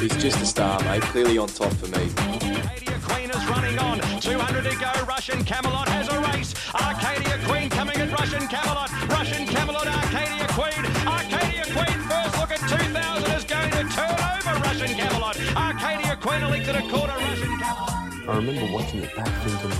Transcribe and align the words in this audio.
She's 0.00 0.16
just 0.16 0.40
a 0.40 0.46
star, 0.46 0.82
mate. 0.84 1.02
Clearly 1.02 1.36
on 1.36 1.48
top 1.48 1.72
for 1.74 1.86
me. 1.88 2.08
Arcadia 2.16 2.98
Queen 3.02 3.30
is 3.30 3.46
running 3.48 3.78
on. 3.78 4.00
200 4.20 4.64
to 4.64 4.76
go. 4.76 5.04
Russian 5.04 5.44
Camelot 5.44 5.88
has 5.88 6.08
a 6.08 6.20
race. 6.32 6.54
Arcadia 6.74 7.38
Queen 7.46 7.68
coming 7.68 7.96
at 7.96 8.10
Russian 8.18 8.46
Camelot. 8.48 8.90
Russian 9.08 9.46
Camelot, 9.46 9.86
Arcadia 9.86 10.46
Queen. 10.56 10.86
Arcadia 11.06 11.64
Queen 11.64 11.98
first 12.08 12.38
look 12.38 12.50
at 12.50 12.60
2000 12.68 13.32
is 13.32 13.44
going 13.44 13.70
to 13.70 13.84
turn 13.94 14.16
over 14.32 14.60
Russian 14.60 14.96
Camelot. 14.96 15.36
Arcadia 15.56 16.16
Queen 16.16 16.42
and 16.42 16.76
a 16.76 16.88
quarter. 16.88 17.12
Russian 17.12 17.58
Camelot. 17.58 18.09
I 18.30 18.36
remember 18.36 18.72
watching 18.72 19.02
it 19.02 19.10
back 19.16 19.26
thinking, 19.42 19.74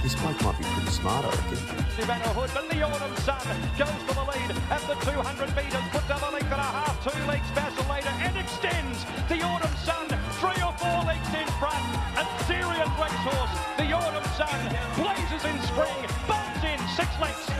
this 0.00 0.14
bloke 0.14 0.40
might 0.46 0.56
be 0.56 0.62
pretty 0.62 0.94
smart, 0.94 1.26
I 1.26 1.30
reckon. 1.34 1.58
Savannah 1.98 2.30
Hood, 2.38 2.54
the 2.70 2.78
Autumn 2.86 3.16
Sun 3.26 3.42
goes 3.74 3.98
for 4.06 4.14
the 4.14 4.22
lead 4.30 4.46
at 4.70 4.78
the 4.86 4.94
200 5.10 5.50
metres, 5.58 5.82
puts 5.90 6.06
up 6.14 6.22
a 6.22 6.30
length 6.30 6.46
and 6.46 6.62
a 6.62 6.70
half, 6.70 6.94
two 7.02 7.18
legs 7.26 7.50
vacillator 7.50 8.14
and 8.22 8.38
extends. 8.38 9.02
The 9.26 9.42
Autumn 9.42 9.74
Sun, 9.82 10.06
three 10.38 10.62
or 10.62 10.70
four 10.78 11.02
legs 11.02 11.34
in 11.34 11.50
front. 11.58 11.82
A 12.14 12.22
serious 12.46 12.90
racehorse. 12.94 13.54
The 13.74 13.90
Autumn 13.90 14.28
Sun 14.38 14.54
blazes 14.94 15.42
in 15.42 15.58
spring, 15.66 16.06
bums 16.30 16.62
in 16.62 16.78
six 16.94 17.10
lengths. 17.18 17.55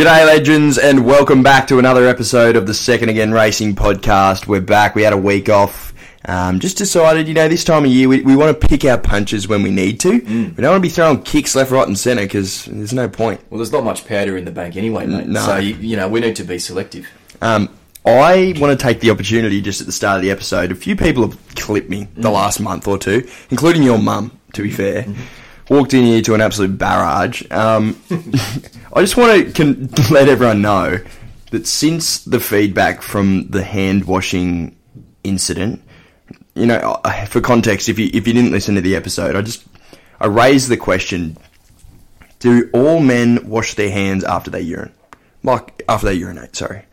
G'day, 0.00 0.24
legends, 0.26 0.78
and 0.78 1.04
welcome 1.04 1.42
back 1.42 1.66
to 1.66 1.78
another 1.78 2.06
episode 2.08 2.56
of 2.56 2.66
the 2.66 2.72
Second 2.72 3.10
Again 3.10 3.32
Racing 3.32 3.74
podcast. 3.74 4.46
We're 4.46 4.62
back. 4.62 4.94
We 4.94 5.02
had 5.02 5.12
a 5.12 5.18
week 5.18 5.50
off. 5.50 5.92
Um, 6.24 6.58
just 6.58 6.78
decided, 6.78 7.28
you 7.28 7.34
know, 7.34 7.48
this 7.48 7.64
time 7.64 7.84
of 7.84 7.90
year 7.90 8.08
we, 8.08 8.22
we 8.22 8.34
want 8.34 8.58
to 8.58 8.66
pick 8.66 8.82
our 8.86 8.96
punches 8.96 9.46
when 9.46 9.62
we 9.62 9.70
need 9.70 10.00
to. 10.00 10.22
Mm. 10.22 10.56
We 10.56 10.62
don't 10.62 10.70
want 10.70 10.82
to 10.82 10.88
be 10.88 10.88
throwing 10.88 11.22
kicks 11.22 11.54
left, 11.54 11.70
right, 11.70 11.86
and 11.86 11.98
centre 11.98 12.22
because 12.22 12.64
there's 12.64 12.94
no 12.94 13.10
point. 13.10 13.42
Well, 13.50 13.58
there's 13.58 13.72
not 13.72 13.84
much 13.84 14.06
powder 14.06 14.38
in 14.38 14.46
the 14.46 14.50
bank 14.50 14.74
anyway, 14.76 15.04
mate. 15.06 15.26
No. 15.26 15.40
So, 15.40 15.56
you, 15.58 15.74
you 15.74 15.96
know, 15.98 16.08
we 16.08 16.20
need 16.20 16.36
to 16.36 16.44
be 16.44 16.58
selective. 16.58 17.06
Um, 17.42 17.68
I 18.06 18.54
want 18.56 18.80
to 18.80 18.82
take 18.82 19.00
the 19.00 19.10
opportunity 19.10 19.60
just 19.60 19.82
at 19.82 19.86
the 19.86 19.92
start 19.92 20.16
of 20.16 20.22
the 20.22 20.30
episode. 20.30 20.72
A 20.72 20.76
few 20.76 20.96
people 20.96 21.28
have 21.28 21.54
clipped 21.56 21.90
me 21.90 22.06
Mm. 22.06 22.22
the 22.22 22.30
last 22.30 22.58
month 22.58 22.88
or 22.88 22.96
two, 22.96 23.28
including 23.50 23.82
your 23.82 23.98
mum, 23.98 24.40
to 24.54 24.62
be 24.62 24.70
fair. 24.70 25.04
Walked 25.70 25.94
in 25.94 26.04
here 26.04 26.20
to 26.22 26.34
an 26.34 26.40
absolute 26.40 26.76
barrage. 26.76 27.42
Um, 27.50 27.96
I 28.92 29.00
just 29.00 29.16
want 29.16 29.54
to 29.54 29.64
let 30.10 30.28
everyone 30.28 30.60
know 30.60 30.98
that 31.52 31.66
since 31.66 32.24
the 32.24 32.40
feedback 32.40 33.02
from 33.02 33.48
the 33.48 33.62
hand 33.62 34.04
washing 34.04 34.76
incident, 35.24 35.80
you 36.54 36.66
know, 36.66 37.00
for 37.28 37.40
context, 37.40 37.88
if 37.88 37.98
you 37.98 38.10
if 38.12 38.26
you 38.26 38.34
didn't 38.34 38.50
listen 38.50 38.74
to 38.74 38.80
the 38.80 38.96
episode, 38.96 39.36
I 39.36 39.42
just 39.42 39.64
I 40.20 40.26
raised 40.26 40.68
the 40.68 40.76
question: 40.76 41.36
Do 42.40 42.68
all 42.72 43.00
men 43.00 43.48
wash 43.48 43.74
their 43.74 43.90
hands 43.90 44.24
after 44.24 44.50
they 44.50 44.60
urinate? 44.60 44.94
Like 45.42 45.82
after 45.88 46.06
they 46.06 46.14
urinate? 46.14 46.56
Sorry. 46.56 46.84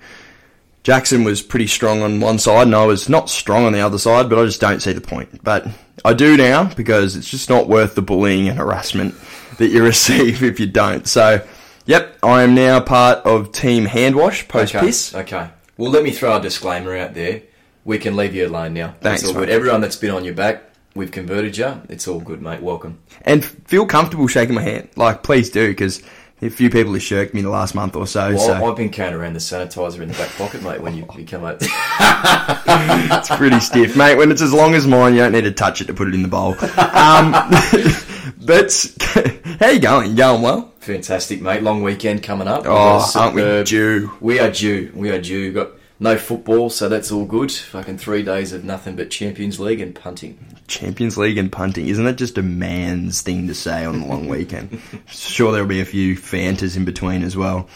Jackson 0.88 1.26
was 1.26 1.42
pretty 1.42 1.68
strong 1.68 2.02
on 2.02 2.22
one 2.22 2.40
side, 2.40 2.66
and 2.66 2.74
I 2.74 2.86
was 2.86 3.10
not 3.10 3.30
strong 3.30 3.66
on 3.66 3.74
the 3.74 3.82
other 3.82 3.98
side, 3.98 4.30
but 4.30 4.40
I 4.40 4.46
just 4.46 4.62
don't 4.62 4.80
see 4.82 4.94
the 4.94 5.02
point. 5.02 5.44
But 5.44 5.68
I 6.06 6.14
do 6.14 6.38
now 6.38 6.74
because 6.76 7.18
it's 7.18 7.30
just 7.30 7.50
not 7.50 7.68
worth 7.68 7.94
the 7.96 8.02
bullying 8.02 8.48
and 8.48 8.58
harassment 8.58 9.14
that 9.58 9.68
you 9.68 9.84
receive 9.94 10.42
if 10.44 10.62
you 10.62 10.66
don't. 10.66 11.06
So, 11.06 11.46
yep, 11.88 12.18
I 12.24 12.42
am 12.42 12.56
now 12.56 12.80
part 12.80 13.18
of 13.26 13.52
Team 13.52 13.86
Handwash 13.86 14.48
post 14.48 14.74
Okay. 14.74 14.86
piss. 14.86 15.14
Okay. 15.14 15.50
Well, 15.76 15.92
let 15.92 16.04
me 16.04 16.12
throw 16.12 16.38
a 16.38 16.42
disclaimer 16.42 16.96
out 16.96 17.14
there. 17.16 17.42
We 17.84 17.98
can 17.98 18.16
leave 18.16 18.34
you 18.34 18.48
alone 18.48 18.74
now. 18.74 18.96
Thanks, 19.02 19.24
It's 19.24 19.28
all 19.28 19.34
good. 19.38 19.50
mate. 19.50 19.56
Everyone 19.56 19.82
that's 19.82 19.98
been 19.98 20.12
on 20.12 20.24
your 20.24 20.36
back, 20.36 20.64
we've 20.96 21.12
converted 21.12 21.58
you. 21.58 21.82
It's 21.90 22.08
all 22.08 22.22
good, 22.22 22.42
mate. 22.42 22.62
Welcome. 22.62 23.00
And 23.24 23.44
feel 23.44 23.86
comfortable 23.86 24.28
shaking 24.28 24.56
my 24.56 24.62
hand. 24.62 24.88
Like, 24.96 25.22
please 25.22 25.50
do, 25.50 25.68
because 25.68 26.02
a 26.42 26.50
few 26.50 26.70
people 26.70 26.94
have 26.94 27.02
shirked 27.02 27.34
me 27.34 27.40
in 27.40 27.46
the 27.46 27.52
last 27.52 27.74
month 27.74 27.96
or 27.96 28.06
so. 28.06 28.30
Well, 28.30 28.40
so 28.40 28.54
I've 28.70 28.78
been 28.78 28.90
carrying 28.90 29.16
around 29.16 29.34
the 29.34 29.40
sanitizer 29.40 30.02
in 30.02 30.10
the 30.10 30.14
back 30.14 30.30
pocket, 30.36 30.62
mate, 30.62 30.80
when 30.82 30.96
you, 30.96 31.08
you 31.18 31.26
come 31.26 31.44
out. 31.44 31.58
it's 31.62 33.30
pretty 33.36 33.60
stiff, 33.60 33.98
mate. 33.98 34.16
When 34.16 34.30
it's 34.32 34.42
as 34.42 34.54
long 34.54 34.76
as 34.76 34.86
mine, 34.86 35.14
you 35.14 35.20
don't 35.22 35.32
need 35.32 35.46
to 35.46 35.52
touch 35.52 35.82
it 35.82 35.86
to 35.86 35.94
put 35.94 36.08
it 36.08 36.14
in 36.14 36.22
the 36.22 36.28
bowl. 36.28 36.52
Um, 36.78 37.32
but 38.46 38.72
how 39.60 39.70
you 39.72 39.80
going? 39.80 40.12
You 40.12 40.18
going 40.18 40.42
well? 40.44 40.74
Fantastic, 40.80 41.42
mate. 41.42 41.64
Long 41.64 41.82
weekend 41.82 42.22
coming 42.22 42.48
up. 42.48 42.64
We've 42.64 42.72
Oh, 42.72 43.12
aren't 43.16 43.36
we 43.36 43.64
due? 43.64 44.12
We 44.22 44.40
are 44.40 44.52
due. 44.52 44.92
We 44.96 45.10
are 45.10 45.20
due. 45.20 45.52
Got 45.52 45.72
no 46.00 46.18
football, 46.18 46.70
so 46.70 46.88
that's 46.90 47.12
all 47.12 47.26
good. 47.26 47.52
Fucking 47.52 47.98
three 47.98 48.24
days 48.24 48.54
of 48.54 48.64
nothing 48.64 48.96
but 48.96 49.10
Champions 49.10 49.60
League 49.60 49.82
and 49.82 49.96
punting. 49.96 50.38
Champions 50.68 51.18
League 51.18 51.38
and 51.38 51.52
punting. 51.52 51.88
Isn't 51.88 52.06
that 52.06 52.18
just 52.18 52.38
a 52.38 52.44
man's 52.44 53.22
thing 53.22 53.48
to 53.48 53.56
say 53.56 53.86
on 53.86 54.02
a 54.02 54.06
long 54.06 54.28
weekend? 54.30 54.80
Sure, 55.08 55.52
there'll 55.52 55.68
be 55.68 55.82
a 55.82 55.86
few 55.86 56.16
fantas 56.16 56.78
in 56.78 56.86
between 56.86 57.24
as 57.24 57.36
well. 57.36 57.68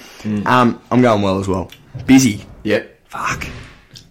Um, 0.46 0.82
I'm 0.92 1.02
going 1.02 1.22
well 1.22 1.40
as 1.40 1.48
well. 1.48 1.72
Busy. 2.06 2.46
Yep. 2.64 3.00
Fuck. 3.10 3.48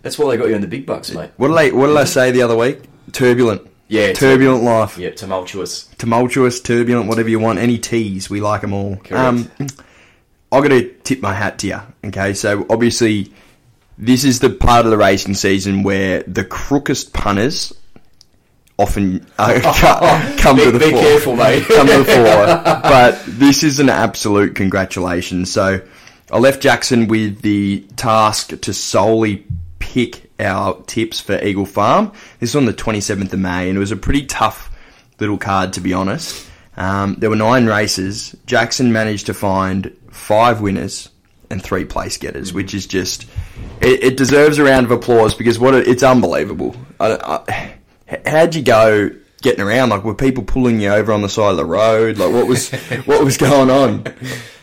That's 0.03 0.19
why 0.19 0.31
they 0.31 0.37
got 0.39 0.49
you 0.49 0.55
in 0.55 0.61
the 0.63 0.67
big 0.67 0.87
bucks, 0.87 1.11
mate. 1.13 1.31
What 1.37 1.49
did 1.49 1.57
I, 1.59 1.71
what 1.71 1.87
did 1.89 1.97
I 1.97 2.05
say 2.05 2.31
the 2.31 2.43
other 2.43 2.57
week? 2.57 2.81
Turbulent. 3.13 3.67
Yeah, 3.89 4.13
Turbulent 4.13 4.63
life. 4.63 4.97
Yeah, 4.99 5.11
tumultuous. 5.11 5.87
Tumultuous, 5.99 6.61
turbulent, 6.61 7.09
whatever 7.09 7.29
you 7.29 7.41
want. 7.41 7.59
Any 7.59 7.77
T's, 7.77 8.31
we 8.31 8.41
like 8.41 8.61
them 8.61 8.73
all. 8.73 9.01
Um, 9.11 9.51
I've 10.53 10.63
got 10.63 10.69
to 10.69 10.89
tip 11.03 11.21
my 11.21 11.35
hat 11.35 11.59
to 11.61 11.67
you. 11.67 11.81
Okay, 12.05 12.33
so 12.35 12.65
obviously, 12.71 13.33
this 14.01 14.25
is 14.25 14.41
the 14.41 14.51
part 14.51 14.85
of 14.87 14.91
the 14.91 14.97
racing 14.99 15.35
season 15.35 15.83
where 15.83 16.23
the 16.25 16.45
crookest 16.45 17.13
punters 17.13 17.73
often 18.79 19.27
uh, 19.39 19.61
come 20.41 20.57
Be- 20.57 20.65
to 20.65 20.73
the 20.73 20.79
be 20.79 20.91
fore. 20.91 21.01
careful, 21.01 21.37
mate. 21.37 21.65
come 21.69 21.87
to 21.87 21.99
the 21.99 22.05
fore. 22.05 22.47
But 22.83 23.23
this 23.27 23.63
is 23.63 23.79
an 23.79 23.91
absolute 23.91 24.55
congratulations. 24.55 25.53
So 25.53 25.81
I 26.33 26.39
left 26.39 26.63
Jackson 26.63 27.07
with 27.09 27.43
the 27.43 27.87
task 27.97 28.59
to 28.61 28.73
solely 28.73 29.45
pick 29.81 30.31
our 30.41 30.81
tips 30.85 31.21
for 31.21 31.39
Eagle 31.45 31.67
Farm. 31.67 32.13
This 32.39 32.55
was 32.55 32.57
on 32.57 32.65
the 32.65 32.73
27th 32.73 33.33
of 33.33 33.39
May, 33.39 33.69
and 33.69 33.77
it 33.77 33.81
was 33.81 33.93
a 33.93 33.97
pretty 33.97 34.25
tough 34.25 34.71
little 35.19 35.37
card, 35.37 35.75
to 35.75 35.81
be 35.83 35.93
honest. 35.93 36.47
Um, 36.79 37.17
there 37.19 37.29
were 37.29 37.37
nine 37.37 37.67
races. 37.67 38.35
Jackson 38.47 38.93
managed 38.93 39.27
to 39.27 39.35
find 39.35 39.95
five 40.11 40.63
winners 40.63 41.11
and 41.51 41.63
three 41.63 41.85
place 41.85 42.17
getters, 42.17 42.55
which 42.55 42.73
is 42.73 42.87
just 42.87 43.27
it, 43.81 44.03
it 44.05 44.17
deserves 44.17 44.59
a 44.59 44.65
round 44.65 44.87
of 44.87 44.91
applause 44.93 45.35
because 45.35 45.59
what 45.59 45.75
it, 45.75 45.89
it's 45.89 46.03
unbelievable. 46.03 46.75
I, 46.99 47.17
I, 48.09 48.19
how'd 48.29 48.55
you 48.55 48.63
go 48.63 49.11
getting 49.43 49.63
around? 49.63 49.89
Like 49.91 50.05
were 50.05 50.15
people 50.15 50.43
pulling 50.45 50.81
you 50.81 50.91
over 50.91 51.13
on 51.13 51.23
the 51.23 51.29
side 51.29 51.51
of 51.51 51.57
the 51.57 51.65
road? 51.65 52.19
Like 52.19 52.33
what 52.33 52.47
was 52.47 52.71
what 53.07 53.25
was 53.25 53.37
going 53.37 53.71
on? 53.71 54.05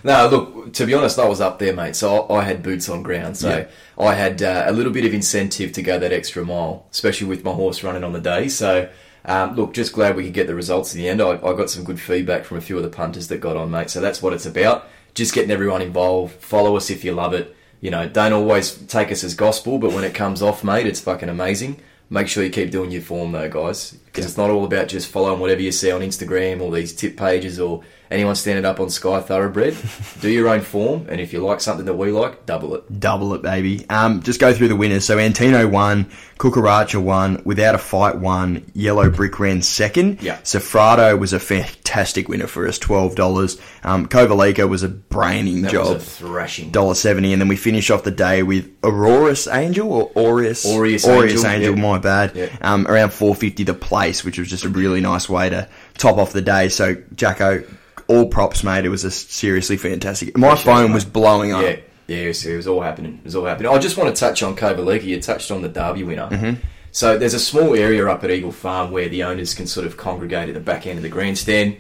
No, 0.03 0.28
look, 0.30 0.74
to 0.74 0.85
be 0.85 0.94
honest, 0.94 1.18
I 1.19 1.28
was 1.28 1.41
up 1.41 1.59
there, 1.59 1.74
mate. 1.74 1.96
So 1.96 2.22
I, 2.28 2.40
I 2.40 2.44
had 2.44 2.63
boots 2.63 2.88
on 2.90 3.03
ground. 3.03 3.38
So 3.38 3.50
Yeah. 3.50 3.68
I 4.03 4.13
had 4.13 4.41
uh, 4.44 4.66
a 4.68 4.72
little 4.72 4.91
bit 4.94 5.06
of 5.06 5.14
incentive 5.14 5.72
to 5.74 5.81
go 5.81 5.97
that 6.00 6.14
extra 6.14 6.46
mile, 6.46 6.85
especially 6.91 7.28
with 7.28 7.44
my 7.44 7.52
horse 7.52 7.84
running 7.84 8.03
on 8.03 8.14
the 8.14 8.22
day. 8.22 8.47
So, 8.47 8.88
um, 9.25 9.56
look, 9.56 9.74
just 9.74 9.91
glad 9.91 10.16
we 10.16 10.25
could 10.25 10.34
get 10.35 10.46
the 10.47 10.53
results 10.56 10.94
in 10.94 11.02
the 11.02 11.09
end. 11.09 11.22
I, 11.22 11.31
I 11.31 11.53
got 11.56 11.69
some 11.72 11.84
good 11.84 12.00
feedback 12.00 12.46
from 12.46 12.58
a 12.58 12.62
few 12.62 12.78
of 12.78 12.84
the 12.84 12.90
punters 12.90 13.28
that 13.29 13.40
got 13.41 13.58
on, 13.58 13.72
mate. 13.72 13.90
So 13.90 14.00
that's 14.00 14.22
what 14.22 14.34
it's 14.34 14.46
about. 14.46 14.88
Just 15.16 15.34
getting 15.34 15.50
everyone 15.52 15.81
involved. 15.81 16.35
Follow 16.35 16.78
us 16.78 16.91
if 16.91 17.03
you 17.03 17.12
love 17.14 17.34
it. 17.34 17.56
You 17.80 17.92
know, 17.92 18.08
don't 18.10 18.34
always 18.34 18.76
take 18.88 19.12
us 19.12 19.24
as 19.24 19.36
gospel, 19.36 19.78
but 19.78 19.94
when 19.94 20.04
it 20.04 20.14
comes 20.14 20.42
off, 20.42 20.64
mate, 20.64 20.88
it's 20.88 21.00
fucking 21.00 21.30
amazing. 21.30 21.80
Make 22.10 22.28
sure 22.28 22.44
you 22.44 22.50
keep 22.50 22.72
doing 22.72 22.92
your 22.92 23.02
form, 23.02 23.34
though, 23.34 23.50
guys, 23.50 23.98
because 24.17 24.29
it's 24.31 24.38
not 24.38 24.50
all 24.50 24.66
about 24.66 24.88
just 24.88 25.07
following 25.09 25.39
whatever 25.39 25.61
you 25.61 25.72
see 25.72 25.91
on 25.91 26.01
Instagram 26.01 26.59
or 26.61 26.72
these 26.72 26.91
tip 26.94 27.16
pages 27.17 27.59
or 27.59 27.83
anyone 28.09 28.35
standing 28.35 28.66
up 28.66 28.79
on 28.79 28.89
Sky 28.89 29.19
Thoroughbred. 29.22 29.75
Do 30.22 30.29
your 30.29 30.47
own 30.50 30.61
form, 30.61 31.05
and 31.09 31.22
if 31.22 31.33
you 31.33 31.39
like 31.45 31.61
something 31.61 31.85
that 31.85 31.94
we 31.95 32.11
like, 32.11 32.45
double 32.47 32.73
it. 32.75 33.00
Double 33.00 33.33
it, 33.35 33.41
baby. 33.44 33.85
Um, 33.89 34.23
just 34.23 34.39
go 34.39 34.53
through 34.53 34.69
the 34.69 34.75
winners. 34.75 35.05
So 35.05 35.19
Antino 35.19 35.67
won, 35.67 36.05
Cucaracha 36.39 37.01
won, 37.01 37.41
Without 37.45 37.75
a 37.75 37.78
Fight 37.78 38.17
won, 38.17 38.66
Yellow 38.73 39.09
Brick 39.09 39.39
ran 39.39 39.61
second. 39.61 40.22
Yeah. 40.23 40.37
Sofrado 40.40 41.20
was 41.20 41.34
a 41.34 41.40
fantastic 41.40 42.28
winner 42.29 42.47
for 42.47 42.67
us, 42.67 42.79
twelve 42.79 43.16
dollars. 43.16 43.59
Um, 43.84 44.08
Kovalica 44.08 44.67
was 44.70 44.84
a 44.84 44.90
braining 44.90 45.61
That 45.63 45.72
job, 45.73 45.96
was 45.96 45.96
a 45.97 45.99
thrashing. 46.09 46.72
dollar 46.72 46.96
seventy, 46.96 47.34
and 47.34 47.41
then 47.41 47.47
we 47.49 47.55
finish 47.58 47.90
off 47.91 48.03
the 48.03 48.11
day 48.11 48.41
with 48.41 48.70
Aurorus 48.85 49.47
Angel 49.47 49.91
or 49.91 50.11
Aureus 50.16 50.66
Aureus 50.66 51.05
Aureus 51.05 51.43
Angel, 51.43 51.46
Angel. 51.46 51.75
yeah. 51.75 51.81
My 51.81 51.97
bad. 51.99 52.35
Yeah. 52.35 52.55
Um, 52.61 52.87
around 52.87 53.11
four 53.11 53.35
fifty 53.35 53.63
the 53.63 53.73
place, 54.08 54.24
which 54.24 54.40
was 54.40 54.50
just 54.50 54.64
a 54.66 54.70
really 54.70 55.02
nice 55.02 55.28
way 55.30 55.50
to 55.50 55.68
top 55.98 56.18
off 56.18 56.34
the 56.34 56.42
day. 56.42 56.70
So 56.70 56.96
Jacko, 57.16 57.64
all 58.08 58.28
props, 58.28 58.64
mate. 58.64 58.86
It 58.86 58.90
was 58.90 59.04
a 59.04 59.12
seriously 59.12 59.78
fantastic. 59.78 60.38
My 60.38 60.48
Appreciate 60.48 60.74
phone 60.74 60.94
was 60.94 61.06
blowing 61.06 61.52
up. 61.52 61.62
Yeah, 61.62 61.78
yeah, 62.08 62.18
it 62.18 62.28
was, 62.30 62.46
it 62.46 62.56
was 62.56 62.68
all 62.68 62.82
happening. 62.82 63.16
It 63.20 63.26
was 63.26 63.36
all 63.36 63.46
happening. 63.46 63.72
I 63.72 63.78
just 63.80 63.98
want 63.98 64.16
to 64.16 64.20
touch 64.20 64.44
on 64.44 64.56
Kovalica. 64.56 65.04
You 65.04 65.22
touched 65.22 65.52
on 65.52 65.62
the 65.62 65.70
Derby 65.70 66.04
winner. 66.04 66.30
Mm-hmm. 66.30 66.62
So 66.92 67.18
there's 67.18 67.34
a 67.34 67.40
small 67.40 67.76
area 67.76 68.08
up 68.08 68.24
at 68.24 68.32
Eagle 68.32 68.52
Farm 68.52 68.92
where 68.92 69.09
the 69.09 69.24
owners 69.24 69.54
can 69.54 69.68
sort 69.68 69.86
of 69.86 69.98
congregate 69.98 70.48
at 70.48 70.56
the 70.56 70.62
back 70.62 70.88
end 70.88 70.98
of 70.98 71.04
the 71.04 71.09
grandstand. 71.09 71.78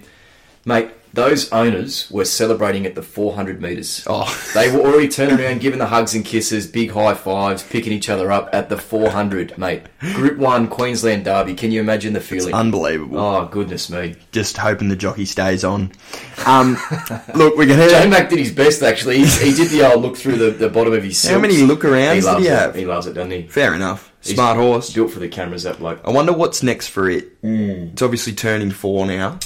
Mate, 0.65 0.91
those 1.13 1.51
owners 1.51 2.09
were 2.11 2.25
celebrating 2.25 2.85
at 2.85 2.95
the 2.95 3.01
400 3.01 3.61
metres. 3.61 4.03
Oh. 4.07 4.25
They 4.53 4.71
were 4.71 4.81
already 4.81 5.07
turning 5.07 5.39
around, 5.39 5.61
giving 5.61 5.79
the 5.79 5.87
hugs 5.87 6.13
and 6.13 6.23
kisses, 6.23 6.67
big 6.67 6.91
high 6.91 7.13
fives, 7.13 7.63
picking 7.63 7.93
each 7.93 8.09
other 8.09 8.31
up 8.31 8.49
at 8.53 8.69
the 8.69 8.77
400, 8.77 9.57
mate. 9.57 9.83
Group 10.13 10.37
1 10.37 10.67
Queensland 10.67 11.25
Derby. 11.25 11.55
Can 11.55 11.71
you 11.71 11.81
imagine 11.81 12.13
the 12.13 12.21
feeling? 12.21 12.53
Unbelievable. 12.53 13.17
oh, 13.19 13.45
goodness 13.45 13.89
me. 13.89 14.15
Just 14.31 14.57
hoping 14.57 14.89
the 14.89 14.95
jockey 14.95 15.25
stays 15.25 15.63
on. 15.63 15.91
Um, 16.45 16.77
look, 17.35 17.57
we're 17.57 17.65
gonna. 17.67 17.89
J 17.89 18.07
Mac 18.07 18.29
did 18.29 18.39
his 18.39 18.51
best, 18.51 18.83
actually. 18.83 19.19
He, 19.19 19.51
he 19.51 19.53
did 19.53 19.69
the 19.69 19.91
old 19.91 20.01
look 20.03 20.17
through 20.17 20.37
the, 20.37 20.51
the 20.51 20.69
bottom 20.69 20.93
of 20.93 21.03
his 21.03 21.23
How 21.25 21.39
many 21.39 21.57
look 21.63 21.81
arounds 21.81 22.15
he 22.15 22.35
did 22.35 22.39
he 22.41 22.47
it. 22.47 22.51
have? 22.59 22.75
He 22.75 22.85
loves 22.85 23.07
it, 23.07 23.13
doesn't 23.13 23.31
he? 23.31 23.43
Fair 23.47 23.73
enough. 23.73 24.11
He's 24.21 24.35
Smart 24.35 24.57
horse. 24.57 24.93
Built 24.93 25.11
for 25.11 25.19
the 25.19 25.29
cameras, 25.29 25.63
that 25.63 25.79
bloke. 25.79 26.01
I 26.05 26.11
wonder 26.11 26.33
what's 26.33 26.61
next 26.61 26.87
for 26.89 27.09
it. 27.09 27.29
Hmm. 27.41 27.89
It's 27.93 28.01
obviously 28.01 28.33
turning 28.33 28.71
four 28.71 29.05
now. 29.05 29.39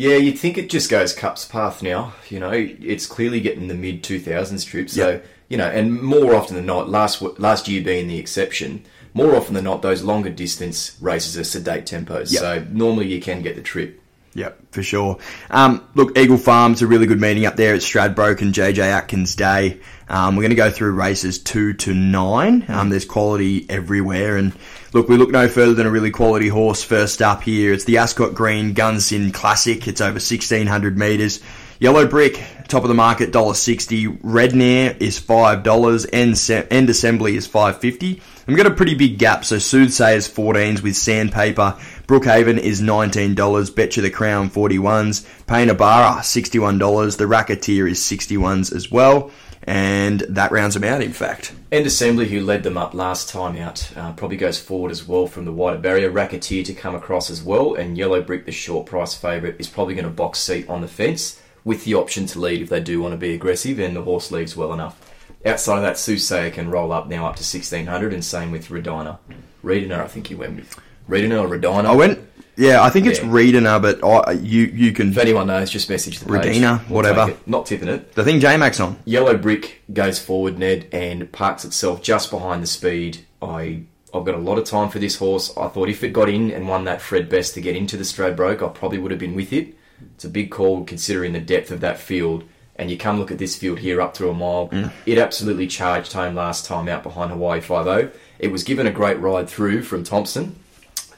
Yeah, 0.00 0.16
you'd 0.16 0.38
think 0.38 0.56
it 0.56 0.70
just 0.70 0.88
goes 0.90 1.12
Cup's 1.12 1.44
path 1.44 1.82
now. 1.82 2.14
You 2.30 2.40
know, 2.40 2.52
it's 2.52 3.04
clearly 3.06 3.40
getting 3.40 3.68
the 3.68 3.74
mid 3.74 4.02
2000s 4.02 4.64
trip. 4.64 4.88
So, 4.88 5.10
Yep. 5.10 5.26
you 5.50 5.58
know, 5.58 5.66
and 5.68 6.00
more 6.02 6.34
often 6.34 6.56
than 6.56 6.64
not, 6.64 6.88
last 6.88 7.20
last 7.38 7.68
year 7.68 7.82
being 7.82 8.08
the 8.08 8.18
exception, 8.18 8.82
more 9.12 9.36
often 9.36 9.52
than 9.54 9.64
not, 9.64 9.82
those 9.82 10.02
longer 10.02 10.30
distance 10.30 10.96
races 11.02 11.36
are 11.36 11.44
sedate 11.44 11.84
tempos. 11.84 12.32
Yep. 12.32 12.40
So 12.40 12.64
normally 12.72 13.08
you 13.08 13.20
can 13.20 13.42
get 13.42 13.56
the 13.56 13.62
trip. 13.62 14.00
Yep, 14.32 14.58
for 14.70 14.82
sure. 14.82 15.18
Um, 15.50 15.84
look, 15.94 16.16
Eagle 16.16 16.38
Farm's 16.38 16.80
a 16.80 16.86
really 16.86 17.06
good 17.06 17.20
meeting 17.20 17.44
up 17.44 17.56
there 17.56 17.74
at 17.74 17.80
Stradbroke 17.80 18.40
and 18.40 18.54
JJ 18.54 18.78
Atkins 18.78 19.34
Day. 19.34 19.80
Um, 20.08 20.34
we're 20.34 20.42
going 20.42 20.50
to 20.50 20.56
go 20.56 20.70
through 20.70 20.92
races 20.92 21.38
two 21.38 21.74
to 21.74 21.92
nine. 21.92 22.64
Um, 22.68 22.88
there's 22.88 23.04
quality 23.04 23.66
everywhere. 23.68 24.36
And 24.36 24.52
look, 24.92 25.08
we 25.08 25.16
look 25.16 25.30
no 25.30 25.48
further 25.48 25.74
than 25.74 25.86
a 25.86 25.90
really 25.90 26.10
quality 26.10 26.48
horse 26.48 26.82
first 26.82 27.22
up 27.22 27.42
here. 27.42 27.72
It's 27.72 27.84
the 27.84 27.98
Ascot 27.98 28.34
Green 28.34 28.74
Gunsynd 28.74 29.32
Classic. 29.32 29.86
It's 29.86 30.00
over 30.00 30.14
1600 30.14 30.98
metres. 30.98 31.40
Yellow 31.78 32.06
Brick, 32.06 32.42
top 32.68 32.82
of 32.82 32.88
the 32.88 32.94
market, 32.94 33.32
$1.60. 33.32 34.18
Red 34.22 34.54
Nair 34.54 34.94
is 35.00 35.18
$5. 35.18 36.06
End, 36.12 36.66
End 36.70 36.90
Assembly 36.90 37.36
is 37.36 37.48
$5.50. 37.48 38.12
And 38.12 38.20
we've 38.48 38.56
got 38.56 38.66
a 38.66 38.74
pretty 38.74 38.94
big 38.94 39.18
gap. 39.18 39.46
So 39.46 39.56
Soothsayers 39.56 40.28
14s 40.28 40.82
with 40.82 40.94
Sandpaper. 40.94 41.78
Brookhaven 42.06 42.58
is 42.58 42.82
$19. 42.82 43.74
Betcha 43.74 44.02
the 44.02 44.10
Crown 44.10 44.50
41s. 44.50 45.26
Painabara 45.46 46.18
$61. 46.18 47.16
The 47.16 47.26
Racketeer 47.26 47.88
is 47.88 48.00
61s 48.00 48.74
as 48.74 48.90
well. 48.90 49.30
And 49.64 50.20
that 50.20 50.52
rounds 50.52 50.74
them 50.74 50.84
out, 50.84 51.02
in 51.02 51.12
fact. 51.12 51.52
End 51.70 51.86
Assembly, 51.86 52.28
who 52.28 52.40
led 52.40 52.62
them 52.62 52.78
up 52.78 52.94
last 52.94 53.28
time 53.28 53.56
out, 53.56 53.90
uh, 53.96 54.12
probably 54.12 54.36
goes 54.36 54.58
forward 54.58 54.90
as 54.90 55.06
well 55.06 55.26
from 55.26 55.44
the 55.44 55.52
wider 55.52 55.78
barrier. 55.78 56.10
Racketeer 56.10 56.64
to 56.64 56.72
come 56.72 56.94
across 56.94 57.30
as 57.30 57.42
well, 57.42 57.74
and 57.74 57.98
Yellow 57.98 58.22
Brick, 58.22 58.46
the 58.46 58.52
short 58.52 58.86
price 58.86 59.14
favourite, 59.14 59.56
is 59.58 59.68
probably 59.68 59.94
going 59.94 60.06
to 60.06 60.10
box 60.10 60.38
seat 60.38 60.68
on 60.68 60.80
the 60.80 60.88
fence 60.88 61.40
with 61.64 61.84
the 61.84 61.94
option 61.94 62.26
to 62.26 62.40
lead 62.40 62.62
if 62.62 62.70
they 62.70 62.80
do 62.80 63.02
want 63.02 63.12
to 63.12 63.18
be 63.18 63.34
aggressive, 63.34 63.78
and 63.78 63.94
the 63.94 64.02
horse 64.02 64.30
leads 64.30 64.56
well 64.56 64.72
enough. 64.72 64.98
Outside 65.44 65.76
of 65.76 65.82
that, 65.82 65.98
Soothsayer 65.98 66.50
can 66.50 66.70
roll 66.70 66.92
up 66.92 67.08
now 67.08 67.26
up 67.26 67.36
to 67.36 67.42
1600, 67.42 68.12
and 68.12 68.24
same 68.24 68.50
with 68.50 68.68
Redina. 68.68 69.18
Redina, 69.62 70.00
I 70.00 70.06
think 70.06 70.30
you 70.30 70.38
went 70.38 70.56
with. 70.56 70.80
Redina 71.08 71.42
or 71.42 71.48
Redina? 71.48 71.86
I 71.86 71.94
went, 71.94 72.18
yeah, 72.56 72.82
I 72.82 72.90
think 72.90 73.06
it's 73.06 73.20
Yeah. 73.20 73.78
But 73.78 74.04
I, 74.04 74.32
you 74.32 74.62
you 74.64 74.92
can. 74.92 75.10
If 75.10 75.18
anyone 75.18 75.46
knows, 75.46 75.70
just 75.70 75.88
message 75.88 76.18
the 76.18 76.26
page. 76.26 76.56
Redina, 76.56 76.86
We'll 76.88 76.96
whatever. 76.96 77.36
Not 77.46 77.66
tipping 77.66 77.88
it. 77.88 78.14
The 78.14 78.24
thing 78.24 78.40
J 78.40 78.56
Max 78.56 78.80
on. 78.80 78.98
Yellow 79.04 79.36
Brick 79.36 79.82
goes 79.92 80.18
forward, 80.18 80.58
Ned, 80.58 80.88
and 80.92 81.30
parks 81.32 81.64
itself 81.64 82.02
just 82.02 82.30
behind 82.30 82.62
the 82.62 82.66
speed. 82.66 83.24
I 83.40 83.82
I've 84.12 84.24
got 84.24 84.34
a 84.34 84.38
lot 84.38 84.58
of 84.58 84.64
time 84.64 84.88
for 84.88 84.98
this 84.98 85.16
horse. 85.16 85.56
I 85.56 85.68
thought 85.68 85.88
if 85.88 86.02
it 86.02 86.12
got 86.12 86.28
in 86.28 86.50
and 86.50 86.68
won 86.68 86.84
that 86.84 87.00
Fred 87.00 87.28
Best 87.28 87.54
to 87.54 87.60
get 87.60 87.76
into 87.76 87.96
the 87.96 88.04
Stradbroke, 88.04 88.62
I 88.62 88.68
probably 88.68 88.98
would 88.98 89.10
have 89.10 89.20
been 89.20 89.34
with 89.34 89.52
it. 89.52 89.76
It's 90.14 90.24
a 90.24 90.30
big 90.30 90.50
call 90.50 90.84
considering 90.84 91.32
the 91.32 91.40
depth 91.40 91.70
of 91.70 91.80
that 91.80 91.98
field. 91.98 92.44
And 92.76 92.90
you 92.90 92.96
come 92.96 93.18
look 93.18 93.30
at 93.30 93.38
this 93.38 93.56
field 93.56 93.78
here 93.78 94.00
up 94.00 94.16
through 94.16 94.30
a 94.30 94.34
mile. 94.34 94.68
Mm. 94.68 94.90
It 95.04 95.18
absolutely 95.18 95.66
charged 95.66 96.14
home 96.14 96.34
last 96.34 96.64
time 96.64 96.88
out 96.88 97.02
behind 97.02 97.30
Hawaii 97.30 97.60
5 97.60 98.18
It 98.38 98.48
was 98.48 98.64
given 98.64 98.86
a 98.86 98.90
great 98.90 99.20
ride 99.20 99.50
through 99.50 99.82
from 99.82 100.02
Thompson. 100.02 100.58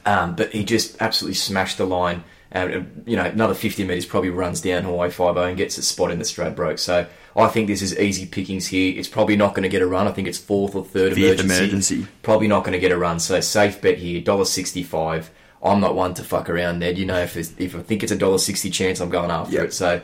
Um, 0.05 0.35
but 0.35 0.51
he 0.51 0.63
just 0.65 1.01
absolutely 1.01 1.35
smashed 1.35 1.77
the 1.77 1.85
line. 1.85 2.23
And, 2.51 3.03
you 3.07 3.15
know, 3.15 3.23
another 3.23 3.55
50 3.55 3.83
metres 3.83 4.05
probably 4.05 4.29
runs 4.29 4.61
down 4.61 4.83
Hawaii 4.83 5.09
5 5.09 5.37
and 5.37 5.57
gets 5.57 5.77
a 5.79 5.81
spot 5.81 6.11
in 6.11 6.19
the 6.19 6.23
Stradbroke. 6.25 6.77
So 6.77 7.07
I 7.35 7.47
think 7.47 7.67
this 7.67 7.81
is 7.81 7.97
easy 7.97 8.27
pickings 8.27 8.67
here. 8.67 8.93
It's 8.97 9.07
probably 9.07 9.35
not 9.35 9.55
going 9.55 9.63
to 9.63 9.69
get 9.69 9.81
a 9.81 9.87
run. 9.87 10.07
I 10.07 10.11
think 10.11 10.27
it's 10.27 10.37
fourth 10.37 10.75
or 10.75 10.85
third 10.85 11.13
Fifth 11.15 11.39
emergency. 11.39 11.55
emergency. 11.55 12.07
Probably 12.21 12.47
not 12.47 12.63
going 12.63 12.73
to 12.73 12.79
get 12.79 12.91
a 12.91 12.97
run. 12.97 13.19
So 13.19 13.39
safe 13.39 13.81
bet 13.81 13.97
here, 13.97 14.21
$1.65. 14.21 15.29
I'm 15.63 15.79
not 15.79 15.95
one 15.95 16.13
to 16.15 16.23
fuck 16.23 16.49
around, 16.49 16.79
Ned. 16.79 16.97
You 16.97 17.05
know, 17.05 17.19
if, 17.21 17.37
it's, 17.37 17.53
if 17.57 17.75
I 17.75 17.79
think 17.79 18.03
it's 18.03 18.11
a 18.11 18.17
$1.60 18.17 18.71
chance, 18.71 18.99
I'm 18.99 19.09
going 19.09 19.31
after 19.31 19.53
Yep. 19.55 19.65
it. 19.65 19.73
So 19.73 20.01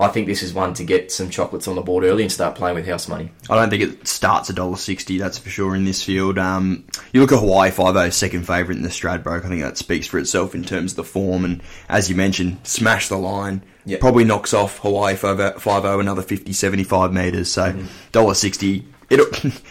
I 0.00 0.08
think 0.08 0.26
this 0.26 0.42
is 0.42 0.54
one 0.54 0.72
to 0.74 0.84
get 0.84 1.12
some 1.12 1.28
chocolates 1.30 1.68
on 1.68 1.76
the 1.76 1.82
board 1.82 2.04
early 2.04 2.22
and 2.22 2.32
start 2.32 2.54
playing 2.56 2.74
with 2.74 2.86
house 2.88 3.06
money. 3.06 3.30
I 3.50 3.54
don't 3.56 3.68
think 3.70 3.82
it 3.82 4.08
starts 4.08 4.48
a 4.48 4.52
dollar 4.54 4.76
sixty. 4.76 5.18
That's 5.18 5.36
for 5.38 5.50
sure 5.50 5.76
in 5.76 5.84
this 5.84 6.02
field. 6.02 6.38
Um, 6.38 6.84
you 7.12 7.20
look 7.20 7.32
at 7.32 7.38
Hawaii 7.38 7.70
Five 7.70 7.94
O, 7.96 8.08
second 8.10 8.46
favourite 8.46 8.76
in 8.78 8.82
the 8.82 8.88
Stradbroke. 8.88 9.44
I 9.44 9.48
think 9.48 9.60
that 9.62 9.76
speaks 9.76 10.06
for 10.06 10.18
itself 10.18 10.54
in 10.54 10.64
terms 10.64 10.92
of 10.92 10.96
the 10.96 11.04
form. 11.04 11.44
And 11.44 11.62
as 11.88 12.08
you 12.08 12.16
mentioned, 12.16 12.58
smash 12.64 13.08
the 13.08 13.18
line. 13.18 13.62
Yeah. 13.84 13.98
Probably 14.00 14.24
knocks 14.24 14.54
off 14.54 14.78
Hawaii 14.78 15.14
Five 15.16 15.38
O 15.84 16.00
another 16.00 16.22
50, 16.22 16.52
75 16.52 17.12
metres. 17.12 17.50
So 17.52 17.72
Mm-hmm. 17.72 17.86
dollar 18.12 18.34
sixty. 18.34 18.86
It 19.10 19.20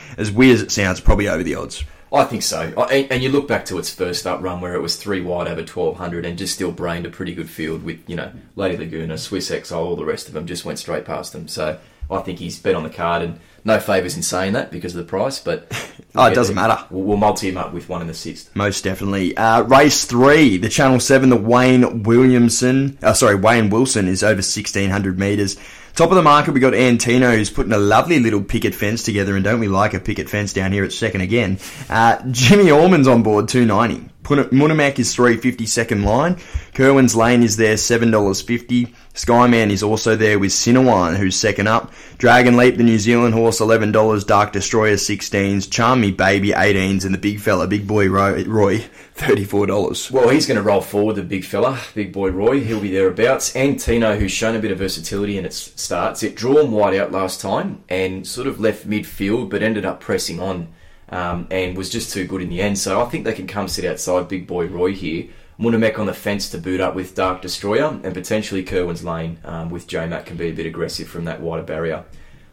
as 0.18 0.32
weird 0.32 0.56
as 0.56 0.62
it 0.62 0.72
sounds, 0.72 1.00
probably 1.00 1.28
over 1.28 1.42
the 1.44 1.56
odds. 1.56 1.84
I 2.12 2.24
think 2.24 2.44
so. 2.44 2.74
And, 2.92 3.12
and 3.12 3.24
you 3.24 3.30
look 3.30 3.48
back 3.48 3.66
to 3.66 3.78
its 3.78 3.94
first 3.94 4.26
up 4.26 4.42
run 4.42 4.62
where 4.62 4.74
it 4.74 4.82
was 4.82 4.96
three 4.96 5.22
wide 5.22 5.48
over 5.48 5.62
1200 5.62 6.26
and 6.26 6.38
just 6.38 6.56
still 6.56 6.72
brained 6.72 7.06
a 7.06 7.10
pretty 7.10 7.34
good 7.36 7.50
field 7.50 7.84
with, 7.84 8.00
you 8.08 8.16
know, 8.16 8.32
Lady 8.56 8.78
Laguna, 8.78 9.18
Swiss 9.18 9.52
Exile, 9.52 9.84
all 9.84 9.96
the 9.96 10.06
rest 10.06 10.28
of 10.28 10.34
them 10.34 10.48
just 10.48 10.66
went 10.66 10.80
straight 10.80 11.06
past 11.06 11.34
them. 11.34 11.48
So 11.48 11.80
I 12.10 12.22
think 12.22 12.40
he's 12.40 12.60
bet 12.60 12.76
on 12.76 12.84
the 12.84 12.90
card 12.90 13.22
and 13.22 13.40
no 13.64 13.80
favours 13.80 14.16
in 14.16 14.24
saying 14.24 14.54
that 14.54 14.72
because 14.72 14.96
of 14.96 15.06
the 15.06 15.10
price, 15.10 15.40
but. 15.40 15.72
Oh, 16.16 16.26
it 16.26 16.34
doesn't 16.34 16.56
matter. 16.56 16.84
We'll, 16.90 17.04
we'll 17.04 17.18
multi 17.18 17.50
him 17.50 17.58
up 17.58 17.72
with 17.72 17.88
one 17.88 18.02
in 18.02 18.08
the 18.08 18.16
sixth. 18.16 18.54
Most 18.56 18.84
definitely. 18.84 19.38
Uh, 19.38 19.62
race 19.62 20.06
three, 20.06 20.58
the 20.58 20.68
Channel 20.68 21.00
Seven, 21.00 21.30
the 21.30 21.36
Wayne 21.36 22.02
Williamson. 22.02 22.98
Uh, 23.04 23.14
sorry, 23.14 23.36
Wayne 23.36 23.70
Wilson 23.70 24.08
is 24.08 24.24
over 24.24 24.42
sixteen 24.42 24.90
hundred 24.90 25.20
meters. 25.20 25.56
Top 26.00 26.12
of 26.12 26.16
the 26.16 26.22
market, 26.22 26.54
we 26.54 26.62
got 26.62 26.74
Antino, 26.74 27.36
who's 27.36 27.50
putting 27.50 27.74
a 27.74 27.78
lovely 27.78 28.22
little 28.22 28.42
picket 28.42 28.74
fence 28.74 29.04
together, 29.04 29.36
and 29.36 29.44
don't 29.44 29.60
we 29.60 29.68
like 29.68 29.94
a 29.94 30.00
picket 30.00 30.30
fence 30.30 30.54
down 30.54 30.72
here 30.72 30.86
at 30.86 30.94
second 30.94 31.20
again? 31.20 31.60
Uh, 31.90 32.22
Jimmy 32.32 32.72
Orman's 32.72 33.06
on 33.06 33.22
board, 33.22 33.50
290. 33.50 34.09
Munamak 34.24 35.00
is 35.00 35.16
three 35.16 35.38
fifty 35.38 35.66
second 35.66 36.04
line. 36.04 36.36
Kerwin's 36.74 37.16
Lane 37.16 37.42
is 37.42 37.58
there 37.58 37.78
seven 37.78 38.12
dollars 38.12 38.42
fifty. 38.42 38.94
Skyman 39.16 39.70
is 39.72 39.82
also 39.82 40.16
there 40.16 40.38
with 40.38 40.52
Sinawan, 40.52 41.18
who's 41.18 41.36
second 41.36 41.68
up. 41.68 41.92
Dragon 42.18 42.56
Leap, 42.56 42.78
the 42.78 42.84
New 42.84 43.00
Zealand 43.00 43.34
horse, 43.34 43.60
eleven 43.60 43.92
dollars. 43.92 44.24
Dark 44.24 44.52
Destroyer, 44.54 44.98
sixteens. 44.98 45.68
Charmy 45.68 46.16
Baby, 46.16 46.54
eighteens, 46.54 47.06
and 47.06 47.14
the 47.14 47.18
big 47.20 47.40
fella, 47.40 47.66
Big 47.68 47.88
Boy 47.88 48.08
Roy, 48.08 48.44
Roy 48.44 48.78
thirty-four 49.16 49.66
dollars. 49.66 50.12
Well, 50.12 50.30
he's 50.30 50.46
going 50.46 50.58
to 50.58 50.64
roll 50.64 50.82
forward, 50.82 51.16
the 51.16 51.24
big 51.24 51.44
fella, 51.44 51.80
Big 51.96 52.14
Boy 52.14 52.30
Roy. 52.30 52.60
He'll 52.60 52.82
be 52.82 52.92
thereabouts. 52.92 53.56
Antino, 53.56 54.16
who's 54.18 54.32
shown 54.32 54.56
a 54.56 54.60
bit 54.60 54.72
of 54.72 54.78
versatility 54.78 55.38
in 55.38 55.46
its 55.46 55.58
starts, 55.82 56.24
it 56.24 56.36
drew 56.36 56.60
him 56.60 56.72
wide 56.72 56.96
out 56.96 57.12
last 57.12 57.42
time 57.42 57.84
and 57.90 58.28
sort 58.28 58.48
of 58.48 58.60
left 58.60 58.88
midfield, 58.88 59.50
but 59.50 59.64
ended 59.64 59.86
up 59.86 60.00
pressing 60.00 60.40
on 60.40 60.68
um, 61.12 61.48
and 61.52 61.78
was 61.78 61.90
just 61.90 62.14
too 62.14 62.26
good 62.26 62.42
in 62.42 62.50
the 62.50 62.62
end. 62.62 62.78
So 62.78 63.02
I 63.02 63.06
think 63.06 63.26
they 63.26 63.34
can 63.34 63.48
come 63.48 63.68
sit 63.68 63.86
outside 63.86 64.28
big 64.28 64.48
boy 64.48 64.68
Roy 64.68 64.94
here. 64.94 65.28
Munamek 65.60 66.00
on 66.00 66.06
the 66.06 66.14
fence 66.14 66.50
to 66.52 66.58
boot 66.58 66.80
up 66.80 66.96
with 66.96 67.16
Dark 67.16 67.42
Destroyer 67.42 68.00
and 68.04 68.14
potentially 68.14 68.64
Kerwin's 68.64 69.04
Lane 69.04 69.40
um, 69.44 69.70
with 69.70 69.88
J 69.88 70.08
Mac 70.08 70.26
can 70.26 70.38
be 70.38 70.48
a 70.48 70.54
bit 70.54 70.66
aggressive 70.66 71.10
from 71.10 71.26
that 71.26 71.42
wider 71.42 71.64
barrier. 71.64 72.06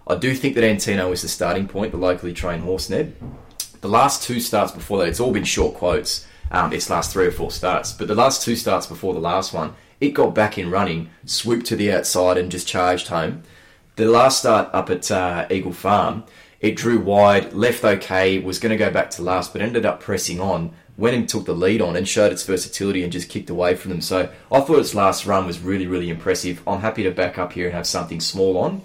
I 0.08 0.16
do 0.16 0.34
think 0.34 0.56
that 0.56 0.64
Antino 0.64 1.12
is 1.12 1.22
the 1.22 1.28
starting 1.28 1.68
point, 1.68 1.92
the 1.92 1.98
locally 1.98 2.32
trained 2.32 2.62
horse, 2.62 2.90
Ned 2.90 3.14
the 3.80 3.92
last 3.92 4.22
two 4.22 4.40
starts 4.40 4.72
before 4.72 4.98
that, 4.98 5.08
it's 5.08 5.20
all 5.20 5.32
been 5.32 5.44
short 5.44 5.74
quotes. 5.74 6.26
Um, 6.50 6.72
its 6.72 6.90
last 6.90 7.12
three 7.12 7.26
or 7.26 7.32
four 7.32 7.50
starts, 7.50 7.92
but 7.92 8.06
the 8.06 8.14
last 8.14 8.42
two 8.42 8.54
starts 8.54 8.86
before 8.86 9.14
the 9.14 9.20
last 9.20 9.52
one, 9.52 9.74
it 10.00 10.10
got 10.10 10.34
back 10.34 10.58
in 10.58 10.70
running, 10.70 11.10
swooped 11.24 11.66
to 11.66 11.76
the 11.76 11.90
outside, 11.90 12.36
and 12.38 12.52
just 12.52 12.68
charged 12.68 13.08
home. 13.08 13.42
The 13.96 14.06
last 14.06 14.40
start 14.40 14.68
up 14.72 14.90
at 14.90 15.10
uh, 15.10 15.46
Eagle 15.50 15.72
Farm, 15.72 16.22
it 16.66 16.76
drew 16.76 16.98
wide, 16.98 17.52
left 17.52 17.84
okay, 17.84 18.38
was 18.38 18.58
going 18.58 18.70
to 18.70 18.76
go 18.76 18.90
back 18.90 19.10
to 19.10 19.22
last, 19.22 19.52
but 19.52 19.62
ended 19.62 19.86
up 19.86 20.00
pressing 20.00 20.40
on. 20.40 20.72
Went 20.98 21.14
and 21.14 21.28
took 21.28 21.44
the 21.44 21.54
lead 21.54 21.82
on 21.82 21.94
and 21.94 22.08
showed 22.08 22.32
its 22.32 22.42
versatility 22.42 23.02
and 23.02 23.12
just 23.12 23.28
kicked 23.28 23.50
away 23.50 23.76
from 23.76 23.90
them. 23.90 24.00
So 24.00 24.30
I 24.50 24.60
thought 24.60 24.78
its 24.78 24.94
last 24.94 25.26
run 25.26 25.46
was 25.46 25.60
really, 25.60 25.86
really 25.86 26.08
impressive. 26.08 26.62
I'm 26.66 26.80
happy 26.80 27.02
to 27.02 27.10
back 27.10 27.38
up 27.38 27.52
here 27.52 27.66
and 27.66 27.74
have 27.74 27.86
something 27.86 28.20
small 28.20 28.56
on. 28.56 28.82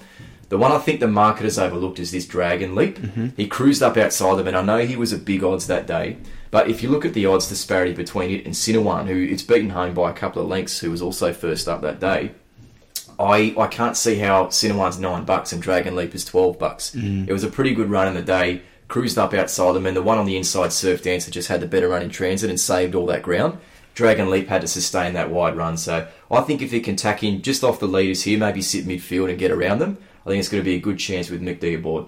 The 0.50 0.58
one 0.58 0.74
I 0.74 0.80
think 0.80 1.00
the 1.00 1.08
market 1.08 1.44
has 1.44 1.58
overlooked 1.58 1.98
is 2.00 2.12
this 2.12 2.26
Dragon 2.26 2.76
Leap. 2.76 3.00
Mm-hmm. 3.00 3.28
He 3.38 3.48
cruised 3.48 3.82
up 3.82 3.96
outside 3.96 4.36
them, 4.36 4.48
and 4.48 4.58
I 4.58 4.62
know 4.62 4.86
he 4.86 4.98
was 4.98 5.14
at 5.14 5.24
big 5.24 5.46
odds 5.46 5.68
that 5.68 5.88
day. 5.88 6.18
But 6.52 6.70
if 6.70 6.84
you 6.84 6.90
look 6.90 7.06
at 7.06 7.14
the 7.14 7.26
odds 7.26 7.48
disparity 7.48 7.94
between 7.94 8.30
it 8.32 8.46
and 8.46 8.54
Sinawan, 8.54 9.08
who 9.08 9.16
it's 9.16 9.44
beaten 9.44 9.70
home 9.70 9.94
by 9.94 10.10
a 10.10 10.14
couple 10.14 10.42
of 10.42 10.50
lengths, 10.50 10.80
who 10.80 10.92
was 10.92 11.02
also 11.02 11.32
first 11.32 11.70
up 11.70 11.82
that 11.84 12.02
day, 12.02 12.34
I, 13.22 13.54
I 13.58 13.68
can't 13.68 13.96
see 13.96 14.18
how 14.18 14.48
Sinawan's 14.48 15.00
nine 15.00 15.24
bucks 15.24 15.54
and 15.54 15.62
Dragon 15.62 15.96
Leap 15.96 16.16
is 16.16 16.26
twelve 16.26 16.58
bucks. 16.58 16.96
Mm. 16.96 17.28
It 17.28 17.34
was 17.34 17.44
a 17.44 17.50
pretty 17.50 17.74
good 17.74 17.90
run 17.90 18.08
in 18.08 18.16
the 18.16 18.22
day. 18.22 18.64
Cruised 18.88 19.18
up 19.18 19.34
outside 19.34 19.74
them, 19.74 19.86
and 19.86 19.96
the 19.96 20.02
one 20.02 20.18
on 20.18 20.26
the 20.26 20.36
inside 20.36 20.74
Surf 20.74 21.04
Dancer 21.04 21.32
just 21.32 21.48
had 21.48 21.62
the 21.62 21.68
better 21.68 21.88
run 21.88 22.02
in 22.02 22.10
transit 22.10 22.50
and 22.50 22.60
saved 22.60 22.94
all 22.94 23.06
that 23.06 23.24
ground. 23.24 23.58
Dragon 23.94 24.30
Leap 24.30 24.48
had 24.48 24.62
to 24.62 24.68
sustain 24.68 25.14
that 25.14 25.30
wide 25.30 25.56
run. 25.56 25.78
So 25.78 26.08
I 26.30 26.42
think 26.42 26.62
if 26.62 26.74
it 26.74 26.84
can 26.84 26.96
tack 26.96 27.24
in 27.24 27.42
just 27.42 27.64
off 27.64 27.80
the 27.80 27.88
leaders 27.88 28.24
here, 28.24 28.38
maybe 28.38 28.62
sit 28.62 28.86
midfield 28.86 29.30
and 29.30 29.40
get 29.40 29.52
around 29.52 29.80
them, 29.80 29.98
I 30.26 30.30
think 30.30 30.40
it's 30.40 30.50
going 30.50 30.64
to 30.64 30.70
be 30.70 30.76
a 30.76 30.80
good 30.82 30.98
chance 30.98 31.30
with 31.30 31.42
McD 31.42 31.78
aboard. 31.78 32.08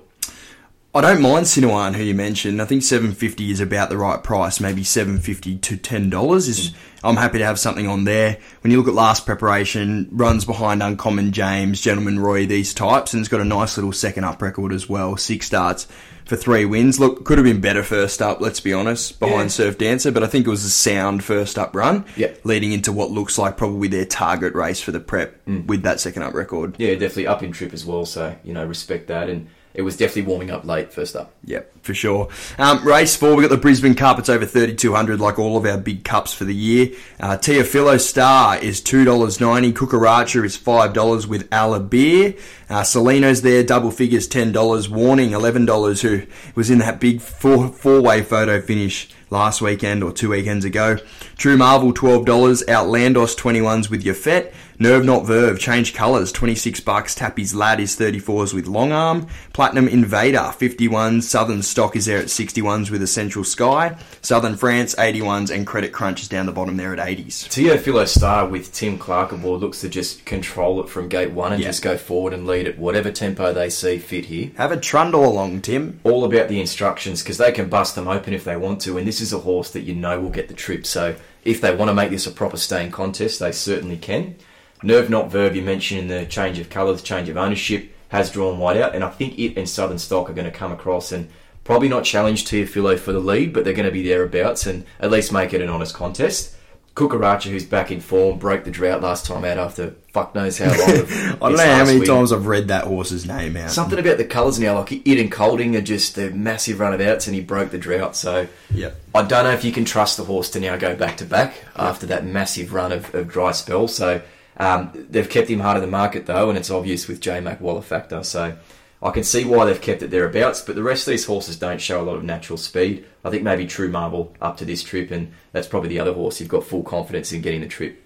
I 0.96 1.02
don't 1.02 1.24
mind 1.24 1.48
Sinuan, 1.48 1.96
who 1.96 2.04
you 2.04 2.14
mentioned. 2.14 2.62
I 2.62 2.66
think 2.66 2.84
seven 2.84 3.14
fifty 3.14 3.50
is 3.50 3.60
about 3.60 3.90
the 3.90 3.98
right 3.98 4.24
price. 4.24 4.60
Maybe 4.60 4.84
seven 4.84 5.20
fifty 5.20 5.58
to 5.58 5.76
ten 5.78 6.10
dollars 6.10 6.48
is. 6.48 6.72
I'm 7.06 7.18
happy 7.18 7.40
to 7.40 7.46
have 7.46 7.60
something 7.60 7.86
on 7.86 8.06
there. 8.06 8.38
When 8.62 8.72
you 8.72 8.78
look 8.78 8.88
at 8.88 8.94
last 8.94 9.26
preparation, 9.26 10.08
runs 10.12 10.46
behind 10.46 10.82
Uncommon 10.82 11.34
James, 11.34 11.82
Gentleman 11.82 12.18
Roy, 12.18 12.46
these 12.46 12.74
types, 12.74 13.14
and 13.14 13.20
it's 13.20 13.28
got 13.28 13.42
a 13.42 13.46
nice 13.46 13.76
little 13.76 13.92
second 13.92 14.24
up 14.24 14.42
record 14.42 14.72
as 14.72 14.88
well. 14.88 15.18
Six 15.18 15.48
starts 15.48 15.86
for 16.24 16.38
three 16.38 16.64
wins. 16.64 17.02
Look, 17.02 17.26
could 17.26 17.38
have 17.38 17.44
been 17.44 17.60
better 17.60 17.84
first 17.84 18.22
up. 18.22 18.40
Let's 18.40 18.62
be 18.62 18.72
honest, 18.72 19.20
behind 19.20 19.42
Yeah. 19.42 19.48
Surf 19.48 19.78
Dancer, 19.78 20.12
but 20.12 20.24
I 20.24 20.28
think 20.28 20.48
it 20.48 20.50
was 20.50 20.64
a 20.64 20.70
sound 20.70 21.26
first 21.26 21.58
up 21.60 21.76
run. 21.76 22.06
Yeah. 22.16 22.32
leading 22.46 22.72
into 22.72 22.94
what 22.94 23.12
looks 23.12 23.38
like 23.38 23.58
probably 23.58 23.90
their 23.90 24.06
target 24.06 24.54
race 24.54 24.80
for 24.80 24.92
the 24.92 25.02
prep 25.02 25.44
mm. 25.46 25.66
with 25.66 25.82
that 25.84 26.00
second 26.00 26.24
up 26.24 26.34
record. 26.34 26.76
Yeah, 26.78 26.92
definitely 26.92 27.28
up 27.28 27.44
in 27.44 27.52
trip 27.52 27.74
as 27.74 27.84
well. 27.84 28.06
So 28.06 28.34
you 28.46 28.54
know, 28.54 28.66
respect 28.66 29.08
that. 29.08 29.28
And 29.28 29.50
it 29.74 29.82
was 29.82 29.98
definitely 29.98 30.30
warming 30.30 30.52
up 30.52 30.66
late 30.66 30.94
first 30.94 31.16
up. 31.16 31.34
Yep, 31.46 31.84
for 31.84 31.94
sure. 31.94 32.30
Um, 32.58 32.86
race 32.86 33.16
four, 33.16 33.36
we 33.36 33.42
got 33.42 33.50
the 33.50 33.58
Brisbane 33.58 33.96
Cup. 33.96 34.20
It's 34.20 34.30
over 34.30 34.46
thirty 34.46 34.76
two 34.76 34.94
hundred, 34.94 35.20
like 35.20 35.40
all 35.40 35.58
of 35.58 35.66
our 35.66 35.78
big 35.78 36.04
cups 36.04 36.34
for 36.34 36.46
the 36.46 36.54
year. 36.54 36.90
Uh, 37.20 37.38
Teofilo 37.38 38.00
Star 38.00 38.58
is 38.58 38.82
two 38.82 39.04
dollars 39.04 39.40
ninety. 39.40 39.74
Cucaracha 39.74 40.44
is 40.46 40.56
five 40.56 40.94
dollars 40.94 41.26
with 41.28 41.50
Alabir. 41.50 42.40
Uh, 42.70 42.82
Salino's 42.82 43.42
there, 43.42 43.64
double 43.64 43.92
figures, 43.92 44.28
ten 44.28 44.52
dollars. 44.52 44.90
Warning, 44.90 45.32
eleven 45.32 45.66
dollars. 45.66 46.02
Who 46.02 46.24
was 46.56 46.70
in 46.70 46.80
that 46.80 47.00
big 47.00 47.22
four 47.22 47.70
four 47.70 48.02
way 48.02 48.22
photo 48.22 48.62
finish 48.62 49.10
last 49.30 49.62
weekend 49.62 50.04
or 50.04 50.12
two 50.12 50.30
weekends 50.30 50.64
ago. 50.64 50.98
True 51.38 51.58
Marvel, 51.58 51.94
twelve 51.94 52.26
dollars. 52.26 52.64
Outlandos, 52.64 53.36
twenty 53.36 53.62
ones 53.62 53.90
with 53.90 54.04
Yafet. 54.04 54.54
Nerve 54.80 55.06
Not 55.06 55.26
Verve, 55.26 55.60
change 55.60 55.94
colours, 55.94 56.32
26 56.32 56.80
bucks. 56.80 57.14
Tappy's 57.14 57.54
Lad 57.54 57.80
is 57.80 57.96
34s 57.96 58.54
with 58.54 58.66
Long 58.66 58.92
Arm. 58.92 59.28
Platinum 59.54 59.88
Invader, 59.88 60.40
51s. 60.40 61.24
Southern 61.24 61.62
Stock 61.62 61.96
is 61.96 62.06
there 62.08 62.18
at 62.18 62.26
61s 62.26 62.90
with 62.90 63.04
Essential 63.04 63.44
Sky. 63.44 63.96
Southern 64.22 64.58
France, 64.58 64.96
81s. 64.96 65.52
And 65.56 65.68
Credit 65.68 65.94
Crunch 65.94 66.24
is 66.24 66.28
down 66.28 66.48
the 66.48 66.52
bottom 66.52 66.76
there 66.78 66.92
at 66.92 67.00
80s. 67.00 67.48
Teofilo 67.50 68.08
Star 68.08 68.48
with 68.48 68.74
Tim 68.74 68.98
Clark 68.98 69.32
aboard 69.32 69.62
looks 69.62 69.82
to 69.82 69.90
just 69.90 70.26
control 70.26 70.82
it 70.82 70.90
from 70.90 71.08
gate 71.08 71.32
one 71.32 71.54
and 71.54 71.62
Yeah. 71.62 71.70
just 71.70 71.84
go 71.84 71.96
forward 71.96 72.34
and 72.34 72.48
lead 72.48 72.68
at 72.68 72.80
whatever 72.80 73.12
tempo 73.12 73.54
they 73.54 73.70
see 73.70 74.00
fit 74.00 74.26
here. 74.26 74.52
Have 74.58 74.72
a 74.72 74.78
trundle 74.78 75.24
along, 75.24 75.62
Tim. 75.62 76.00
all 76.04 76.26
about 76.26 76.48
the 76.50 76.60
instructions 76.60 77.22
because 77.22 77.38
they 77.38 77.52
can 77.52 77.70
bust 77.70 77.96
them 77.96 78.08
open 78.08 78.34
if 78.34 78.44
they 78.44 78.58
want 78.58 78.82
to. 78.82 78.98
And 78.98 79.08
this 79.08 79.22
is 79.22 79.32
a 79.32 79.40
horse 79.40 79.70
that 79.72 79.82
you 79.82 79.94
know 79.94 80.20
will 80.20 80.30
get 80.30 80.48
the 80.48 80.54
trip. 80.56 80.86
So 80.88 81.16
if 81.46 81.62
they 81.62 81.74
want 81.76 81.90
to 81.90 81.94
make 81.94 82.10
this 82.10 82.26
a 82.26 82.32
proper 82.32 82.58
staying 82.58 82.90
contest, 82.92 83.40
they 83.40 83.52
certainly 83.52 83.98
can. 83.98 84.36
Nerve 84.84 85.10
Not 85.10 85.32
Verve, 85.32 85.56
you 85.56 85.62
mentioned 85.62 86.02
in 86.02 86.08
the 86.08 86.26
change 86.26 86.60
of 86.60 86.70
colours, 86.70 87.02
change 87.02 87.30
of 87.30 87.38
ownership, 87.38 87.92
has 88.10 88.30
drawn 88.32 88.60
wide 88.60 88.78
out. 88.78 88.94
And 88.96 89.04
I 89.04 89.10
think 89.10 89.40
it 89.40 89.58
and 89.58 89.68
Southern 89.68 89.98
Stock 89.98 90.30
are 90.30 90.34
going 90.34 90.46
to 90.52 90.58
come 90.58 90.72
across 90.72 91.12
and 91.12 91.30
probably 91.64 91.90
not 91.90 92.04
challenge 92.04 92.46
Teofilo 92.46 93.00
for 93.00 93.12
the 93.14 93.20
lead, 93.20 93.54
but 93.54 93.64
they're 93.64 93.74
going 93.74 93.88
to 93.88 93.92
be 93.92 94.04
thereabouts 94.04 94.66
and 94.66 94.86
at 95.00 95.10
least 95.12 95.32
make 95.32 95.54
it 95.54 95.62
an 95.62 95.70
honest 95.70 95.96
contest. 95.96 96.56
Cucaracha, 96.96 97.50
who's 97.50 97.66
back 97.66 97.90
in 97.90 98.00
form, 98.00 98.38
broke 98.38 98.66
the 98.66 98.70
drought 98.70 99.02
last 99.02 99.26
time 99.26 99.44
out 99.44 99.58
after 99.58 99.96
fuck 100.14 100.36
knows 100.36 100.60
how 100.60 100.68
long. 100.68 101.00
of 101.00 101.12
I 101.42 101.50
don't 101.50 101.58
know 101.58 101.76
how 101.76 101.86
many 101.86 101.98
win. 101.98 102.08
times 102.08 102.32
I've 102.32 102.46
read 102.46 102.68
that 102.68 102.84
horse's 102.84 103.26
name 103.26 103.58
out. 103.58 103.72
Something 103.72 103.98
about 103.98 104.18
the 104.18 104.26
colours 104.26 104.60
now, 104.60 104.78
like 104.78 104.92
it 104.92 105.20
and 105.20 105.32
Colding 105.32 105.76
are 105.76 105.82
just 105.82 106.14
the 106.14 106.30
massive 106.30 106.80
runabouts, 106.80 107.26
and 107.26 107.36
he 107.36 107.42
broke 107.42 107.72
the 107.72 107.80
drought. 107.80 108.16
So 108.16 108.48
Yep. 108.70 108.96
I 109.16 109.24
don't 109.24 109.46
know 109.46 109.54
if 109.54 109.64
you 109.66 109.72
can 109.72 109.86
trust 109.86 110.18
the 110.18 110.26
horse 110.26 110.52
to 110.52 110.60
now 110.60 110.78
go 110.78 110.96
back 110.96 111.18
to 111.18 111.26
back 111.26 111.56
after 111.76 112.06
that 112.06 112.26
massive 112.26 112.74
run 112.74 112.92
of, 112.92 113.16
of 113.16 113.28
dry 113.28 113.54
spell. 113.54 113.88
So 113.88 114.22
um, 114.58 114.92
they've 114.94 115.30
kept 115.30 115.50
him 115.50 115.60
hard 115.60 115.78
in 115.78 115.82
the 115.82 115.90
market 115.90 116.26
though, 116.26 116.50
and 116.50 116.58
it's 116.58 116.70
obvious 116.70 117.08
with 117.08 117.20
J 117.22 117.40
Mac 117.40 117.62
Waller 117.62 117.82
factor. 117.82 118.24
So 118.24 118.58
I 119.02 119.12
can 119.12 119.24
see 119.24 119.44
why 119.46 119.66
they've 119.66 119.82
kept 119.82 120.02
it 120.02 120.12
thereabouts, 120.12 120.62
but 120.62 120.76
the 120.76 120.84
rest 120.84 121.08
of 121.08 121.12
these 121.12 121.26
horses 121.26 121.58
don't 121.58 121.82
show 121.82 122.02
a 122.02 122.06
lot 122.06 122.16
of 122.16 122.24
natural 122.24 122.58
speed. 122.58 123.06
I 123.26 123.30
think 123.30 123.44
maybe 123.44 123.66
True 123.66 123.90
Marvel 123.90 124.34
up 124.42 124.58
to 124.58 124.66
this 124.66 124.84
trip, 124.84 125.12
and 125.12 125.34
that's 125.52 125.68
probably 125.68 125.90
the 125.90 126.00
other 126.00 126.14
horse 126.14 126.40
you've 126.40 126.50
got 126.50 126.64
full 126.64 126.84
confidence 126.84 127.32
in 127.32 127.42
getting 127.42 127.62
the 127.62 127.68
trip. 127.68 128.00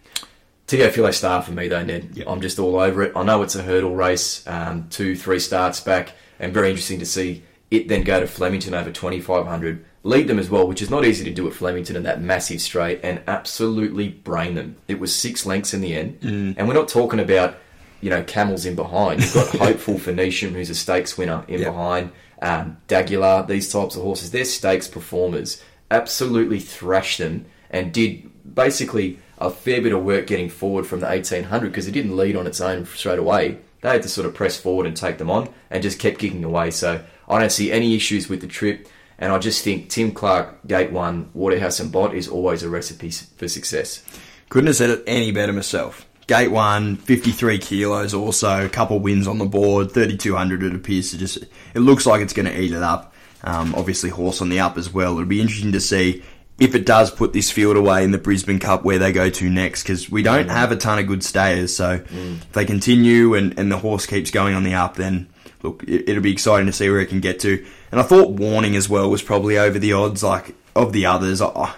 Teofilo 0.68 1.13
Star 1.13 1.42
for 1.42 1.51
me 1.51 1.68
though, 1.68 1.84
Ned. 1.84 2.10
Yep. 2.13 2.27
I'm 2.27 2.42
just 2.42 2.60
all 2.60 2.80
over 2.80 3.04
it. 3.04 3.13
I 3.16 3.24
know 3.24 3.42
it's 3.42 3.56
a 3.56 3.63
hurdle 3.63 3.96
race, 3.96 4.46
um, 4.48 4.88
two, 4.89 5.16
three 5.16 5.39
starts 5.39 5.80
back, 5.80 6.13
and 6.39 6.54
very 6.54 6.70
interesting 6.70 7.00
to 7.00 7.06
see 7.06 7.44
it 7.70 7.88
then 7.88 8.04
go 8.04 8.20
to 8.20 8.27
Flemington 8.27 8.74
over 8.74 8.92
2,500, 8.92 9.86
lead 10.08 10.28
them 10.28 10.40
as 10.40 10.50
well, 10.50 10.68
which 10.68 10.82
is 10.82 10.90
not 10.90 11.04
easy 11.06 11.24
to 11.26 11.32
do 11.34 11.48
at 11.48 11.54
Flemington 11.54 11.96
in 11.96 12.04
that 12.04 12.22
massive 12.22 12.62
straight, 12.62 13.00
and 13.04 13.22
absolutely 13.28 14.08
brain 14.10 14.56
them. 14.56 14.76
It 14.88 15.00
was 15.00 15.14
six 15.14 15.46
lengths 15.46 15.74
in 15.74 15.82
the 15.82 15.96
end, 15.96 16.20
and 16.58 16.68
we're 16.68 16.74
not 16.74 16.88
talking 16.88 17.20
about 17.20 17.58
you 18.02 18.10
know 18.10 18.24
camels 18.24 18.66
in 18.66 18.76
behind. 18.76 19.22
You've 19.22 19.34
got 19.34 19.48
Hopeful 19.68 19.98
Phoenician, 20.00 20.54
who's 20.54 20.70
a 20.70 20.76
stakes 20.76 21.18
winner 21.18 21.44
in 21.48 21.60
Yep. 21.62 21.72
behind. 21.72 22.12
Um, 22.42 22.78
Daguilar, 22.88 23.48
these 23.48 23.72
types 23.72 23.96
of 23.96 24.04
horses, 24.04 24.32
they're 24.32 24.46
stakes 24.46 24.88
performers. 24.88 25.62
Absolutely 25.92 26.60
thrashed 26.60 27.18
them 27.18 27.46
and 27.72 27.92
did 27.92 28.30
basically 28.56 29.20
a 29.40 29.50
fair 29.50 29.82
bit 29.82 29.92
of 29.94 30.04
work 30.04 30.28
getting 30.28 30.50
forward 30.50 30.86
from 30.86 31.00
the 31.00 31.08
1800 31.08 31.70
because 31.70 31.88
it 31.88 31.92
didn't 31.92 32.16
lead 32.16 32.36
on 32.36 32.46
its 32.48 32.62
own 32.62 32.86
straight 32.86 33.20
away. 33.20 33.58
They 33.82 33.90
had 33.90 34.04
to 34.04 34.10
sort 34.10 34.28
of 34.28 34.34
press 34.34 34.60
forward 34.60 34.86
and 34.86 34.96
take 34.96 35.18
them 35.18 35.30
on 35.32 35.50
and 35.70 35.82
just 35.84 36.00
kept 36.00 36.20
kicking 36.20 36.44
away. 36.44 36.72
So 36.72 37.04
I 37.28 37.40
don't 37.40 37.52
see 37.52 37.72
any 37.72 37.96
issues 37.96 38.30
with 38.30 38.42
the 38.42 38.48
trip. 38.48 38.88
And 39.20 39.32
I 39.32 39.40
just 39.40 39.64
think 39.64 39.90
Tim 39.90 40.12
Clark, 40.12 40.68
Gate 40.68 40.92
1, 40.92 41.32
Waterhouse 41.34 41.80
and 41.80 41.92
Bott 41.92 42.14
is 42.14 42.28
always 42.28 42.64
a 42.64 42.70
recipe 42.70 43.10
for 43.10 43.48
success. 43.48 44.04
Couldn't 44.50 44.68
have 44.68 44.76
said 44.76 44.90
it 44.92 45.04
any 45.08 45.32
better 45.32 45.54
myself. 45.54 46.08
Gate 46.28 46.52
one, 46.52 46.98
53 46.98 47.58
kilos 47.58 48.14
also, 48.14 48.66
a 48.66 48.70
couple 48.70 49.00
wins 49.00 49.28
on 49.28 49.38
the 49.38 49.46
board, 49.46 49.92
3200 49.92 50.62
it 50.62 50.76
appears 50.76 51.12
to 51.12 51.18
just, 51.18 51.38
it 51.74 51.80
looks 51.80 52.06
like 52.06 52.22
it's 52.22 52.34
going 52.34 52.46
to 52.46 52.62
eat 52.62 52.74
it 52.74 52.84
up. 52.84 53.14
Um, 53.44 53.74
obviously 53.76 54.10
horse 54.10 54.42
on 54.42 54.50
the 54.50 54.60
up 54.60 54.78
as 54.78 54.94
well. 54.94 55.14
It'll 55.14 55.26
be 55.26 55.40
interesting 55.40 55.72
to 55.72 55.80
see 55.80 56.24
if 56.60 56.76
it 56.76 56.86
does 56.86 57.12
put 57.12 57.32
this 57.32 57.50
field 57.50 57.78
away 57.78 58.04
in 58.04 58.12
the 58.12 58.18
Brisbane 58.18 58.60
Cup 58.60 58.84
where 58.84 59.00
they 59.00 59.14
go 59.14 59.30
to 59.30 59.50
next 59.50 59.84
because 59.84 60.10
we 60.10 60.22
don't 60.22 60.50
have 60.50 60.72
a 60.72 60.76
ton 60.76 61.00
of 61.00 61.08
good 61.08 61.24
stayers. 61.24 61.74
So 61.74 62.04
if 62.10 62.52
they 62.52 62.66
continue 62.66 63.36
and, 63.36 63.58
and 63.58 63.72
the 63.72 63.78
horse 63.78 64.06
keeps 64.06 64.32
going 64.32 64.54
on 64.54 64.64
the 64.64 64.74
up, 64.74 64.96
then 64.96 65.30
look, 65.64 65.84
it, 65.84 66.10
it'll 66.10 66.24
be 66.24 66.32
exciting 66.32 66.68
to 66.68 66.74
see 66.74 66.90
where 66.90 67.00
it 67.00 67.10
can 67.10 67.20
get 67.20 67.40
to. 67.42 67.66
And 67.92 68.00
I 68.00 68.04
thought 68.04 68.32
Warning 68.32 68.76
as 68.76 68.90
well 68.90 69.10
was 69.10 69.22
probably 69.22 69.58
over 69.58 69.80
the 69.80 69.94
odds, 69.94 70.24
like 70.24 70.56
of 70.76 70.94
the 70.94 71.06
others. 71.06 71.42
Oh, 71.42 71.76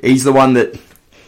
he's 0.00 0.24
the 0.24 0.32
one 0.32 0.54
that 0.54 0.78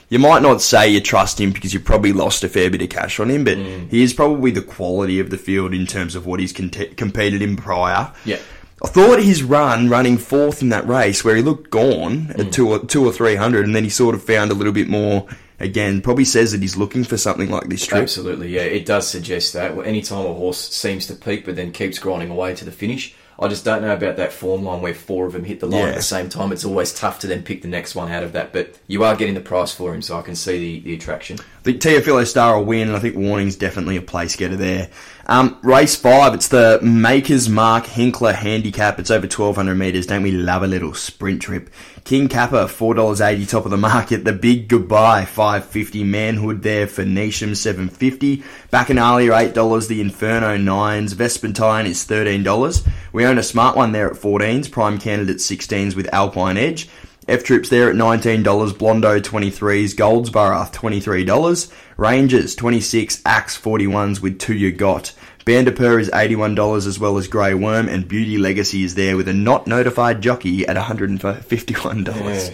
you 0.08 0.18
might 0.18 0.42
not 0.42 0.60
say 0.60 0.88
you 0.88 1.00
trust 1.00 1.40
him 1.40 1.52
because 1.52 1.72
you 1.72 1.80
probably 1.80 2.12
lost 2.12 2.42
a 2.42 2.48
fair 2.48 2.68
bit 2.68 2.82
of 2.82 2.88
cash 2.88 3.20
on 3.20 3.30
him, 3.30 3.44
but 3.44 3.56
mm. 3.56 3.88
he 3.88 4.02
is 4.02 4.12
probably 4.12 4.50
the 4.50 4.62
quality 4.62 5.20
of 5.20 5.30
the 5.30 5.38
field 5.38 5.72
in 5.72 5.86
terms 5.86 6.14
of 6.14 6.26
what 6.26 6.40
he's 6.40 6.52
cont- 6.52 6.96
competed 6.96 7.42
in 7.42 7.56
prior. 7.56 8.12
Yeah. 8.24 8.40
I 8.82 8.88
thought 8.88 9.22
his 9.22 9.42
run, 9.42 9.88
running 9.88 10.16
fourth 10.16 10.62
in 10.62 10.70
that 10.70 10.88
race, 10.88 11.22
where 11.22 11.36
he 11.36 11.42
looked 11.42 11.70
gone 11.70 12.30
at 12.30 12.46
mm. 12.46 12.52
two 12.52 12.68
or 12.70 12.78
two 12.80 13.04
or 13.04 13.12
three 13.12 13.36
hundred, 13.36 13.66
and 13.66 13.76
then 13.76 13.84
he 13.84 13.90
sort 13.90 14.14
of 14.14 14.22
found 14.24 14.50
a 14.50 14.54
little 14.54 14.72
bit 14.72 14.88
more. 14.88 15.26
Again, 15.60 16.00
probably 16.00 16.24
says 16.24 16.52
that 16.52 16.62
he's 16.62 16.76
looking 16.76 17.04
for 17.04 17.16
something 17.18 17.50
like 17.50 17.68
this 17.68 17.86
trip. 17.86 18.00
Absolutely, 18.02 18.48
yeah. 18.48 18.62
It 18.62 18.86
does 18.86 19.06
suggest 19.06 19.52
that. 19.52 19.76
Well, 19.76 19.86
Anytime 19.86 20.24
a 20.26 20.32
horse 20.32 20.58
seems 20.58 21.06
to 21.08 21.14
peak 21.14 21.44
but 21.44 21.54
then 21.56 21.70
keeps 21.72 21.98
grinding 21.98 22.30
away 22.30 22.54
to 22.54 22.64
the 22.64 22.72
finish, 22.72 23.14
I 23.38 23.48
just 23.48 23.64
don't 23.64 23.80
know 23.82 23.94
about 23.94 24.16
that 24.16 24.32
form 24.32 24.64
line 24.64 24.82
where 24.82 24.92
four 24.94 25.26
of 25.26 25.32
them 25.32 25.44
hit 25.44 25.60
the 25.60 25.66
line 25.66 25.82
Yeah. 25.84 25.88
at 25.90 25.94
the 25.96 26.02
same 26.02 26.28
time. 26.28 26.52
It's 26.52 26.64
always 26.64 26.92
tough 26.92 27.18
to 27.20 27.26
then 27.26 27.42
pick 27.42 27.62
the 27.62 27.68
next 27.68 27.94
one 27.94 28.10
out 28.10 28.22
of 28.22 28.32
that. 28.32 28.52
But 28.52 28.74
you 28.86 29.02
are 29.04 29.16
getting 29.16 29.34
the 29.34 29.40
price 29.40 29.72
for 29.72 29.94
him, 29.94 30.02
so 30.02 30.18
I 30.18 30.22
can 30.22 30.34
see 30.34 30.58
the, 30.58 30.80
the 30.84 30.94
attraction. 30.94 31.38
I 31.40 31.62
think 31.62 31.80
Teofilo 31.80 32.26
Star 32.26 32.58
will 32.58 32.64
win, 32.66 32.88
and 32.88 32.96
I 32.96 33.00
think 33.00 33.16
Warning's 33.16 33.56
definitely 33.56 33.96
a 33.96 34.02
place 34.02 34.36
getter 34.36 34.56
there. 34.56 34.88
Um, 35.30 35.60
race 35.62 35.94
five, 35.94 36.34
it's 36.34 36.48
the 36.48 36.80
Maker's 36.82 37.48
Mark 37.48 37.84
Hinkler 37.84 38.34
Handicap. 38.34 38.98
It's 38.98 39.12
over 39.12 39.28
1200 39.28 39.76
metres. 39.76 40.06
Don't 40.06 40.24
we 40.24 40.32
love 40.32 40.64
a 40.64 40.66
little 40.66 40.92
sprint 40.92 41.40
trip? 41.40 41.70
King 42.02 42.28
Kappa, 42.28 42.64
$4.80 42.64 43.48
top 43.48 43.64
of 43.64 43.70
the 43.70 43.76
market. 43.76 44.24
The 44.24 44.32
Big 44.32 44.66
Goodbye, 44.66 45.24
550 45.26 46.02
Manhood 46.02 46.64
there 46.64 46.88
for 46.88 47.04
Nisham, 47.04 47.56
750 47.56 48.42
Bacchanalia, 48.72 49.52
$8. 49.52 49.86
The 49.86 50.00
Inferno, 50.00 50.56
9s. 50.56 51.14
Vespertine 51.14 51.86
is 51.86 52.04
$13. 52.04 52.88
We 53.12 53.24
own 53.24 53.38
a 53.38 53.44
smart 53.44 53.76
one 53.76 53.92
there 53.92 54.10
at 54.10 54.16
14s. 54.16 54.68
Prime 54.68 54.98
candidate 54.98 55.36
16s 55.36 55.94
with 55.94 56.12
Alpine 56.12 56.56
Edge. 56.56 56.88
F 57.28 57.44
Troops 57.44 57.68
there 57.68 57.88
at 57.88 57.94
$19, 57.94 58.42
Blondo 58.42 59.20
23s, 59.20 59.94
Goldsborough 59.94 60.72
$23, 60.72 61.72
Rangers 61.96 62.56
26, 62.56 63.22
Axe 63.24 63.56
41s 63.56 64.20
with 64.20 64.40
two 64.40 64.54
you 64.54 64.72
got. 64.72 65.12
Bandipur 65.54 65.98
is 65.98 66.08
$81 66.10 66.86
as 66.86 67.00
well 67.00 67.18
as 67.18 67.26
Grey 67.26 67.54
Worm 67.54 67.88
and 67.88 68.06
Beauty 68.06 68.38
Legacy 68.38 68.84
is 68.84 68.94
there 68.94 69.16
with 69.16 69.26
a 69.26 69.32
not 69.32 69.66
notified 69.66 70.20
jockey 70.22 70.64
at 70.64 70.76
$151. 70.76 72.06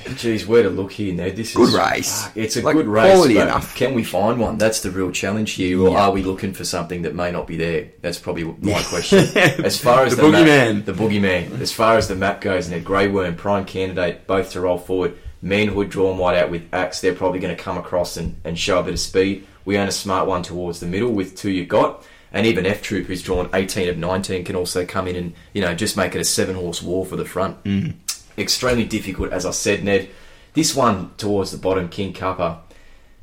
Yeah, 0.07 0.15
geez, 0.15 0.47
where 0.47 0.63
to 0.63 0.71
look 0.71 0.93
here, 0.93 1.13
Ned? 1.13 1.37
This 1.37 1.53
Good 1.55 1.69
is 1.69 1.75
race. 1.77 2.27
It's 2.35 2.57
a 2.57 2.63
Like, 2.63 2.75
good 2.75 2.87
race. 2.87 3.13
quality 3.13 3.35
but 3.35 3.49
enough. 3.49 3.77
Can 3.77 3.93
we 3.93 4.03
find 4.03 4.41
one? 4.41 4.57
That's 4.57 4.81
the 4.81 4.91
real 4.91 5.11
challenge 5.11 5.53
here. 5.53 5.79
Or 5.83 5.91
Yeah. 5.91 6.07
are 6.07 6.11
we 6.11 6.23
looking 6.23 6.55
for 6.55 6.65
something 6.65 7.03
that 7.03 7.15
may 7.15 7.31
not 7.31 7.47
be 7.47 7.59
there? 7.59 7.89
That's 8.01 8.19
probably 8.19 8.45
my 8.63 8.83
question. 8.85 9.19
As 9.37 9.79
far 9.79 10.05
as 10.07 10.17
The 10.17 10.23
the, 10.23 10.29
map- 10.31 10.47
boogeyman. 10.47 10.85
the 10.87 10.93
boogeyman. 10.95 11.61
As 11.61 11.73
far 11.73 11.99
as 11.99 12.09
the 12.09 12.15
map 12.17 12.41
goes, 12.41 12.71
Ned 12.71 12.83
Grey 12.83 13.09
Worm, 13.09 13.35
prime 13.35 13.67
candidate, 13.67 14.27
both 14.27 14.53
to 14.53 14.63
roll 14.63 14.79
forward. 14.79 15.19
Manhood 15.43 15.91
drawn 15.91 16.17
wide 16.17 16.39
out 16.39 16.51
with 16.51 16.63
Axe. 16.73 17.03
They're 17.03 17.15
probably 17.15 17.41
going 17.41 17.55
to 17.55 17.63
come 17.63 17.77
across 17.77 18.17
and, 18.17 18.37
and 18.43 18.59
show 18.59 18.79
a 18.81 18.83
bit 18.83 18.95
of 18.95 19.01
speed. 19.01 19.47
We 19.67 19.77
own 19.77 19.87
a 19.87 19.93
smart 19.93 20.27
one 20.27 20.43
towards 20.43 20.81
the 20.81 20.87
middle 20.87 21.13
with 21.13 21.37
two 21.37 21.51
you 21.51 21.67
got. 21.67 22.03
And 22.37 22.45
even 22.45 22.67
F 22.67 22.83
Troop, 22.83 23.07
who's 23.07 23.23
drawn 23.23 23.49
18 23.55 23.89
of 23.89 23.97
19, 23.97 24.45
can 24.45 24.57
also 24.57 24.85
come 24.85 25.09
in 25.09 25.17
and, 25.17 25.33
you 25.55 25.63
know, 25.63 25.75
just 25.75 25.97
make 25.97 26.15
it 26.15 26.21
a 26.21 26.25
seven 26.25 26.55
horse 26.55 26.83
war 26.83 27.07
for 27.07 27.17
the 27.17 27.25
front. 27.25 27.65
Mm. 27.65 27.95
Extremely 28.37 28.85
difficult, 28.85 29.33
as 29.33 29.47
I 29.47 29.53
said, 29.53 29.83
Ned. 29.83 30.11
This 30.53 30.77
one 30.77 31.13
towards 31.17 31.51
the 31.51 31.57
bottom, 31.57 31.89
King 31.89 32.13
Cupper. 32.13 32.59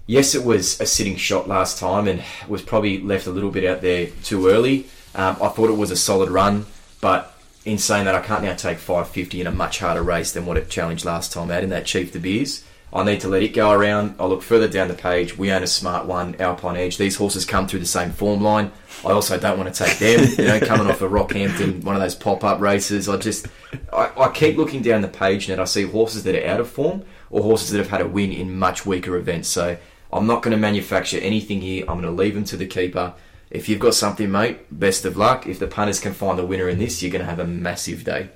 Yes, 0.07 0.33
it 0.33 0.43
was 0.43 0.81
a 0.81 0.87
sitting 0.87 1.15
shot 1.15 1.47
last 1.47 1.77
time 1.77 2.07
and 2.07 2.23
was 2.47 2.63
probably 2.63 3.01
left 3.01 3.27
a 3.27 3.31
little 3.31 3.51
bit 3.51 3.65
out 3.65 3.81
there 3.81 4.07
too 4.23 4.47
early. 4.47 4.87
Um, 5.13 5.37
I 5.39 5.49
thought 5.49 5.69
it 5.69 5.77
was 5.77 5.91
a 5.91 5.95
solid 5.95 6.31
run, 6.31 6.65
but 6.99 7.37
in 7.65 7.77
saying 7.77 8.05
that, 8.05 8.15
I 8.15 8.21
can't 8.21 8.41
now 8.41 8.55
take 8.55 8.79
550 8.79 9.41
in 9.41 9.45
a 9.45 9.51
much 9.51 9.77
harder 9.77 10.01
race 10.01 10.31
than 10.31 10.47
what 10.47 10.57
it 10.57 10.71
challenged 10.71 11.05
last 11.05 11.31
time 11.31 11.51
out 11.51 11.63
in 11.63 11.69
that 11.69 11.85
Chief 11.85 12.11
De 12.11 12.19
Beers. 12.19 12.63
I 12.95 13.03
need 13.03 13.21
to 13.21 13.27
let 13.27 13.41
it 13.41 13.55
go 13.55 13.71
around. 13.71 14.15
I 14.19 14.25
look 14.27 14.43
further 14.43 14.67
down 14.67 14.87
the 14.87 14.93
page. 14.93 15.35
We 15.35 15.51
own 15.51 15.63
a 15.63 15.67
smart 15.67 16.05
one, 16.05 16.35
Alpine 16.39 16.77
Edge. 16.77 16.97
These 16.97 17.15
horses 17.15 17.43
come 17.43 17.67
through 17.67 17.79
the 17.79 17.87
same 17.87 18.11
form 18.11 18.41
line. 18.41 18.71
I 19.03 19.11
also 19.11 19.39
don't 19.39 19.57
want 19.57 19.73
to 19.73 19.83
take 19.83 19.97
them. 19.97 20.29
You 20.37 20.45
know, 20.45 20.59
coming 20.67 20.85
off 20.85 21.01
a 21.01 21.09
Rockhampton, 21.09 21.83
one 21.83 21.95
of 21.95 22.01
those 22.01 22.13
pop-up 22.13 22.61
races. 22.61 23.09
I 23.09 23.17
just, 23.17 23.47
I, 23.91 24.11
I 24.15 24.31
keep 24.31 24.57
looking 24.57 24.83
down 24.83 25.01
the 25.01 25.07
page 25.07 25.49
and 25.49 25.59
I 25.59 25.65
see 25.65 25.83
horses 25.83 26.23
that 26.25 26.35
are 26.35 26.47
out 26.47 26.59
of 26.59 26.69
form 26.69 27.03
or 27.31 27.41
horses 27.41 27.71
that 27.71 27.79
have 27.79 27.89
had 27.89 28.01
a 28.01 28.07
win 28.07 28.31
in 28.31 28.59
much 28.59 28.85
weaker 28.85 29.15
events. 29.17 29.47
So 29.47 29.75
I'm 30.11 30.27
not 30.27 30.43
going 30.43 30.51
to 30.51 30.61
manufacture 30.61 31.17
anything 31.17 31.61
here. 31.61 31.85
I'm 31.87 31.99
going 31.99 32.03
to 32.03 32.11
leave 32.11 32.35
them 32.35 32.43
to 32.45 32.57
the 32.57 32.67
keeper. 32.67 33.15
If 33.49 33.69
you've 33.69 33.79
got 33.79 33.95
something, 33.95 34.31
mate, 34.31 34.67
best 34.69 35.03
of 35.03 35.17
luck. 35.17 35.47
If 35.47 35.57
the 35.57 35.67
punters 35.67 35.99
can 35.99 36.13
find 36.13 36.37
the 36.37 36.45
winner 36.45 36.69
in 36.69 36.77
this, 36.77 37.01
you're 37.01 37.11
going 37.11 37.25
to 37.25 37.29
have 37.29 37.39
a 37.39 37.47
massive 37.47 38.03
day 38.03 38.29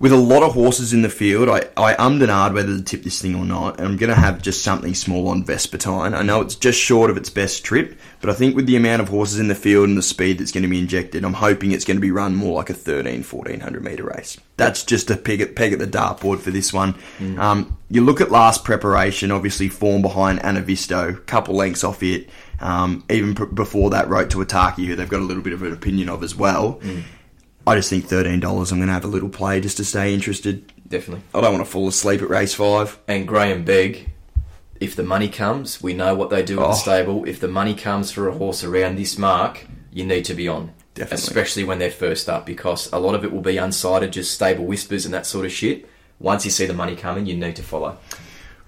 with 0.00 0.12
a 0.12 0.16
lot 0.16 0.44
of 0.44 0.54
horses 0.54 0.92
in 0.92 1.02
the 1.02 1.08
field, 1.08 1.48
I, 1.48 1.68
I 1.76 1.94
ummed 1.94 2.22
and 2.22 2.30
ahed 2.30 2.54
whether 2.54 2.76
to 2.76 2.82
tip 2.82 3.02
this 3.02 3.20
thing 3.20 3.34
or 3.34 3.44
not, 3.44 3.78
and 3.78 3.88
I'm 3.88 3.96
going 3.96 4.14
to 4.14 4.20
have 4.20 4.40
just 4.40 4.62
something 4.62 4.94
small 4.94 5.26
on 5.26 5.42
Vespertine. 5.42 6.16
I 6.16 6.22
know 6.22 6.40
it's 6.40 6.54
just 6.54 6.78
short 6.78 7.10
of 7.10 7.16
its 7.16 7.30
best 7.30 7.64
trip, 7.64 7.98
but 8.20 8.30
I 8.30 8.34
think 8.34 8.54
with 8.54 8.66
the 8.66 8.76
amount 8.76 9.02
of 9.02 9.08
horses 9.08 9.40
in 9.40 9.48
the 9.48 9.56
field 9.56 9.88
and 9.88 9.98
the 9.98 10.02
speed 10.02 10.38
that's 10.38 10.52
going 10.52 10.62
to 10.62 10.68
be 10.68 10.78
injected, 10.78 11.24
I'm 11.24 11.32
hoping 11.32 11.72
it's 11.72 11.84
going 11.84 11.96
to 11.96 12.00
be 12.00 12.12
run 12.12 12.36
more 12.36 12.54
like 12.54 12.70
a 12.70 12.74
13, 12.74 13.24
1400 13.24 13.82
metre 13.82 14.04
race. 14.04 14.38
That's 14.56 14.84
just 14.84 15.10
a 15.10 15.16
peg 15.16 15.40
at, 15.40 15.56
peg 15.56 15.72
at 15.72 15.80
the 15.80 15.86
dartboard 15.86 16.38
for 16.38 16.52
this 16.52 16.72
one. 16.72 16.94
Mm. 17.18 17.38
Um, 17.38 17.78
you 17.90 18.04
look 18.04 18.20
at 18.20 18.30
last 18.30 18.64
preparation, 18.64 19.32
obviously 19.32 19.68
form 19.68 20.02
behind 20.02 20.38
Anavisto, 20.40 21.26
couple 21.26 21.56
lengths 21.56 21.82
off 21.82 22.04
it. 22.04 22.28
Um, 22.60 23.04
even 23.08 23.34
before 23.54 23.90
that, 23.90 24.08
wrote 24.08 24.30
to 24.30 24.38
Ataki, 24.38 24.86
who 24.86 24.96
they've 24.96 25.08
got 25.08 25.20
a 25.20 25.24
little 25.24 25.42
bit 25.42 25.52
of 25.52 25.62
an 25.62 25.72
opinion 25.72 26.08
of 26.08 26.22
as 26.22 26.34
well. 26.34 26.80
Mm. 26.82 27.02
I 27.68 27.76
just 27.76 27.90
think 27.90 28.06
thirteen 28.06 28.40
dollars. 28.40 28.72
I'm 28.72 28.78
going 28.78 28.88
to 28.88 28.92
have 28.94 29.04
a 29.04 29.08
little 29.08 29.28
play 29.28 29.60
just 29.60 29.76
to 29.78 29.84
stay 29.84 30.14
interested. 30.14 30.72
Definitely. 30.88 31.22
I 31.34 31.40
don't 31.40 31.52
want 31.52 31.64
to 31.64 31.70
fall 31.70 31.86
asleep 31.88 32.22
at 32.22 32.28
race 32.30 32.54
five. 32.54 32.98
And 33.06 33.28
Grahame 33.28 33.64
Begg, 33.64 34.10
if 34.80 34.96
the 34.96 35.02
money 35.02 35.28
comes, 35.28 35.82
we 35.82 35.92
know 35.92 36.14
what 36.14 36.30
they 36.30 36.42
do 36.42 36.60
at 36.60 36.64
Oh. 36.66 36.68
the 36.68 36.74
stable. 36.74 37.24
If 37.26 37.40
the 37.40 37.48
money 37.48 37.74
comes 37.74 38.10
for 38.10 38.28
a 38.28 38.32
horse 38.32 38.64
around 38.64 38.96
this 38.96 39.18
mark, 39.18 39.66
you 39.92 40.04
need 40.06 40.24
to 40.26 40.34
be 40.34 40.48
on. 40.48 40.72
Definitely. 40.94 41.22
Especially 41.24 41.64
when 41.64 41.78
they're 41.78 41.90
first 41.90 42.28
up, 42.28 42.44
because 42.46 42.90
a 42.92 42.98
lot 42.98 43.14
of 43.14 43.22
it 43.24 43.32
will 43.32 43.40
be 43.42 43.54
unsighted, 43.54 44.10
just 44.10 44.32
stable 44.32 44.64
whispers 44.64 45.04
and 45.04 45.14
that 45.14 45.26
sort 45.26 45.44
of 45.46 45.52
shit. 45.52 45.88
Once 46.18 46.44
you 46.44 46.50
see 46.50 46.66
the 46.66 46.74
money 46.74 46.96
coming, 46.96 47.26
you 47.26 47.36
need 47.36 47.54
to 47.56 47.62
follow. 47.62 47.96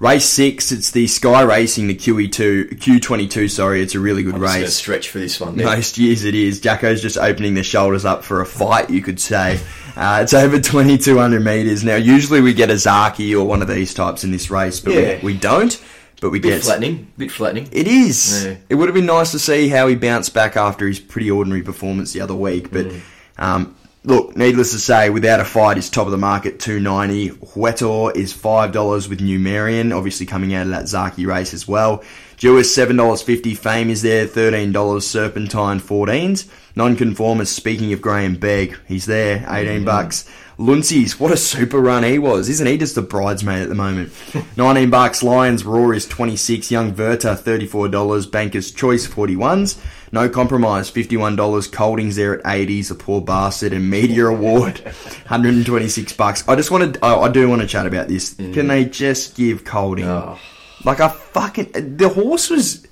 Race 0.01 0.25
six, 0.25 0.73
it's 0.73 0.93
the 0.93 1.07
Sky 1.07 1.43
Racing, 1.43 1.87
the 1.87 1.95
QE2, 1.95 2.71
Q22. 2.79 3.51
Sorry, 3.51 3.83
it's 3.83 3.95
a 3.95 4.01
really 4.01 4.23
good 4.23 4.35
I'm 4.37 4.41
just 4.41 4.57
race. 4.57 4.75
stretch 4.75 5.11
for 5.11 5.19
this 5.19 5.39
one. 5.39 5.57
Then. 5.57 5.67
Most 5.67 5.99
years 5.99 6.25
it 6.25 6.35
is. 6.35 6.59
Jacko's 6.59 7.03
just 7.03 7.19
opening 7.19 7.53
the 7.53 7.63
shoulders 7.63 8.07
up 8.07 8.25
for 8.25 8.41
a 8.41 8.47
fight, 8.47 8.89
you 8.89 9.03
could 9.03 9.21
say. 9.21 9.61
Uh, 9.97 10.21
it's 10.23 10.33
over 10.33 10.59
2,200 10.59 11.45
metres. 11.45 11.85
Now, 11.85 11.97
usually 11.97 12.41
we 12.41 12.55
get 12.55 12.71
a 12.71 12.75
Zaaki 12.75 13.39
or 13.39 13.45
one 13.45 13.61
of 13.61 13.69
these 13.69 13.93
types 13.93 14.25
in 14.25 14.31
this 14.31 14.51
race, 14.51 14.81
but 14.81 14.95
Yeah. 14.95 15.17
we, 15.23 15.35
we 15.35 15.37
don't. 15.37 15.79
But 16.23 16.31
we 16.31 16.39
Bit 16.41 16.49
get. 16.49 16.63
flattening. 16.63 17.07
Bit 17.19 17.31
flattening. 17.31 17.69
It 17.71 17.87
is. 17.87 18.45
Yeah. 18.47 18.57
It 18.71 18.77
would 18.77 18.89
have 18.89 18.95
been 18.95 19.05
nice 19.07 19.33
to 19.33 19.39
see 19.39 19.69
how 19.69 19.87
he 19.87 19.97
bounced 19.97 20.33
back 20.33 20.57
after 20.57 20.87
his 20.87 20.99
pretty 20.99 21.31
ordinary 21.31 21.63
performance 21.63 22.13
the 22.15 22.23
other 22.23 22.35
week. 22.35 22.71
But 22.71 22.87
Mm. 22.87 23.01
um, 23.39 23.77
look, 24.05 24.37
needless 24.37 24.73
to 24.73 24.79
say, 24.79 25.11
without 25.11 25.41
a 25.41 25.45
fight, 25.45 25.77
he's 25.77 25.91
top 25.91 26.07
of 26.07 26.13
the 26.13 26.19
market, 26.19 26.61
two 26.61 26.81
ninety. 26.81 27.31
Huetor 27.31 28.15
is 28.17 28.33
five 28.33 28.73
dollars 28.73 29.09
with 29.09 29.21
New 29.21 29.39
Marion, 29.39 29.93
obviously 29.93 30.27
coming 30.27 30.55
out 30.55 30.67
of 30.67 30.71
that 30.71 30.85
Zaaki 30.85 31.27
race 31.27 31.55
as 31.55 31.67
well. 31.69 32.03
Jewis 32.37 32.75
seven 32.75 32.97
dollars 32.97 33.23
fifty. 33.23 33.55
Fame 33.55 33.91
is 33.91 34.03
there, 34.03 34.27
thirteen 34.27 34.73
dollars. 34.73 35.07
Serpentine 35.07 35.81
fourteens. 35.81 36.49
Nonconformist. 36.77 37.55
Speaking 37.55 37.93
of 37.93 38.01
Grahame 38.01 38.39
Begg, 38.39 38.79
he's 38.87 39.07
there, 39.07 39.45
eighteen 39.49 39.85
bucks. 39.85 40.29
Luncey's, 40.61 41.19
what 41.19 41.33
a 41.33 41.39
super 41.39 41.81
run 41.81 42.03
he 42.03 42.19
was. 42.19 42.51
Isn't 42.51 42.67
he 42.67 42.77
just 42.77 42.95
a 42.99 43.03
bridesmaid 43.03 43.63
at 43.63 43.71
the 43.71 43.75
moment? 43.75 44.13
19 44.59 44.91
bucks. 44.91 45.23
Lions 45.23 45.65
Raw 45.65 45.91
is 45.91 46.07
26. 46.07 46.71
Young 46.71 46.95
Werther, 46.95 47.35
$34. 47.35 48.31
Banker's 48.31 48.71
Choice, 48.71 49.09
41s. 49.09 49.81
No 50.13 50.29
Compromise, 50.29 50.91
$51. 50.91 51.71
Coldings 51.71 52.17
there 52.17 52.39
at 52.39 52.45
80s. 52.45 52.91
A 52.91 52.95
Poor 52.95 53.21
Bastard. 53.21 53.73
And 53.73 53.89
Media 53.89 54.27
Award, 54.27 54.79
126 55.29 56.13
bucks. 56.15 56.47
I 56.49 56.57
just 56.57 56.71
wanted, 56.71 56.99
oh, 57.03 57.21
I 57.23 57.29
do 57.31 57.49
want 57.49 57.63
to 57.63 57.69
chat 57.69 57.87
about 57.87 58.09
this. 58.09 58.35
Mm. 58.35 58.55
Can 58.55 58.67
they 58.69 58.85
just 58.85 59.37
give 59.37 59.65
Colding, 59.65 60.07
Oh. 60.07 60.39
like 60.85 60.99
a 61.01 61.09
fucking, 61.11 61.97
the 61.97 62.09
horse 62.09 62.51
was, 62.51 62.87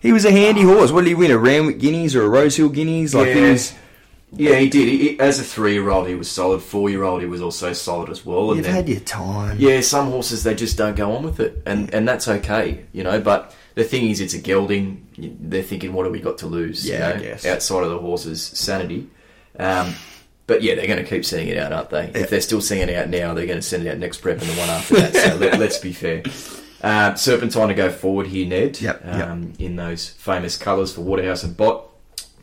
he 0.00 0.12
was 0.12 0.24
a 0.24 0.32
handy 0.32 0.62
horse. 0.62 0.90
What 0.90 1.02
did 1.02 1.08
he 1.08 1.14
win? 1.14 1.30
A 1.30 1.38
Randwick 1.38 1.78
Guineas 1.78 2.16
or 2.16 2.24
a 2.24 2.28
Rosehill 2.28 2.70
Guineas? 2.70 3.14
Like, 3.14 3.28
he 3.28 3.40
Yeah. 3.40 3.50
was, 3.52 3.74
Yeah, 4.36 4.56
he 4.58 4.68
did. 4.68 4.88
He, 4.88 4.98
he- 5.10 5.20
as 5.20 5.38
a 5.38 5.44
three-year-old, 5.44 6.08
he 6.08 6.16
was 6.16 6.28
solid. 6.28 6.60
Four-year-old, 6.60 7.20
he 7.20 7.28
was 7.28 7.40
also 7.40 7.72
solid 7.72 8.10
as 8.10 8.26
well. 8.26 8.48
And 8.50 8.56
you've 8.56 8.66
then- 8.66 8.74
had 8.74 8.88
your 8.88 8.98
time. 9.00 9.58
Yeah, 9.60 9.80
some 9.80 10.08
horses 10.10 10.42
they 10.42 10.56
just 10.56 10.76
don't 10.76 10.96
go 10.96 11.12
on 11.12 11.22
with 11.22 11.38
it, 11.38 11.62
and 11.66 11.94
and 11.94 12.08
that's 12.08 12.26
okay, 12.26 12.80
you 12.92 13.04
know. 13.04 13.20
But 13.20 13.54
the 13.76 13.84
thing 13.84 14.10
is, 14.10 14.20
it's 14.20 14.34
a 14.34 14.38
gelding. 14.40 15.03
They're 15.16 15.62
thinking, 15.62 15.92
what 15.92 16.04
have 16.06 16.12
we 16.12 16.20
got 16.20 16.38
to 16.38 16.46
lose? 16.46 16.88
Yeah, 16.88 17.08
you 17.08 17.14
know, 17.14 17.22
guess. 17.22 17.46
outside 17.46 17.84
of 17.84 17.90
the 17.90 17.98
horse's 17.98 18.42
sanity. 18.42 19.08
Um, 19.58 19.94
but 20.46 20.62
yeah, 20.62 20.74
they're 20.74 20.86
going 20.86 21.02
to 21.02 21.08
keep 21.08 21.24
sending 21.24 21.48
it 21.48 21.56
out, 21.58 21.72
aren't 21.72 21.90
they? 21.90 22.06
Yeah. 22.10 22.18
If 22.18 22.30
they're 22.30 22.40
still 22.40 22.60
sending 22.60 22.88
it 22.88 22.96
out 22.96 23.08
now, 23.08 23.32
they're 23.34 23.46
going 23.46 23.58
to 23.58 23.62
send 23.62 23.86
it 23.86 23.90
out 23.90 23.98
next 23.98 24.18
prep 24.18 24.40
and 24.40 24.48
the 24.50 24.54
one 24.54 24.68
after 24.68 24.94
that. 24.96 25.14
So 25.14 25.36
let, 25.40 25.58
let's 25.58 25.78
be 25.78 25.92
fair. 25.92 26.22
Um, 26.82 27.16
Serpentine 27.16 27.68
to 27.68 27.74
go 27.74 27.90
forward 27.90 28.26
here, 28.26 28.46
Ned. 28.46 28.80
Yep, 28.80 29.04
yep. 29.04 29.28
um, 29.28 29.54
In 29.58 29.76
those 29.76 30.10
famous 30.10 30.58
colours 30.58 30.92
for 30.92 31.00
Waterhouse 31.00 31.42
and 31.42 31.56
Bott. 31.56 31.88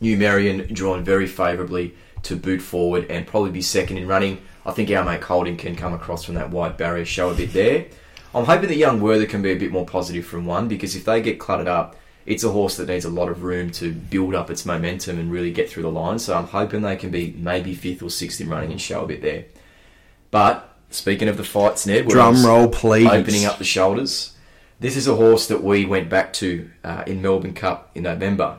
New 0.00 0.16
Marion 0.16 0.66
drawn 0.74 1.04
very 1.04 1.28
favourably 1.28 1.94
to 2.24 2.34
boot 2.36 2.60
forward 2.60 3.06
and 3.08 3.24
probably 3.26 3.52
be 3.52 3.62
second 3.62 3.98
in 3.98 4.08
running. 4.08 4.42
I 4.66 4.72
think 4.72 4.90
our 4.90 5.04
mate 5.04 5.22
Holding 5.22 5.56
can 5.56 5.76
come 5.76 5.92
across 5.92 6.24
from 6.24 6.34
that 6.34 6.50
wide 6.50 6.76
barrier, 6.76 7.04
show 7.04 7.30
a 7.30 7.34
bit 7.34 7.52
there. 7.52 7.86
I'm 8.34 8.44
hoping 8.44 8.68
that 8.68 8.76
Young 8.76 9.00
Werther 9.00 9.26
can 9.26 9.42
be 9.42 9.52
a 9.52 9.56
bit 9.56 9.70
more 9.70 9.86
positive 9.86 10.24
from 10.24 10.46
one 10.46 10.66
because 10.66 10.96
if 10.96 11.04
they 11.04 11.20
get 11.20 11.38
cluttered 11.38 11.68
up, 11.68 11.96
it's 12.24 12.44
a 12.44 12.50
horse 12.50 12.76
that 12.76 12.88
needs 12.88 13.04
a 13.04 13.10
lot 13.10 13.28
of 13.28 13.42
room 13.42 13.70
to 13.70 13.92
build 13.92 14.34
up 14.34 14.50
its 14.50 14.64
momentum 14.64 15.18
and 15.18 15.30
really 15.30 15.50
get 15.50 15.68
through 15.68 15.82
the 15.82 15.90
line. 15.90 16.18
So 16.18 16.36
I'm 16.36 16.46
hoping 16.46 16.82
they 16.82 16.96
can 16.96 17.10
be 17.10 17.34
maybe 17.36 17.74
fifth 17.74 18.02
or 18.02 18.10
sixth 18.10 18.40
in 18.40 18.48
running 18.48 18.70
and 18.70 18.80
show 18.80 19.04
a 19.04 19.06
bit 19.06 19.22
there. 19.22 19.46
But 20.30 20.76
speaking 20.90 21.28
of 21.28 21.36
the 21.36 21.44
fights, 21.44 21.86
Ned, 21.86 22.08
Drum 22.08 22.44
roll, 22.44 22.68
please. 22.68 23.08
Opening 23.08 23.44
up 23.44 23.58
the 23.58 23.64
shoulders. 23.64 24.36
This 24.80 24.96
is 24.96 25.06
a 25.06 25.14
horse 25.14 25.46
that 25.48 25.62
we 25.62 25.84
went 25.84 26.08
back 26.08 26.32
to 26.34 26.70
uh, 26.82 27.04
in 27.06 27.22
Melbourne 27.22 27.54
Cup 27.54 27.90
in 27.94 28.02
November. 28.04 28.58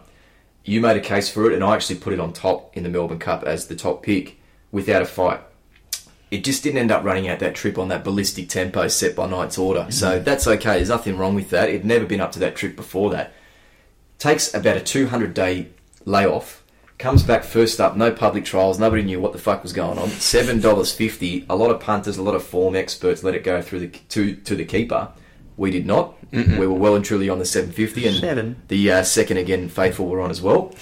You 0.64 0.80
made 0.80 0.96
a 0.96 1.02
case 1.02 1.30
for 1.30 1.50
it, 1.50 1.54
and 1.54 1.64
I 1.64 1.76
actually 1.76 2.00
put 2.00 2.14
it 2.14 2.20
on 2.20 2.32
top 2.32 2.76
in 2.78 2.84
the 2.84 2.90
Melbourne 2.90 3.20
Cup 3.20 3.44
as 3.44 3.68
the 3.68 3.76
top 3.76 4.04
pick 4.04 4.40
without 4.72 5.02
a 5.02 5.06
fight. 5.06 5.42
It 6.32 6.44
just 6.44 6.64
didn't 6.64 6.80
end 6.80 6.92
up 6.92 7.04
running 7.04 7.28
out 7.28 7.40
that 7.40 7.54
trip 7.54 7.78
on 7.78 7.90
that 7.90 8.04
ballistic 8.04 8.50
tempo 8.50 8.88
set 8.88 9.16
by 9.16 9.28
Knight's 9.28 9.58
Order. 9.58 9.88
So 9.90 10.20
that's 10.20 10.48
okay. 10.48 10.76
There's 10.78 10.90
nothing 10.90 11.18
wrong 11.18 11.36
with 11.36 11.50
that. 11.50 11.70
It'd 11.70 11.86
never 11.86 12.06
been 12.06 12.22
up 12.22 12.32
to 12.32 12.40
that 12.40 12.56
trip 12.56 12.76
before 12.76 13.12
that. 13.12 13.34
Takes 14.24 14.54
about 14.54 14.78
a 14.78 14.80
200 14.80 15.34
day 15.34 15.68
layoff. 16.06 16.64
Comes 16.98 17.24
back 17.24 17.44
first 17.44 17.82
up, 17.82 17.98
no 17.98 18.10
public 18.10 18.46
trials, 18.46 18.80
nobody 18.80 19.04
knew 19.04 19.20
what 19.20 19.34
the 19.34 19.38
fuck 19.38 19.62
was 19.62 19.74
going 19.74 19.98
on. 19.98 20.08
Seven 20.12 20.62
dollars 20.62 20.94
fifty. 20.94 21.46
A 21.50 21.58
lot 21.58 21.72
of 21.72 21.82
punters, 21.82 22.18
a 22.18 22.24
lot 22.24 22.34
of 22.34 22.42
form 22.42 22.74
experts 22.74 23.22
let 23.22 23.36
it 23.36 23.44
go 23.44 23.62
through 23.62 23.82
the 23.82 23.88
to 23.90 24.36
to 24.36 24.56
the 24.56 24.64
keeper. 24.64 25.10
We 25.58 25.72
did 25.72 25.86
not. 25.86 26.16
We 26.32 26.66
were 26.66 26.70
well 26.70 26.96
and 26.96 27.04
truly 27.04 27.28
on 27.28 27.40
the 27.40 27.46
seven 27.46 27.74
fifty, 27.74 28.08
and 28.08 28.16
Seven. 28.16 28.62
the 28.70 28.94
uh, 28.94 29.04
second 29.04 29.36
again 29.40 29.68
faithful 29.68 30.06
were 30.06 30.22
on 30.22 30.32
as 30.32 30.42
well. 30.42 30.74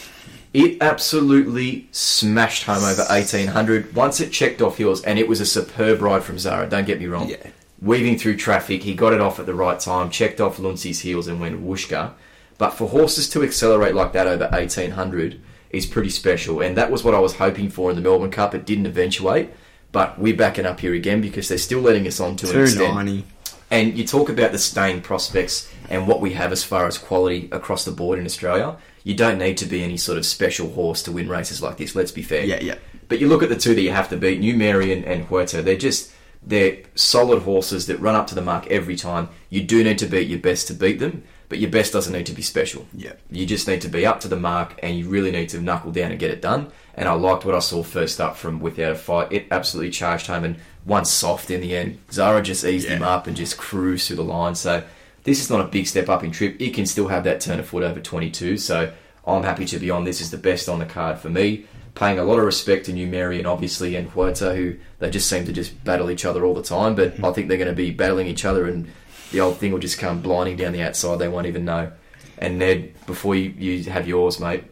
It 0.54 0.78
absolutely 0.80 1.90
smashed 1.92 2.66
home 2.66 2.84
over 2.84 3.06
eighteen 3.10 3.48
hundred. 3.48 3.96
Once 3.96 4.22
it 4.22 4.32
checked 4.32 4.62
off 4.62 4.78
hills, 4.78 5.02
and 5.02 5.18
it 5.18 5.28
was 5.28 5.42
a 5.42 5.48
superb 5.48 6.04
ride 6.04 6.24
from 6.24 6.38
Zahra. 6.38 6.70
Don't 6.70 6.86
get 6.86 7.00
me 7.00 7.08
wrong. 7.08 7.28
Yeah. 7.28 7.48
Weaving 7.82 8.20
through 8.20 8.38
traffic, 8.38 8.84
he 8.84 8.94
got 8.94 9.14
it 9.14 9.20
off 9.20 9.40
at 9.40 9.48
the 9.48 9.56
right 9.56 9.80
time, 9.80 10.12
checked 10.12 10.40
off 10.40 10.60
Luncey's 10.60 11.00
heels, 11.00 11.28
and 11.28 11.42
went 11.42 11.60
whooshka. 11.66 12.14
But 12.62 12.76
for 12.76 12.88
horses 12.88 13.28
to 13.32 13.42
accelerate 13.42 13.96
like 13.96 14.14
that 14.14 14.28
over 14.28 14.48
1800 14.50 15.42
is 15.72 15.88
pretty 15.88 16.12
special. 16.12 16.62
And 16.62 16.78
that 16.78 16.92
was 16.92 17.04
what 17.04 17.16
I 17.16 17.20
was 17.20 17.38
hoping 17.38 17.72
for 17.72 17.90
in 17.90 17.96
the 17.96 18.04
Melbourne 18.04 18.30
Cup. 18.30 18.54
It 18.54 18.68
didn't 18.68 18.86
eventuate. 18.86 19.50
But 19.92 20.20
we're 20.20 20.36
backing 20.36 20.68
up 20.68 20.80
here 20.80 20.94
again 20.94 21.22
because 21.22 21.48
they're 21.48 21.58
still 21.58 21.80
letting 21.80 22.06
us 22.06 22.20
on 22.20 22.36
to 22.36 22.46
an 22.52 22.62
extent. 22.62 22.92
290. 22.92 23.26
And 23.72 23.98
you 23.98 24.06
talk 24.06 24.30
about 24.30 24.52
the 24.52 24.60
staying 24.60 25.02
prospects 25.02 25.74
and 25.90 26.08
what 26.08 26.22
we 26.22 26.34
have 26.34 26.52
as 26.52 26.64
far 26.64 26.86
as 26.86 27.00
quality 27.00 27.50
across 27.52 27.84
the 27.84 27.92
board 27.92 28.20
in 28.20 28.26
Australia. 28.28 28.78
You 29.04 29.16
don't 29.16 29.40
need 29.40 29.58
to 29.58 29.66
be 29.66 29.84
any 29.84 29.98
sort 29.98 30.20
of 30.20 30.26
special 30.28 30.70
horse 30.70 31.02
to 31.04 31.12
win 31.12 31.30
races 31.30 31.64
like 31.64 31.78
this, 31.78 31.96
let's 31.96 32.12
be 32.12 32.22
fair. 32.22 32.46
Yeah, 32.46 32.60
yeah. 32.62 32.76
But 33.08 33.20
you 33.20 33.28
look 33.28 33.42
at 33.42 33.50
the 33.50 33.58
two 33.58 33.74
that 33.74 33.82
you 33.82 33.92
have 33.92 34.10
to 34.10 34.18
beat, 34.18 34.40
New 34.40 34.56
Marion 34.56 35.04
and 35.04 35.28
Huetor, 35.28 35.64
they're 35.64 35.76
just 35.78 36.12
They're 36.44 36.78
solid 36.96 37.44
horses 37.44 37.86
that 37.88 38.00
run 38.00 38.16
up 38.16 38.28
to 38.28 38.36
the 38.36 38.42
mark 38.42 38.66
every 38.68 38.96
time. 38.96 39.30
You 39.50 39.62
do 39.62 39.84
need 39.84 40.00
to 40.00 40.08
beat 40.08 40.28
your 40.28 40.40
best 40.40 40.68
to 40.68 40.74
beat 40.74 41.00
them, 41.00 41.24
but 41.52 41.60
your 41.60 41.70
best 41.70 41.92
doesn't 41.92 42.14
need 42.14 42.26
to 42.26 42.32
be 42.32 42.42
special. 42.42 42.88
Yeah. 42.94 43.12
You 43.30 43.46
just 43.46 43.68
need 43.68 43.82
to 43.82 43.90
be 43.90 44.06
up 44.06 44.22
to 44.22 44.30
the 44.30 44.38
mark 44.38 44.80
and 44.82 44.98
you 44.98 45.10
really 45.10 45.32
need 45.32 45.50
to 45.50 45.60
knuckle 45.60 45.92
down 45.92 46.10
and 46.10 46.18
get 46.18 46.32
it 46.32 46.42
done. 46.42 46.72
And 46.96 47.10
I 47.10 47.12
liked 47.12 47.44
what 47.44 47.56
I 47.56 47.60
saw 47.60 47.84
first 47.84 48.22
up 48.22 48.38
from 48.38 48.62
Without 48.62 48.94
a 48.94 48.96
Fight. 48.96 49.34
It 49.34 49.48
absolutely 49.52 49.92
charged 49.92 50.28
home 50.28 50.46
and 50.46 50.56
won 50.86 51.04
soft 51.04 51.52
in 51.52 51.60
the 51.60 51.76
end. 51.76 52.00
Zahra 52.10 52.42
just 52.42 52.64
eased 52.64 52.88
him 52.88 53.04
up 53.04 53.28
and 53.28 53.36
just 53.36 53.58
cruised 53.58 54.08
through 54.08 54.16
the 54.16 54.24
line. 54.24 54.56
So 54.56 54.82
this 55.26 55.42
is 55.42 55.50
not 55.50 55.60
a 55.60 55.66
big 55.68 55.88
step 55.88 56.08
up 56.08 56.24
in 56.24 56.32
trip. 56.32 56.56
It 56.62 56.74
can 56.74 56.86
still 56.86 57.10
have 57.10 57.26
that 57.26 57.42
turn 57.42 57.60
of 57.60 57.68
foot 57.68 57.84
over 57.84 58.00
22. 58.00 58.56
So 58.56 58.94
I'm 59.28 59.44
happy 59.44 59.66
to 59.66 59.78
be 59.78 59.92
on. 59.92 60.06
This 60.06 60.22
is 60.22 60.32
the 60.32 60.38
best 60.38 60.70
on 60.70 60.80
the 60.80 60.86
card 60.86 61.20
for 61.20 61.30
me. 61.30 61.66
Paying 61.96 62.18
a 62.18 62.24
lot 62.24 62.40
of 62.40 62.46
respect 62.46 62.86
to 62.86 62.94
New 62.94 63.08
Marion, 63.08 63.46
obviously, 63.46 63.98
and 63.98 64.10
Huetor, 64.10 64.56
who 64.56 64.78
they 65.00 65.10
just 65.10 65.28
seem 65.28 65.46
to 65.48 65.52
just 65.52 65.84
battle 65.84 66.10
each 66.10 66.24
other 66.24 66.46
all 66.46 66.54
the 66.54 66.64
time. 66.64 66.96
But 66.96 67.16
mm-hmm. 67.16 67.26
I 67.26 67.34
think 67.34 67.50
they're 67.50 67.58
going 67.58 67.68
to 67.68 67.76
be 67.76 67.92
battling 67.92 68.28
each 68.28 68.46
other, 68.46 68.66
and 68.70 68.90
the 69.32 69.40
old 69.42 69.58
thing 69.58 69.72
will 69.72 69.80
just 69.80 69.98
come 70.00 70.22
blinding 70.22 70.58
down 70.58 70.74
the 70.74 70.82
outside. 70.82 71.20
They 71.20 71.28
won't 71.28 71.48
even 71.48 71.66
know. 71.66 71.92
And 72.38 72.58
Ned, 72.60 72.94
before 73.06 73.36
you, 73.36 73.50
you 73.52 73.84
have 73.92 74.08
yours, 74.08 74.40
mate, 74.40 74.64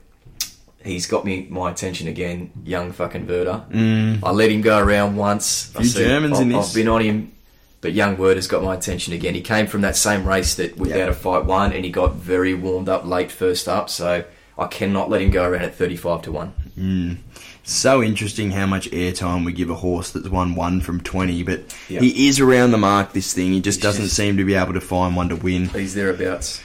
he's 0.83 1.05
got 1.05 1.23
me 1.25 1.47
my 1.49 1.71
attention 1.71 2.07
again. 2.07 2.51
Young 2.63 2.91
fucking 2.91 3.27
Werther. 3.27 3.63
Mm. 3.69 4.23
I 4.23 4.31
let 4.31 4.49
him 4.51 4.61
go 4.61 4.79
around 4.79 5.15
once. 5.15 5.75
I 5.75 5.83
said, 5.83 6.07
Germans 6.07 6.37
I've, 6.37 6.41
in 6.43 6.49
this. 6.49 6.69
I've 6.69 6.75
been 6.75 6.87
on 6.87 7.01
him, 7.01 7.31
but 7.81 7.93
young 7.93 8.17
Werther's 8.17 8.47
got 8.47 8.63
my 8.63 8.73
attention 8.75 9.13
again. 9.13 9.35
He 9.35 9.41
came 9.41 9.67
from 9.67 9.81
that 9.81 9.95
same 9.95 10.27
race 10.27 10.55
that 10.55 10.77
without 10.77 10.97
Yeah. 10.97 11.07
a 11.07 11.13
fight 11.13 11.45
won, 11.45 11.73
and 11.73 11.85
he 11.85 11.91
got 11.91 12.15
very 12.15 12.53
warmed 12.53 12.89
up 12.89 13.05
late 13.05 13.31
first 13.31 13.67
up. 13.67 13.89
So 13.89 14.23
I 14.57 14.65
cannot 14.67 15.09
let 15.09 15.21
him 15.21 15.29
go 15.31 15.47
around 15.47 15.63
at 15.65 15.75
thirty-five 15.75 16.23
to 16.23 16.31
one. 16.31 16.53
So 17.63 18.01
interesting 18.01 18.51
how 18.51 18.65
much 18.65 18.89
airtime 18.91 19.45
we 19.45 19.53
give 19.53 19.69
a 19.69 19.75
horse 19.75 20.11
that's 20.11 20.27
won 20.29 20.55
one 20.55 20.81
from 20.81 21.01
20, 21.01 21.43
but 21.43 21.61
Yeah. 21.87 21.99
he 21.99 22.27
is 22.27 22.39
around 22.39 22.71
the 22.71 22.77
mark, 22.77 23.13
this 23.13 23.33
thing. 23.33 23.53
He 23.53 23.61
just 23.61 23.77
He's 23.77 23.83
doesn't 23.83 24.05
just- 24.05 24.15
seem 24.15 24.37
to 24.37 24.43
be 24.45 24.55
able 24.55 24.73
to 24.73 24.81
find 24.81 25.15
one 25.15 25.29
to 25.29 25.35
win. 25.35 25.69
He's 25.69 25.93
thereabouts. 25.93 26.61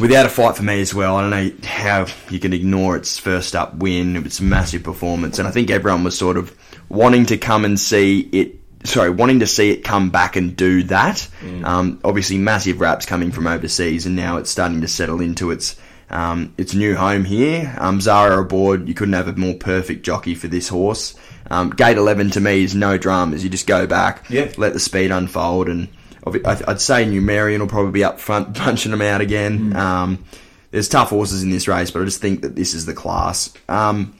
Without 0.00 0.26
a 0.26 0.28
fight 0.28 0.56
for 0.56 0.62
me 0.64 0.80
as 0.80 0.92
well, 0.94 1.16
I 1.16 1.20
don't 1.22 1.30
know 1.30 1.50
how 1.68 2.06
you 2.30 2.38
can 2.40 2.52
ignore 2.52 2.96
its 2.96 3.18
first 3.18 3.54
up 3.54 3.76
win. 3.76 4.16
It's 4.16 4.40
a 4.40 4.44
massive 4.44 4.82
performance, 4.82 5.38
and 5.38 5.46
I 5.46 5.50
think 5.50 5.70
everyone 5.70 6.04
was 6.04 6.18
sort 6.18 6.36
of 6.36 6.52
wanting 6.88 7.26
to 7.26 7.36
come 7.36 7.64
and 7.64 7.78
see 7.78 8.28
it. 8.32 8.56
Sorry, 8.84 9.10
wanting 9.10 9.40
to 9.40 9.46
see 9.46 9.70
it 9.70 9.82
come 9.84 10.10
back 10.10 10.36
and 10.36 10.56
do 10.56 10.82
that. 10.84 11.26
Um, 11.64 11.98
obviously, 12.04 12.38
massive 12.38 12.80
raps 12.80 13.06
coming 13.06 13.30
from 13.32 13.46
overseas, 13.46 14.06
and 14.06 14.14
now 14.16 14.36
it's 14.38 14.50
starting 14.50 14.80
to 14.82 14.88
settle 14.88 15.20
into 15.20 15.50
its 15.50 15.74
um, 16.10 16.54
its 16.58 16.74
new 16.74 16.96
home 16.96 17.24
here. 17.24 17.74
Um, 17.78 18.00
Zahra 18.00 18.40
aboard, 18.42 18.88
you 18.88 18.94
couldn't 18.94 19.14
have 19.14 19.28
a 19.28 19.34
more 19.34 19.54
perfect 19.54 20.04
jockey 20.04 20.34
for 20.34 20.48
this 20.48 20.68
horse. 20.68 21.14
Um, 21.50 21.70
gate 21.70 21.96
eleven 21.96 22.30
to 22.32 22.40
me 22.40 22.62
is 22.64 22.74
no 22.74 22.98
dramas. 22.98 23.42
You 23.44 23.50
just 23.50 23.66
go 23.66 23.86
back, 23.86 24.28
Yeah. 24.28 24.50
let 24.56 24.72
the 24.74 24.80
speed 24.80 25.10
unfold, 25.10 25.68
and 25.68 25.88
I- 26.26 26.60
I'd 26.68 26.80
say 26.80 27.06
New 27.06 27.20
Marion 27.22 27.60
will 27.60 27.68
probably 27.68 27.92
be 27.92 28.04
up 28.04 28.20
front 28.20 28.54
punching 28.56 28.90
them 28.90 29.02
out 29.02 29.20
again. 29.20 29.74
Um, 29.76 30.24
there's 30.70 30.88
tough 30.88 31.08
horses 31.08 31.42
in 31.42 31.50
this 31.50 31.66
race, 31.68 31.90
but 31.90 32.02
I 32.02 32.04
just 32.04 32.20
think 32.20 32.42
that 32.42 32.54
this 32.54 32.74
is 32.74 32.84
the 32.84 32.92
class. 32.92 33.50
Um, 33.68 34.14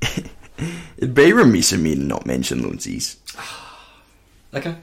it'd 0.98 1.14
be 1.14 1.32
remiss 1.32 1.72
of 1.72 1.80
me 1.80 1.94
to 1.94 2.00
not 2.00 2.26
mention 2.26 2.62
Lindsay's. 2.62 3.16
Okay. 4.54 4.76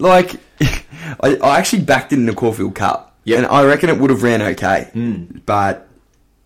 Like, 0.00 0.32
I, 0.60 1.36
I 1.36 1.58
actually 1.60 1.82
backed 1.82 2.12
it 2.12 2.16
in 2.18 2.26
the 2.26 2.34
Caulfield 2.34 2.74
Cup, 2.74 3.09
Yep. 3.24 3.38
and 3.38 3.46
I 3.46 3.64
reckon 3.64 3.90
it 3.90 3.98
would 3.98 4.10
have 4.10 4.22
ran 4.22 4.40
okay. 4.42 4.88
But 5.46 5.88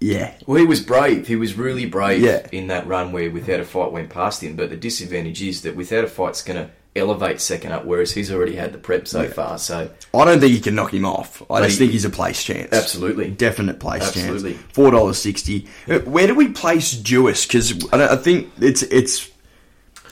yeah, 0.01 0.35
Well, 0.47 0.59
he 0.59 0.67
was 0.67 0.81
brave. 0.81 1.27
He 1.27 1.37
was 1.37 1.55
really 1.55 1.87
brave 1.87 2.21
Yeah. 2.21 2.47
in 2.53 2.67
that 2.67 2.87
run 2.87 3.13
where 3.13 3.31
Without 3.31 3.61
a 3.61 3.65
Fight 3.65 3.93
went 3.93 4.11
past 4.11 4.43
him. 4.43 4.57
But 4.57 4.71
the 4.71 4.77
disadvantage 4.77 5.41
is 5.43 5.63
that 5.63 5.77
Without 5.77 6.05
a 6.05 6.09
Fight's 6.09 6.43
going 6.43 6.59
to 6.63 6.71
elevate 6.97 7.41
second 7.41 7.73
up, 7.73 7.85
whereas 7.85 8.13
he's 8.13 8.31
already 8.31 8.55
had 8.55 8.73
the 8.73 8.79
prep 8.79 9.09
so 9.09 9.27
far. 9.29 9.59
So 9.59 9.89
I 10.13 10.25
don't 10.25 10.41
think 10.41 10.53
you 10.53 10.61
can 10.61 10.75
knock 10.75 10.93
him 10.95 11.05
off. 11.07 11.43
I 11.43 11.61
But 11.61 11.67
just 11.67 11.79
think 11.79 11.91
he's 11.93 12.05
a 12.05 12.11
place 12.11 12.43
chance. 12.45 12.73
Absolutely. 12.73 13.31
definite 13.31 13.81
place 13.81 14.03
Absolutely. 14.03 14.53
chance. 14.55 14.65
Four 14.73 14.91
dollars 14.93 15.19
sixty. 15.19 15.67
Uh, 15.89 15.99
Where 16.01 16.27
do 16.29 16.35
we 16.35 16.49
place 16.49 16.93
Jewess? 16.93 17.47
Because 17.47 17.85
I, 17.93 18.09
I 18.13 18.17
think 18.17 18.51
it's 18.61 18.83
it's 18.85 19.29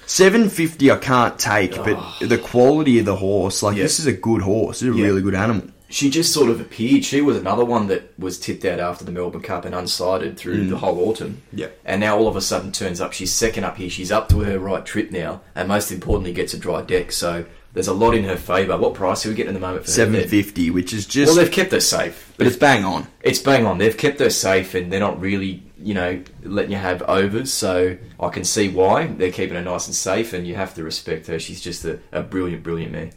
seven 0.06 0.48
fifty. 0.48 0.90
I 0.90 0.96
can't 0.96 1.38
take, 1.38 1.76
but 1.76 1.98
the 2.20 2.38
quality 2.38 2.98
of 2.98 3.04
the 3.04 3.16
horse, 3.16 3.62
like 3.62 3.76
Yeah. 3.76 3.84
this 3.84 3.98
is 4.00 4.06
a 4.06 4.12
good 4.12 4.42
horse. 4.42 4.80
This 4.80 4.88
is 4.88 4.94
a 4.96 4.98
Yeah. 4.98 5.06
really 5.06 5.22
good 5.22 5.34
animal. 5.34 5.68
She 5.92 6.10
just 6.10 6.32
sort 6.32 6.50
of 6.50 6.60
appeared. 6.60 7.04
She 7.04 7.20
was 7.20 7.36
another 7.36 7.64
one 7.64 7.86
that 7.88 8.18
was 8.18 8.38
tipped 8.38 8.64
out 8.64 8.80
after 8.80 9.04
the 9.04 9.12
Melbourne 9.12 9.42
Cup 9.42 9.64
and 9.64 9.74
unsighted 9.74 10.36
through 10.36 10.66
the 10.68 10.78
whole 10.78 11.08
autumn. 11.08 11.42
Mm. 11.54 11.58
Yeah. 11.58 11.68
And 11.84 12.00
now 12.00 12.16
all 12.16 12.28
of 12.28 12.36
a 12.36 12.40
sudden 12.40 12.72
turns 12.72 13.00
up. 13.00 13.12
She's 13.12 13.32
second 13.32 13.64
up 13.64 13.76
here. 13.76 13.90
She's 13.90 14.10
up 14.10 14.28
to 14.30 14.40
her 14.40 14.58
right 14.58 14.84
trip 14.84 15.10
now, 15.10 15.42
and 15.54 15.68
most 15.68 15.92
importantly, 15.92 16.32
gets 16.32 16.54
a 16.54 16.58
dry 16.58 16.82
deck. 16.82 17.12
So 17.12 17.44
there's 17.74 17.88
a 17.88 17.94
lot 17.94 18.14
in 18.14 18.24
her 18.24 18.36
favour. 18.36 18.76
What 18.76 18.94
price 18.94 19.24
are 19.24 19.28
we 19.30 19.34
getting 19.34 19.50
at 19.50 19.54
the 19.54 19.66
moment 19.66 19.84
for 19.84 19.90
Seven 19.90 20.28
fifty, 20.28 20.70
which 20.70 20.92
is 20.92 21.06
just 21.06 21.28
Well, 21.28 21.36
they've 21.42 21.52
kept 21.52 21.72
her 21.72 21.80
safe. 21.80 22.32
but 22.36 22.46
it's 22.46 22.56
bang 22.56 22.84
on. 22.84 23.06
It's 23.22 23.38
bang 23.38 23.66
on. 23.66 23.78
They've 23.78 23.96
kept 23.96 24.18
her 24.20 24.30
safe, 24.30 24.74
and 24.74 24.92
they're 24.92 25.00
not 25.00 25.20
really, 25.20 25.62
you 25.78 25.94
know, 25.94 26.22
letting 26.42 26.72
you 26.72 26.76
have 26.78 27.02
overs. 27.02 27.52
So 27.52 27.96
I 28.20 28.28
can 28.28 28.44
see 28.44 28.68
why 28.68 29.06
they're 29.06 29.30
keeping 29.30 29.56
her 29.56 29.62
nice 29.62 29.86
and 29.86 29.94
safe, 29.96 30.32
and 30.32 30.46
you 30.46 30.54
have 30.54 30.74
to 30.74 30.82
respect 30.84 31.26
her. 31.28 31.38
She's 31.38 31.60
just 31.60 31.84
a, 31.84 31.98
a 32.12 32.22
brilliant, 32.22 32.62
brilliant 32.62 32.92
man. 32.92 33.12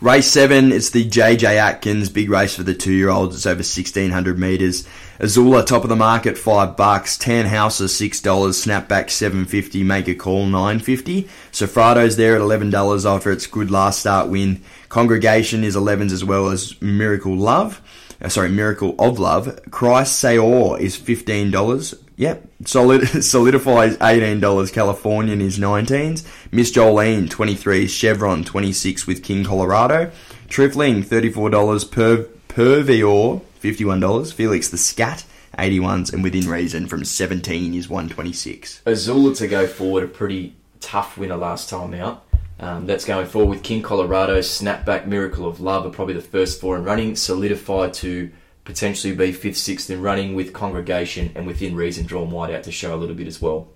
Race 0.00 0.28
seven, 0.28 0.72
it's 0.72 0.88
the 0.88 1.06
JJ 1.06 1.56
Atkins 1.56 2.08
big 2.08 2.30
race 2.30 2.54
for 2.54 2.62
the 2.62 2.72
two 2.72 2.94
year 2.94 3.10
olds. 3.10 3.36
It's 3.36 3.44
over 3.44 3.62
sixteen 3.62 4.12
hundred 4.12 4.38
meters. 4.38 4.88
Azula 5.18 5.66
top 5.66 5.82
of 5.82 5.90
the 5.90 5.96
market 5.96 6.38
five 6.38 6.74
bucks. 6.74 7.18
Tannhauser 7.18 7.86
six 7.86 8.18
dollars. 8.22 8.64
Snapback 8.64 9.10
seven 9.10 9.44
fifty. 9.44 9.84
Make 9.84 10.08
a 10.08 10.14
call 10.14 10.46
nine 10.46 10.78
fifty. 10.78 11.28
Sofrado's 11.52 12.16
there 12.16 12.34
at 12.34 12.40
eleven 12.40 12.70
dollars 12.70 13.04
after 13.04 13.30
its 13.30 13.46
good 13.46 13.70
last 13.70 14.00
start 14.00 14.30
win. 14.30 14.62
Congregation 14.88 15.64
is 15.64 15.76
elevens 15.76 16.14
as 16.14 16.24
well 16.24 16.48
as 16.48 16.80
Miracle 16.80 17.36
Love. 17.36 17.82
Uh, 18.22 18.30
sorry, 18.30 18.48
Miracle 18.48 18.94
of 18.98 19.18
Love. 19.18 19.60
Christ 19.70 20.18
Sayor 20.18 20.80
is 20.80 20.96
fifteen 20.96 21.50
dollars. 21.50 21.94
Yep, 22.20 22.48
solid 22.66 23.08
solidifies 23.24 23.96
eighteen 24.02 24.40
dollars. 24.40 24.70
Californian 24.70 25.40
is 25.40 25.58
nineteens. 25.58 26.26
Miss 26.52 26.70
Jolene 26.70 27.30
twenty 27.30 27.54
three. 27.54 27.86
Chevron 27.86 28.44
twenty 28.44 28.74
six 28.74 29.06
with 29.06 29.22
King 29.22 29.42
Colorado. 29.42 30.12
Trifling 30.46 31.02
thirty 31.02 31.30
four 31.30 31.48
dollars. 31.48 31.82
Per 31.84 32.24
Pervior 32.48 33.40
fifty 33.54 33.86
one 33.86 34.00
dollars. 34.00 34.32
Felix 34.32 34.68
the 34.68 34.76
Scat 34.76 35.24
eighty 35.58 35.80
ones, 35.80 36.12
and 36.12 36.22
within 36.22 36.46
reason 36.46 36.86
from 36.86 37.06
seventeen 37.06 37.72
is 37.72 37.88
one 37.88 38.10
twenty 38.10 38.34
six. 38.34 38.82
Azula 38.84 39.34
to 39.38 39.48
go 39.48 39.66
forward, 39.66 40.04
a 40.04 40.06
pretty 40.06 40.54
tough 40.80 41.16
winner 41.16 41.38
last 41.38 41.70
time 41.70 41.94
out. 41.94 42.26
Um, 42.58 42.84
that's 42.84 43.06
going 43.06 43.28
forward 43.28 43.48
with 43.48 43.62
King 43.62 43.80
Colorado, 43.80 44.40
Snapback, 44.40 45.06
Miracle 45.06 45.48
of 45.48 45.58
Love 45.58 45.86
are 45.86 45.90
probably 45.90 46.12
the 46.12 46.20
first 46.20 46.60
four 46.60 46.76
in 46.76 46.84
running, 46.84 47.16
solidified 47.16 47.94
to 47.94 48.30
potentially 48.70 49.14
be 49.14 49.32
fifth, 49.32 49.56
sixth 49.56 49.90
in 49.90 50.00
running 50.00 50.34
with 50.34 50.52
Congregation 50.52 51.32
and 51.34 51.46
within 51.46 51.74
reason 51.74 52.06
drawn 52.06 52.30
wide 52.30 52.52
out 52.52 52.62
to 52.64 52.72
show 52.72 52.94
a 52.94 52.98
little 52.98 53.16
bit 53.16 53.26
as 53.26 53.42
well. 53.42 53.68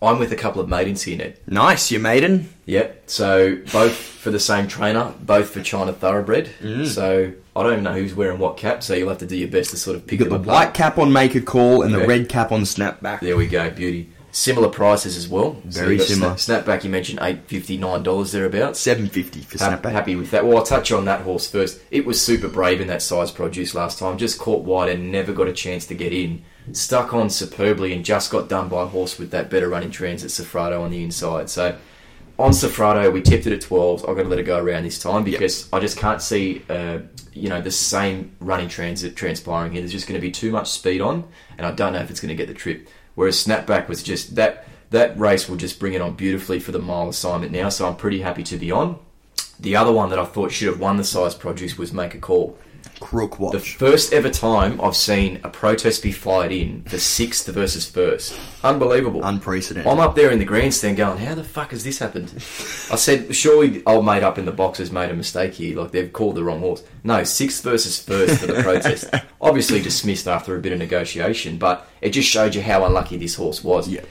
I'm 0.00 0.18
with 0.18 0.32
a 0.32 0.36
couple 0.36 0.60
of 0.60 0.68
maidens 0.68 1.02
here, 1.02 1.16
Ned. 1.16 1.38
Nice, 1.46 1.92
you 1.92 2.00
maiden. 2.00 2.48
Yep. 2.66 3.04
So 3.06 3.56
both 3.72 3.94
for 3.94 4.30
the 4.30 4.40
same 4.40 4.66
trainer, 4.66 5.14
both 5.20 5.50
for 5.50 5.62
China 5.62 5.92
Thoroughbred. 5.92 6.50
Mm. 6.60 6.86
So 6.86 7.32
I 7.54 7.62
don't 7.62 7.72
even 7.72 7.84
know 7.84 7.92
who's 7.92 8.14
wearing 8.14 8.38
what 8.38 8.56
cap. 8.56 8.82
So 8.82 8.94
you'll 8.94 9.10
have 9.10 9.18
to 9.18 9.26
do 9.26 9.36
your 9.36 9.48
best 9.48 9.70
to 9.70 9.76
sort 9.76 9.96
of 9.96 10.06
pick 10.06 10.18
You 10.18 10.26
got 10.26 10.42
the 10.42 10.48
white 10.48 10.74
cap 10.74 10.98
on 10.98 11.12
Make 11.12 11.36
a 11.36 11.40
Call 11.40 11.82
and 11.82 11.94
the 11.94 12.04
red 12.04 12.28
cap 12.28 12.50
on 12.50 12.62
Snapback. 12.62 13.20
There 13.20 13.36
we 13.36 13.46
go, 13.46 13.70
beauty. 13.70 14.10
Similar 14.34 14.70
prices 14.70 15.18
as 15.18 15.28
well. 15.28 15.58
Very 15.64 15.96
you've 15.96 16.06
similar. 16.06 16.38
Snap, 16.38 16.64
snapback, 16.64 16.84
you 16.84 16.90
mentioned 16.90 17.18
eight 17.20 17.46
fifty 17.46 17.76
nine 17.76 18.02
dollars 18.02 18.32
thereabouts. 18.32 18.80
Seven 18.80 19.06
fifty 19.08 19.42
for 19.42 19.58
Snapback. 19.58 19.92
Happy 19.92 20.16
with 20.16 20.30
that. 20.30 20.46
Well, 20.46 20.56
I'll 20.56 20.64
touch 20.64 20.90
on 20.90 21.04
that 21.04 21.20
horse 21.20 21.46
first. 21.50 21.82
It 21.90 22.06
was 22.06 22.18
super 22.18 22.48
brave 22.48 22.80
in 22.80 22.88
that 22.88 23.02
Sires' 23.02 23.30
Produce 23.30 23.74
last 23.74 23.98
time. 23.98 24.16
Just 24.16 24.38
caught 24.38 24.64
wide 24.64 24.88
and 24.88 25.12
never 25.12 25.34
got 25.34 25.48
a 25.48 25.52
chance 25.52 25.86
to 25.88 25.94
get 25.94 26.14
in. 26.14 26.42
Stuck 26.72 27.12
on 27.12 27.28
superbly 27.28 27.92
and 27.92 28.06
just 28.06 28.30
got 28.30 28.48
done 28.48 28.70
by 28.70 28.84
a 28.84 28.86
horse 28.86 29.18
with 29.18 29.30
that 29.32 29.50
better 29.50 29.68
running 29.68 29.90
transit 29.90 30.30
Sofrado 30.30 30.80
on 30.80 30.90
the 30.90 31.04
inside. 31.04 31.50
So 31.50 31.76
on 32.38 32.52
Sofrado, 32.52 33.12
we 33.12 33.20
tipped 33.20 33.46
it 33.46 33.52
at 33.52 33.60
12. 33.60 34.08
I've 34.08 34.16
got 34.16 34.22
to 34.22 34.28
let 34.28 34.38
it 34.38 34.44
go 34.44 34.58
around 34.58 34.84
this 34.84 34.98
time 34.98 35.24
because 35.24 35.68
I 35.72 35.80
just 35.80 35.98
can't 35.98 36.22
see, 36.22 36.62
uh, 36.70 37.00
you 37.34 37.48
know, 37.50 37.60
the 37.60 37.70
same 37.70 38.34
running 38.40 38.68
transit 38.68 39.14
transpiring 39.14 39.72
here. 39.72 39.82
There's 39.82 39.92
just 39.92 40.06
going 40.06 40.18
to 40.18 40.26
be 40.26 40.30
too 40.30 40.50
much 40.50 40.70
speed 40.70 41.02
on, 41.02 41.28
and 41.58 41.66
I 41.66 41.72
don't 41.72 41.92
know 41.92 42.00
if 42.00 42.10
it's 42.10 42.20
going 42.20 42.30
to 42.30 42.34
get 42.34 42.48
the 42.48 42.54
trip. 42.54 42.88
Whereas 43.14 43.44
Snapback 43.44 43.88
was 43.88 44.02
just 44.02 44.34
that 44.36 44.66
that 44.90 45.18
race 45.18 45.48
will 45.48 45.56
just 45.56 45.80
bring 45.80 45.94
it 45.94 46.00
on 46.00 46.14
beautifully 46.14 46.60
for 46.60 46.72
the 46.72 46.78
mile 46.78 47.08
assignment 47.08 47.52
now. 47.52 47.68
So 47.68 47.86
I'm 47.86 47.96
pretty 47.96 48.20
happy 48.20 48.42
to 48.44 48.56
be 48.56 48.70
on. 48.70 48.98
The 49.58 49.76
other 49.76 49.92
one 49.92 50.10
that 50.10 50.18
I 50.18 50.24
thought 50.24 50.52
should 50.52 50.68
have 50.68 50.80
won 50.80 50.96
the 50.96 51.04
Sires' 51.04 51.34
Produce 51.34 51.78
was 51.78 51.92
Make 51.92 52.14
a 52.14 52.18
Call. 52.18 52.58
Crook 53.00 53.38
watch. 53.38 53.52
The 53.52 53.60
first 53.60 54.12
ever 54.12 54.30
time 54.30 54.80
I've 54.80 54.96
seen 54.96 55.40
a 55.42 55.48
protest 55.48 56.02
be 56.02 56.12
fired 56.12 56.52
in 56.52 56.82
for 56.84 56.98
sixth 56.98 57.46
versus 57.48 57.88
first. 57.88 58.38
Unbelievable. 58.62 59.22
Unprecedented. 59.24 59.90
I'm 59.90 60.00
up 60.00 60.14
there 60.14 60.30
in 60.30 60.38
the 60.38 60.44
grandstand 60.44 60.96
going, 60.96 61.18
how 61.18 61.34
the 61.34 61.44
fuck 61.44 61.70
has 61.70 61.84
this 61.84 61.98
happened? 61.98 62.32
I 62.90 62.96
said, 62.96 63.34
surely 63.34 63.82
old 63.86 64.06
mate 64.06 64.22
up 64.22 64.38
in 64.38 64.44
the 64.44 64.52
box 64.52 64.78
has 64.78 64.92
made 64.92 65.10
a 65.10 65.14
mistake 65.14 65.54
here. 65.54 65.78
Like 65.78 65.90
they've 65.90 66.12
called 66.12 66.36
the 66.36 66.44
wrong 66.44 66.60
horse. 66.60 66.82
No, 67.04 67.24
sixth 67.24 67.62
versus 67.64 68.02
first 68.02 68.40
for 68.40 68.46
the 68.46 68.62
protest. 68.62 69.12
Obviously 69.40 69.82
dismissed 69.82 70.28
after 70.28 70.56
a 70.56 70.60
bit 70.60 70.72
of 70.72 70.78
negotiation, 70.78 71.58
but 71.58 71.88
it 72.00 72.10
just 72.10 72.28
showed 72.28 72.54
you 72.54 72.62
how 72.62 72.84
unlucky 72.84 73.16
this 73.16 73.34
horse 73.34 73.64
was. 73.64 73.88
Yeah. 73.88 74.02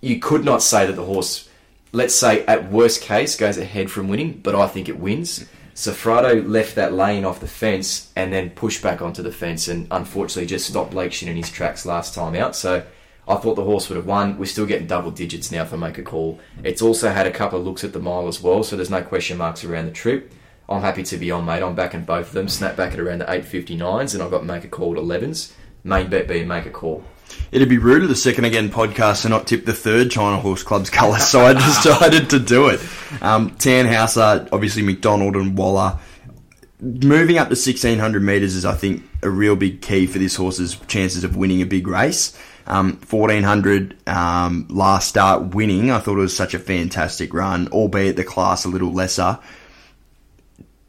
You 0.00 0.18
could 0.20 0.44
not 0.44 0.62
say 0.62 0.86
that 0.86 0.96
the 0.96 1.04
horse 1.04 1.48
let's 1.94 2.14
say 2.14 2.44
at 2.46 2.70
worst 2.70 3.00
case 3.00 3.36
goes 3.36 3.56
ahead 3.56 3.90
from 3.90 4.08
winning, 4.08 4.40
but 4.42 4.54
I 4.54 4.66
think 4.66 4.88
it 4.88 4.98
wins. 4.98 5.46
Sofrado 5.74 6.48
left 6.48 6.76
that 6.76 6.92
lane 6.92 7.24
off 7.24 7.40
the 7.40 7.48
fence 7.48 8.12
and 8.14 8.32
then 8.32 8.50
pushed 8.50 8.80
back 8.80 9.02
onto 9.02 9.22
the 9.22 9.32
fence 9.32 9.66
and 9.66 9.88
unfortunately 9.90 10.46
just 10.46 10.68
stopped 10.68 10.92
Blake 10.92 11.12
Shinn 11.12 11.28
in 11.28 11.36
his 11.36 11.50
tracks 11.50 11.84
last 11.84 12.14
time 12.14 12.36
out. 12.36 12.54
So 12.54 12.84
I 13.26 13.34
thought 13.36 13.56
the 13.56 13.64
horse 13.64 13.88
would 13.88 13.96
have 13.96 14.06
won. 14.06 14.38
We're 14.38 14.44
still 14.46 14.66
getting 14.66 14.86
double 14.86 15.10
digits 15.10 15.50
now 15.50 15.64
for 15.64 15.76
make 15.76 15.98
a 15.98 16.02
call. 16.02 16.38
It's 16.62 16.80
also 16.80 17.10
had 17.10 17.26
a 17.26 17.32
couple 17.32 17.58
of 17.58 17.64
looks 17.64 17.82
at 17.82 17.92
the 17.92 17.98
mile 17.98 18.28
as 18.28 18.40
well, 18.40 18.62
so 18.62 18.76
there's 18.76 18.90
no 18.90 19.02
question 19.02 19.36
marks 19.36 19.64
around 19.64 19.86
the 19.86 19.92
trip. 19.92 20.32
I'm 20.68 20.80
happy 20.80 21.02
to 21.02 21.16
be 21.16 21.32
on, 21.32 21.44
mate. 21.44 21.62
I'm 21.62 21.74
backing 21.74 22.04
both 22.04 22.28
of 22.28 22.32
them. 22.34 22.48
Snap 22.48 22.76
back 22.76 22.92
at 22.92 23.00
around 23.00 23.18
the 23.18 23.26
8.59s 23.26 24.14
and 24.14 24.22
I've 24.22 24.30
got 24.30 24.46
make 24.46 24.64
a 24.64 24.68
call 24.68 24.96
at 24.96 25.02
11s. 25.02 25.52
Main 25.82 26.08
bet 26.08 26.28
being 26.28 26.46
make 26.46 26.66
a 26.66 26.70
call. 26.70 27.04
It'd 27.52 27.68
be 27.68 27.78
rude 27.78 28.02
of 28.02 28.08
the 28.08 28.16
second 28.16 28.46
again 28.46 28.70
podcast 28.70 29.22
to 29.22 29.28
not 29.28 29.46
tip 29.46 29.64
the 29.64 29.72
third 29.72 30.10
China 30.10 30.40
Horse 30.40 30.62
Club's 30.62 30.90
colours, 30.90 31.26
so 31.26 31.40
I 31.40 31.52
decided 31.54 32.30
to 32.30 32.38
do 32.38 32.68
it. 32.68 32.80
Um, 33.22 33.50
Tannhauser, 33.52 34.48
obviously 34.52 34.82
McDonald 34.82 35.36
and 35.36 35.56
Waller. 35.56 35.98
Moving 36.80 37.38
up 37.38 37.48
to 37.48 37.54
1600 37.54 38.22
metres 38.22 38.54
is, 38.56 38.64
I 38.64 38.74
think, 38.74 39.02
a 39.22 39.30
real 39.30 39.56
big 39.56 39.80
key 39.80 40.06
for 40.06 40.18
this 40.18 40.36
horse's 40.36 40.76
chances 40.88 41.24
of 41.24 41.36
winning 41.36 41.62
a 41.62 41.66
big 41.66 41.86
race. 41.86 42.36
Um, 42.66 42.98
1400 43.08 44.08
um, 44.08 44.66
last 44.68 45.08
start 45.08 45.54
winning, 45.54 45.90
I 45.90 45.98
thought 46.00 46.18
it 46.18 46.22
was 46.22 46.36
such 46.36 46.54
a 46.54 46.58
fantastic 46.58 47.32
run, 47.32 47.68
albeit 47.68 48.16
the 48.16 48.24
class 48.24 48.64
a 48.64 48.68
little 48.68 48.92
lesser 48.92 49.38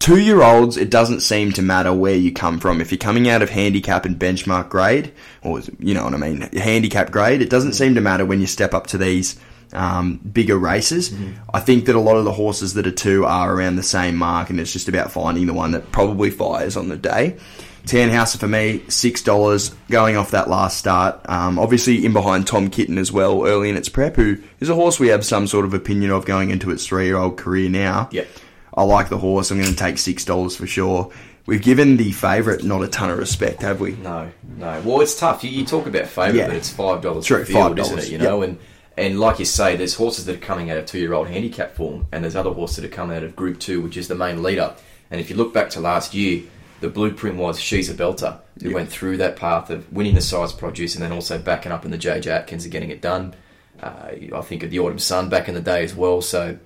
two 0.05 0.19
year 0.19 0.43
olds, 0.43 0.77
it 0.77 0.91
doesn't 0.91 1.21
seem 1.21 1.51
to 1.51 1.63
matter 1.63 1.91
where 1.91 2.13
you 2.13 2.31
come 2.31 2.59
from. 2.59 2.79
If 2.79 2.91
you're 2.91 2.99
coming 2.99 3.27
out 3.27 3.41
of 3.41 3.49
handicap 3.49 4.05
and 4.05 4.19
benchmark 4.19 4.69
grade, 4.69 5.11
or 5.41 5.61
you 5.79 5.95
know 5.95 6.03
what 6.03 6.13
I 6.13 6.17
mean, 6.17 6.41
handicap 6.53 7.09
grade, 7.09 7.41
it 7.41 7.49
doesn't 7.49 7.73
seem 7.73 7.95
to 7.95 8.01
matter 8.01 8.23
when 8.23 8.39
you 8.39 8.45
step 8.45 8.75
up 8.75 8.85
to 8.87 8.99
these 8.99 9.35
um, 9.73 10.17
bigger 10.17 10.59
races. 10.59 11.11
I 11.51 11.59
think 11.59 11.85
that 11.85 11.95
a 11.95 11.99
lot 11.99 12.17
of 12.17 12.25
the 12.25 12.31
horses 12.31 12.75
that 12.75 12.85
are 12.85 12.91
two 12.91 13.25
are 13.25 13.51
around 13.51 13.77
the 13.77 13.83
same 13.83 14.15
mark, 14.15 14.51
and 14.51 14.59
it's 14.59 14.71
just 14.71 14.87
about 14.87 15.11
finding 15.11 15.47
the 15.47 15.55
one 15.55 15.71
that 15.71 15.91
probably 15.91 16.29
fires 16.29 16.77
on 16.77 16.87
the 16.89 16.97
day. 16.97 17.37
Tannhauser 17.85 18.37
for 18.37 18.47
me, 18.47 18.83
six 18.87 19.23
dollars 19.23 19.75
going 19.89 20.17
off 20.17 20.31
that 20.31 20.49
last 20.49 20.77
start. 20.77 21.19
Um, 21.27 21.57
obviously 21.57 22.05
in 22.05 22.13
behind 22.13 22.45
Tom 22.45 22.69
Kitten 22.69 22.99
as 22.99 23.11
well, 23.11 23.43
early 23.45 23.71
in 23.71 23.75
its 23.77 23.89
prep, 23.89 24.15
who 24.15 24.37
is 24.59 24.69
a 24.69 24.75
horse 24.75 24.99
we 24.99 25.07
have 25.07 25.25
some 25.25 25.47
sort 25.47 25.65
of 25.65 25.73
opinion 25.73 26.11
of 26.11 26.25
going 26.25 26.51
into 26.51 26.69
its 26.69 26.85
three 26.85 27.05
year 27.05 27.17
old 27.17 27.37
career 27.37 27.69
now. 27.69 28.09
Yep. 28.11 28.27
I 28.75 28.83
like 28.83 29.09
the 29.09 29.17
horse. 29.17 29.51
I'm 29.51 29.57
going 29.59 29.69
to 29.69 29.75
take 29.75 29.97
six 29.97 30.25
dollars 30.25 30.55
for 30.55 30.67
sure. 30.67 31.11
We've 31.45 31.61
given 31.61 31.97
the 31.97 32.11
favourite 32.11 32.63
not 32.63 32.81
a 32.83 32.87
ton 32.87 33.11
of 33.11 33.19
respect, 33.19 33.61
have 33.61 33.79
we? 33.79 33.91
No, 33.97 34.31
no. 34.57 34.81
Well, 34.83 35.01
it's 35.01 35.17
tough. 35.17 35.43
You, 35.43 35.51
you 35.51 35.63
talk 35.65 35.85
about 35.85 36.07
favourite, 36.07 36.35
Yeah. 36.35 36.47
but 36.47 36.55
it's 36.55 36.71
five 36.71 37.01
dollars 37.01 37.25
True, 37.25 37.39
per 37.39 37.45
field, 37.45 37.77
$5, 37.77 37.79
isn't 37.79 37.99
it? 37.99 38.05
You 38.09 38.17
yep. 38.17 38.21
know, 38.21 38.41
and 38.41 38.57
and 38.97 39.19
like 39.19 39.39
you 39.39 39.45
say, 39.45 39.75
there's 39.75 39.95
horses 39.95 40.25
that 40.25 40.35
are 40.37 40.39
coming 40.39 40.71
out 40.71 40.77
of 40.77 40.85
two-year-old 40.85 41.27
handicap 41.27 41.75
form, 41.75 42.07
and 42.11 42.23
there's 42.23 42.35
other 42.35 42.51
horses 42.51 42.77
that 42.77 42.85
are 42.85 42.95
coming 42.95 43.15
out 43.15 43.23
of 43.23 43.35
Group 43.35 43.59
Two, 43.59 43.81
which 43.81 43.97
is 43.97 44.07
the 44.07 44.15
main 44.15 44.41
leader. 44.41 44.73
And 45.11 45.21
if 45.21 45.29
you 45.29 45.35
look 45.35 45.53
back 45.53 45.69
to 45.71 45.79
last 45.79 46.13
year, 46.13 46.43
the 46.81 46.89
blueprint 46.89 47.37
was 47.37 47.59
she's 47.59 47.89
a 47.89 47.93
belter 47.93 48.39
who 48.61 48.73
went 48.73 48.89
through 48.89 49.17
that 49.17 49.35
path 49.35 49.69
of 49.69 49.91
winning 49.93 50.15
the 50.15 50.21
Sires' 50.21 50.51
Produce 50.53 50.95
and 50.95 51.03
then 51.03 51.11
also 51.11 51.37
backing 51.37 51.71
up 51.71 51.85
in 51.85 51.91
the 51.91 51.97
JJ 51.97 52.27
Atkins 52.27 52.63
and 52.63 52.71
getting 52.71 52.89
it 52.89 53.01
done. 53.01 53.35
Uh, 53.81 54.11
I 54.33 54.41
think 54.41 54.63
of 54.63 54.71
the 54.71 54.79
Autumn 54.79 54.99
Sun 54.99 55.29
back 55.29 55.47
in 55.47 55.53
the 55.53 55.61
day 55.61 55.83
as 55.83 55.93
well. 55.93 56.21
So 56.21 56.57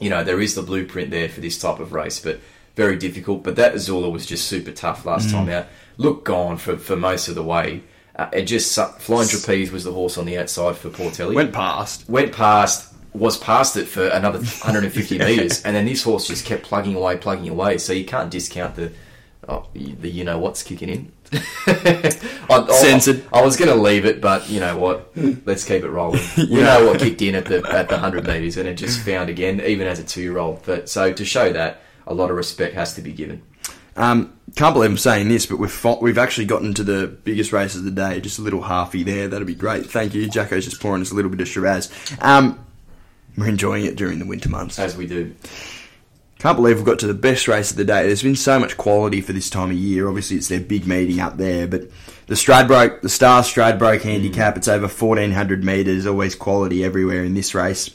you 0.00 0.10
know, 0.10 0.22
there 0.24 0.40
is 0.40 0.54
the 0.54 0.62
blueprint 0.62 1.10
there 1.10 1.28
for 1.28 1.40
this 1.40 1.58
type 1.58 1.80
of 1.80 1.92
race, 1.92 2.18
but 2.20 2.40
very 2.74 2.96
difficult. 2.96 3.42
But 3.42 3.56
that 3.56 3.74
Azula 3.74 4.10
was 4.12 4.26
just 4.26 4.46
super 4.48 4.70
tough 4.72 5.06
last 5.06 5.30
time 5.30 5.48
out. 5.48 5.66
Looked 5.96 6.24
gone 6.24 6.58
for, 6.58 6.76
for 6.76 6.96
most 6.96 7.28
of 7.28 7.34
the 7.34 7.42
way. 7.42 7.82
Uh, 8.14 8.28
it 8.32 8.42
just 8.42 8.72
su- 8.72 8.84
Flying 8.98 9.28
Trapeze 9.28 9.70
was 9.70 9.84
the 9.84 9.92
horse 9.92 10.16
on 10.18 10.26
the 10.26 10.38
outside 10.38 10.76
for 10.76 10.88
Portelli. 10.90 11.34
Went 11.34 11.52
past. 11.52 12.08
went 12.08 12.32
past, 12.32 12.92
was 13.12 13.36
past 13.38 13.76
it 13.76 13.86
for 13.86 14.08
another 14.08 14.38
150 14.62 15.18
metres, 15.18 15.62
and 15.64 15.74
then 15.76 15.84
this 15.86 16.02
horse 16.02 16.26
just 16.26 16.44
kept 16.46 16.62
plugging 16.62 16.94
away, 16.94 17.16
plugging 17.16 17.48
away. 17.48 17.78
So 17.78 17.92
you 17.92 18.04
can't 18.04 18.30
discount 18.30 18.74
the 18.76 18.92
oh, 19.48 19.66
the 19.74 20.10
you 20.10 20.24
know 20.24 20.38
what's 20.38 20.62
kicking 20.62 20.88
in. 20.88 21.12
I, 21.66 22.16
I- 22.50 22.66
Censored. 22.72 23.24
I, 23.32 23.42
was 23.42 23.56
going 23.56 23.68
to 23.70 23.74
leave 23.80 24.04
it, 24.04 24.20
but 24.20 24.48
you 24.48 24.60
know 24.60 24.76
what? 24.76 25.10
Let's 25.46 25.64
keep 25.64 25.82
it 25.82 25.90
rolling. 25.90 26.20
We 26.36 26.44
Yeah. 26.60 26.64
know 26.64 26.86
what 26.86 27.00
kicked 27.00 27.22
in 27.22 27.34
at 27.34 27.46
the 27.46 27.56
at 27.68 27.88
the 27.88 27.94
100 27.96 28.26
metres, 28.26 28.56
and 28.56 28.68
it 28.68 28.74
just 28.74 29.00
found 29.00 29.28
again, 29.30 29.60
even 29.60 29.86
as 29.86 29.98
a 29.98 30.04
two 30.04 30.22
year 30.22 30.38
old. 30.38 30.62
But 30.64 30.88
so 30.88 31.12
to 31.12 31.24
show 31.24 31.52
that, 31.52 31.80
a 32.06 32.14
lot 32.14 32.30
of 32.30 32.36
respect 32.36 32.74
has 32.74 32.94
to 32.94 33.02
be 33.02 33.12
given. 33.12 33.42
Um, 33.96 34.34
can't 34.56 34.74
believe 34.74 34.90
I'm 34.90 34.98
saying 34.98 35.28
this, 35.28 35.46
but 35.46 35.58
we've 35.58 35.84
we've 36.00 36.18
actually 36.18 36.44
gotten 36.46 36.74
to 36.74 36.84
the 36.84 37.06
biggest 37.06 37.52
race 37.52 37.74
of 37.74 37.84
the 37.84 37.90
day. 37.90 38.20
Just 38.20 38.38
a 38.38 38.42
little 38.42 38.62
halfy 38.62 39.02
there. 39.04 39.26
That'd 39.28 39.46
be 39.46 39.54
great. 39.54 39.86
Thank 39.86 40.14
you. 40.14 40.28
Jacko's 40.28 40.64
just 40.66 40.80
pouring 40.80 41.00
us 41.02 41.10
a 41.10 41.14
little 41.14 41.30
bit 41.30 41.40
of 41.40 41.48
Shiraz. 41.48 41.90
Um, 42.20 42.64
we're 43.36 43.48
enjoying 43.48 43.84
it 43.86 43.96
during 43.96 44.18
the 44.18 44.26
winter 44.26 44.48
months. 44.48 44.78
As 44.78 44.96
we 44.96 45.06
do. 45.06 45.34
Can't 46.38 46.56
believe 46.56 46.76
we've 46.76 46.84
got 46.84 46.98
to 46.98 47.06
the 47.06 47.14
best 47.14 47.48
race 47.48 47.70
of 47.70 47.78
the 47.78 47.84
day. 47.84 48.06
There's 48.06 48.22
been 48.22 48.36
so 48.36 48.58
much 48.58 48.76
quality 48.76 49.22
for 49.22 49.32
this 49.32 49.48
time 49.48 49.70
of 49.70 49.76
year. 49.76 50.06
Obviously, 50.06 50.36
it's 50.36 50.48
their 50.48 50.60
big 50.60 50.86
meeting 50.86 51.18
up 51.18 51.38
there, 51.38 51.66
but 51.66 51.88
the 52.26 52.34
Stradbroke, 52.34 53.00
the 53.00 53.08
Star 53.08 53.42
Stradbroke 53.42 54.02
handicap, 54.02 54.54
mm. 54.54 54.58
it's 54.58 54.68
over 54.68 54.86
1400 54.86 55.64
metres. 55.64 56.06
Always 56.06 56.34
quality 56.34 56.84
everywhere 56.84 57.24
in 57.24 57.34
this 57.34 57.54
race. 57.54 57.90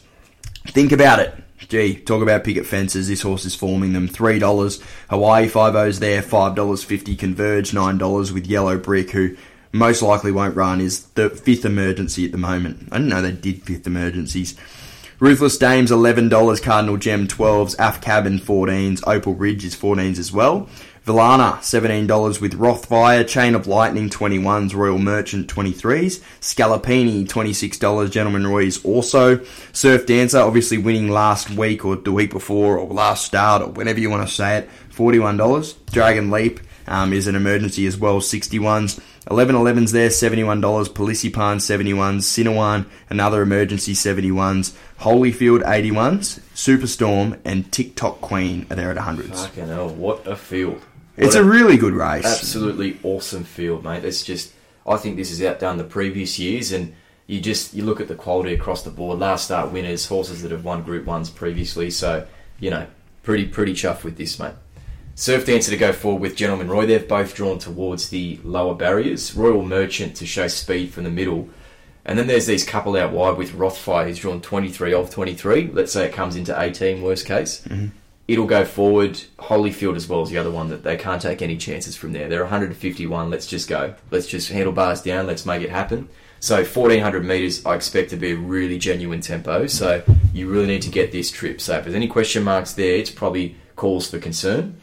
Think 0.68 0.92
about 0.92 1.20
it. 1.20 1.36
Gee, 1.70 1.96
talk 1.96 2.24
about 2.24 2.44
picket 2.44 2.66
fences. 2.66 3.08
This 3.08 3.22
horse 3.22 3.46
is 3.46 3.56
forming 3.56 3.94
them. 3.94 4.08
Three 4.08 4.40
dollars. 4.40 4.82
Hawaii 5.10 5.48
five 5.48 5.76
O's 5.76 6.00
there. 6.00 6.22
Five 6.22 6.56
dollars 6.56 6.84
fifty. 6.84 7.16
Converge 7.16 7.74
nine 7.74 7.98
dollars 7.98 8.34
with 8.34 8.48
Yellow 8.48 8.78
Brick, 8.78 9.12
who 9.12 9.38
most 9.72 10.02
likely 10.02 10.32
won't 10.32 10.56
run. 10.56 10.82
Is 10.82 11.06
the 11.10 11.30
fifth 11.30 11.64
emergency 11.64 12.26
at 12.26 12.32
the 12.32 12.38
moment. 12.38 12.90
I 12.92 12.98
didn't 12.98 13.10
know 13.10 13.22
they 13.22 13.32
did 13.32 13.64
fifth 13.64 13.86
emergencies. 13.86 14.58
Ruthless 15.22 15.60
Dames 15.60 15.92
eleven 15.92 16.30
dollars. 16.30 16.60
Cardinal 16.60 16.98
Gem 16.98 17.28
twelves. 17.28 17.76
Af 17.78 18.02
Cabin 18.02 18.40
fourteens. 18.40 19.04
Opal 19.06 19.36
Ridge 19.36 19.64
is 19.64 19.76
fourteens 19.76 20.18
as 20.18 20.32
well. 20.32 20.68
Villana 21.06 21.62
seventeen 21.62 22.08
dollars 22.08 22.42
with 22.42 22.58
Rothfire. 22.58 23.28
Chain 23.28 23.54
of 23.54 23.68
Lightning 23.68 24.10
twenty 24.10 24.40
ones. 24.40 24.74
Royal 24.74 24.98
Merchant 24.98 25.48
twenty 25.48 25.74
threes. 25.74 26.24
Scalapini 26.40 27.30
twenty 27.30 27.54
six 27.54 27.78
dollars. 27.78 28.10
Gentleman 28.10 28.48
Roy's 28.48 28.84
also. 28.84 29.46
Surf 29.74 30.08
Dancer 30.08 30.40
obviously 30.40 30.80
winning 30.80 31.10
last 31.10 31.52
week 31.52 31.86
or 31.86 31.98
the 31.98 32.12
week 32.12 32.32
before 32.32 32.80
or 32.80 32.88
last 32.88 33.24
start 33.24 33.62
or 33.62 33.68
whenever 33.68 34.00
you 34.00 34.10
want 34.10 34.28
to 34.28 34.34
say 34.34 34.58
it. 34.58 34.72
Forty 34.90 35.20
one 35.20 35.38
dollars. 35.38 35.74
Dragon 35.92 36.32
Leap 36.32 36.62
um, 36.88 37.14
is 37.14 37.28
an 37.28 37.36
emergency 37.36 37.86
as 37.86 37.96
well. 37.96 38.22
Sixty 38.22 38.58
ones. 39.30 39.32
11 39.32 39.56
11s 39.56 39.92
there, 39.92 40.10
$71. 40.10 40.62
Polisipan, 40.90 41.58
71s. 41.58 42.22
Sinawan, 42.24 42.86
another 43.10 43.42
emergency, 43.42 43.94
71s. 43.94 44.76
Holyfield, 45.02 45.64
81s. 45.64 46.40
Superstorm 46.56 47.40
and 47.46 47.72
TikTok 47.72 48.22
Queen 48.22 48.66
are 48.70 48.76
there 48.76 48.92
at 48.92 48.98
100s. 48.98 49.36
Fucking 49.46 49.68
hell, 49.68 49.90
what 49.90 50.26
a 50.28 50.36
field. 50.36 50.82
It's 51.18 51.36
What 51.36 51.42
a 51.42 51.48
really 51.48 51.78
good 51.78 51.94
race. 51.94 52.26
absolutely 52.26 52.98
awesome 53.04 53.44
field, 53.44 53.84
mate. 53.84 54.06
It's 54.06 54.24
just, 54.24 54.54
I 54.88 54.98
think 54.98 55.18
this 55.18 55.30
has 55.30 55.42
outdone 55.44 55.78
the 55.78 55.84
previous 55.84 56.40
years, 56.40 56.72
and 56.72 56.96
you 57.28 57.40
just 57.40 57.74
you 57.74 57.84
look 57.84 58.00
at 58.02 58.08
the 58.08 58.16
quality 58.16 58.54
across 58.54 58.84
the 58.84 58.90
board. 58.90 59.20
Last 59.20 59.46
start 59.46 59.72
winners, 59.72 60.08
horses 60.08 60.42
that 60.42 60.52
have 60.52 60.64
won 60.66 60.84
Group 60.84 61.06
Ones 61.06 61.30
previously. 61.30 61.92
So 61.92 62.26
you 62.60 62.70
know, 62.70 62.88
pretty 63.24 63.46
pretty 63.46 63.74
chuffed 63.74 64.04
with 64.04 64.18
this, 64.18 64.40
mate. 64.40 64.54
Surf 65.22 65.46
Dancer 65.46 65.70
to 65.70 65.78
go 65.78 65.94
forward 65.94 66.20
with 66.20 66.36
Gentleman 66.36 66.68
Roy. 66.68 66.88
They've 66.88 67.08
both 67.08 67.36
drawn 67.36 67.60
towards 67.60 68.10
the 68.10 68.40
lower 68.44 68.74
barriers. 68.74 69.36
Royal 69.36 69.64
Merchant 69.64 70.16
to 70.16 70.26
show 70.26 70.48
speed 70.48 70.92
from 70.92 71.04
the 71.04 71.12
middle. 71.12 71.48
And 72.04 72.18
then 72.18 72.26
there's 72.26 72.48
these 72.48 72.66
couple 72.66 72.98
out 72.98 73.12
wide 73.12 73.38
with 73.38 73.52
Rothfire, 73.52 74.08
who's 74.08 74.18
drawn 74.18 74.42
23 74.42 74.96
of 74.96 75.12
23. 75.12 75.70
Let's 75.74 75.94
say 75.94 76.06
it 76.06 76.14
comes 76.14 76.36
into 76.36 76.60
18, 76.60 77.04
worst 77.04 77.28
case. 77.28 77.62
Mm-hmm. 77.68 77.90
It'll 78.28 78.48
go 78.48 78.66
forward. 78.66 79.22
Holyfield 79.38 79.96
as 79.96 80.10
well 80.10 80.24
as 80.24 80.32
the 80.32 80.40
other 80.40 80.50
one 80.50 80.70
that 80.70 80.84
they 80.84 80.98
can't 80.98 81.22
take 81.22 81.44
any 81.44 81.56
chances 81.56 81.96
from 81.96 82.14
there. 82.14 82.28
They're 82.28 82.42
151. 82.42 83.30
Let's 83.30 83.46
just 83.46 83.70
go. 83.70 83.94
Let's 84.10 84.26
just 84.26 84.50
handlebars 84.50 85.04
down. 85.04 85.28
Let's 85.28 85.46
make 85.46 85.62
it 85.62 85.70
happen. 85.70 86.10
So 86.40 86.64
1400 86.64 87.24
meters, 87.24 87.64
I 87.64 87.76
expect 87.76 88.10
to 88.10 88.18
be 88.18 88.32
a 88.32 88.38
really 88.38 88.80
genuine 88.80 89.22
tempo. 89.22 89.68
So 89.68 90.02
you 90.34 90.50
really 90.50 90.66
need 90.66 90.82
to 90.82 90.90
get 90.90 91.12
this 91.12 91.30
trip. 91.30 91.62
So 91.62 91.78
if 91.78 91.84
there's 91.84 91.96
any 91.96 92.08
question 92.08 92.42
marks 92.42 92.74
there, 92.74 92.96
it's 92.96 93.12
probably 93.12 93.56
cause 93.76 94.10
for 94.10 94.18
concern. 94.18 94.81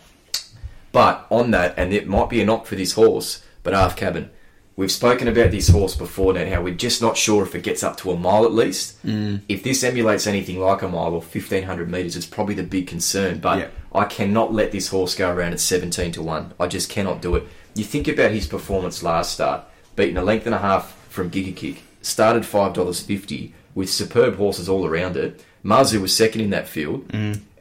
But 0.92 1.26
on 1.30 1.50
that, 1.52 1.74
and 1.76 1.92
it 1.92 2.06
might 2.08 2.30
be 2.30 2.40
a 2.40 2.46
knock 2.46 2.66
for 2.66 2.74
this 2.76 2.92
horse, 2.92 3.42
but 3.62 3.74
half 3.74 3.96
cabin. 3.96 4.30
We've 4.76 4.92
spoken 4.92 5.26
about 5.26 5.50
this 5.50 5.68
horse 5.68 5.96
before 5.96 6.32
now, 6.32 6.48
how 6.48 6.62
we're 6.62 6.72
just 6.72 7.02
not 7.02 7.16
sure 7.16 7.42
if 7.42 7.54
it 7.56 7.64
gets 7.64 7.82
up 7.82 7.96
to 7.98 8.12
a 8.12 8.16
mile 8.16 8.44
at 8.44 8.52
least. 8.52 9.04
Mm. 9.04 9.40
If 9.48 9.64
this 9.64 9.82
emulates 9.82 10.26
anything 10.28 10.60
like 10.60 10.82
a 10.82 10.88
mile 10.88 11.08
or 11.08 11.20
1500 11.20 11.90
metres, 11.90 12.14
it's 12.14 12.26
probably 12.26 12.54
the 12.54 12.62
big 12.62 12.86
concern. 12.86 13.38
But 13.40 13.58
Yeah. 13.58 13.66
I 13.92 14.04
cannot 14.04 14.54
let 14.54 14.70
this 14.70 14.88
horse 14.88 15.16
go 15.16 15.30
around 15.32 15.52
at 15.52 15.58
17 15.60 16.12
to 16.12 16.22
1. 16.22 16.52
I 16.60 16.68
just 16.68 16.88
cannot 16.88 17.20
do 17.20 17.34
it. 17.34 17.44
You 17.74 17.82
think 17.82 18.06
about 18.06 18.30
his 18.30 18.46
performance 18.46 19.02
last 19.02 19.32
start, 19.32 19.64
beating 19.96 20.16
a 20.16 20.22
length 20.22 20.46
and 20.46 20.54
a 20.54 20.58
half 20.58 20.96
from 21.08 21.28
Giga 21.28 21.56
Kick, 21.56 21.82
started 22.00 22.44
$5.50 22.44 23.52
with 23.74 23.90
superb 23.90 24.36
horses 24.36 24.68
all 24.68 24.86
around 24.86 25.16
it. 25.16 25.42
Mazu 25.64 26.00
was 26.00 26.14
second 26.16 26.40
in 26.40 26.50
that 26.50 26.68
field, 26.68 27.04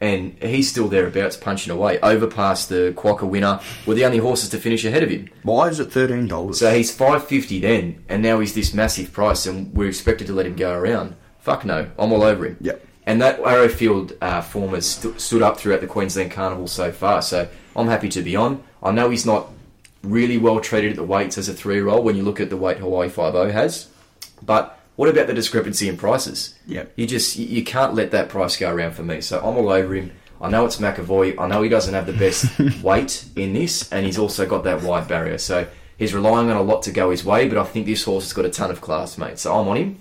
and 0.00 0.36
he's 0.42 0.70
still 0.70 0.88
thereabouts 0.88 1.36
punching 1.36 1.72
away. 1.72 1.98
Overpassed 2.00 2.68
the 2.68 2.92
Quokka 2.96 3.28
winner, 3.28 3.60
were 3.86 3.94
the 3.94 4.04
only 4.04 4.18
horses 4.18 4.48
to 4.50 4.58
finish 4.58 4.84
ahead 4.84 5.02
of 5.02 5.10
him. 5.10 5.28
Why 5.42 5.68
is 5.68 5.80
it 5.80 5.90
$13? 5.90 6.54
So 6.54 6.72
he's 6.74 6.94
five 6.94 7.26
fifty 7.26 7.60
then, 7.60 8.04
and 8.08 8.22
now 8.22 8.40
he's 8.40 8.54
this 8.54 8.74
massive 8.74 9.12
price, 9.12 9.46
and 9.46 9.74
we're 9.74 9.88
expected 9.88 10.26
to 10.28 10.32
let 10.32 10.46
him 10.46 10.56
go 10.56 10.72
around. 10.74 11.16
Fuck 11.38 11.64
no, 11.64 11.90
I'm 11.98 12.12
all 12.12 12.22
over 12.22 12.46
him. 12.46 12.56
Yep. 12.60 12.84
And 13.06 13.22
that 13.22 13.40
Arrowfield 13.40 14.12
uh, 14.20 14.42
form 14.42 14.74
has 14.74 14.84
stu- 14.86 15.18
stood 15.18 15.40
up 15.40 15.58
throughout 15.58 15.80
the 15.80 15.86
Queensland 15.86 16.30
Carnival 16.30 16.68
so 16.68 16.92
far. 16.92 17.22
So 17.22 17.48
I'm 17.74 17.86
happy 17.86 18.10
to 18.10 18.22
be 18.22 18.36
on. 18.36 18.62
I 18.82 18.90
know 18.90 19.08
he's 19.08 19.24
not 19.24 19.48
really 20.02 20.36
well 20.36 20.60
treated 20.60 20.90
at 20.90 20.96
the 20.96 21.04
weights 21.04 21.38
as 21.38 21.48
a 21.48 21.54
three 21.54 21.76
year 21.76 21.88
old 21.88 22.04
when 22.04 22.16
you 22.16 22.22
look 22.22 22.38
at 22.38 22.50
the 22.50 22.56
weight 22.56 22.76
Hawaii 22.78 23.08
5 23.08 23.50
has. 23.50 23.88
But 24.42 24.77
what 24.98 25.08
about 25.08 25.28
the 25.28 25.32
discrepancy 25.34 25.88
in 25.88 25.96
prices? 25.96 26.56
Yep. 26.66 26.92
You 26.96 27.06
just 27.06 27.36
you- 27.36 27.62
can't 27.64 27.94
let 27.94 28.10
that 28.10 28.28
price 28.28 28.56
go 28.56 28.68
around 28.68 28.92
for 28.94 29.04
me. 29.04 29.20
So 29.20 29.38
I'm 29.38 29.56
all 29.56 29.68
over 29.70 29.94
him. 29.94 30.10
I 30.40 30.50
know 30.50 30.66
it's 30.66 30.78
McAvoy. 30.78 31.38
I 31.38 31.46
know 31.46 31.62
he 31.62 31.68
doesn't 31.68 31.94
have 31.94 32.06
the 32.06 32.12
best 32.12 32.46
weight 32.82 33.24
in 33.36 33.52
this, 33.52 33.90
and 33.92 34.04
he's 34.04 34.18
also 34.18 34.44
got 34.44 34.64
that 34.64 34.82
wide 34.82 35.06
barrier. 35.06 35.38
So 35.38 35.68
he's 35.98 36.12
relying 36.14 36.50
on 36.50 36.56
a 36.56 36.62
lot 36.62 36.82
to 36.82 36.90
go 36.90 37.10
his 37.10 37.24
way. 37.24 37.48
But 37.48 37.58
I 37.58 37.64
think 37.64 37.86
this 37.86 38.02
horse 38.02 38.24
has 38.24 38.32
got 38.32 38.44
a 38.44 38.50
ton 38.50 38.72
of 38.72 38.80
class, 38.80 39.16
mate. 39.18 39.38
So 39.38 39.54
I'm 39.56 39.68
on 39.68 39.76
him. 39.76 39.98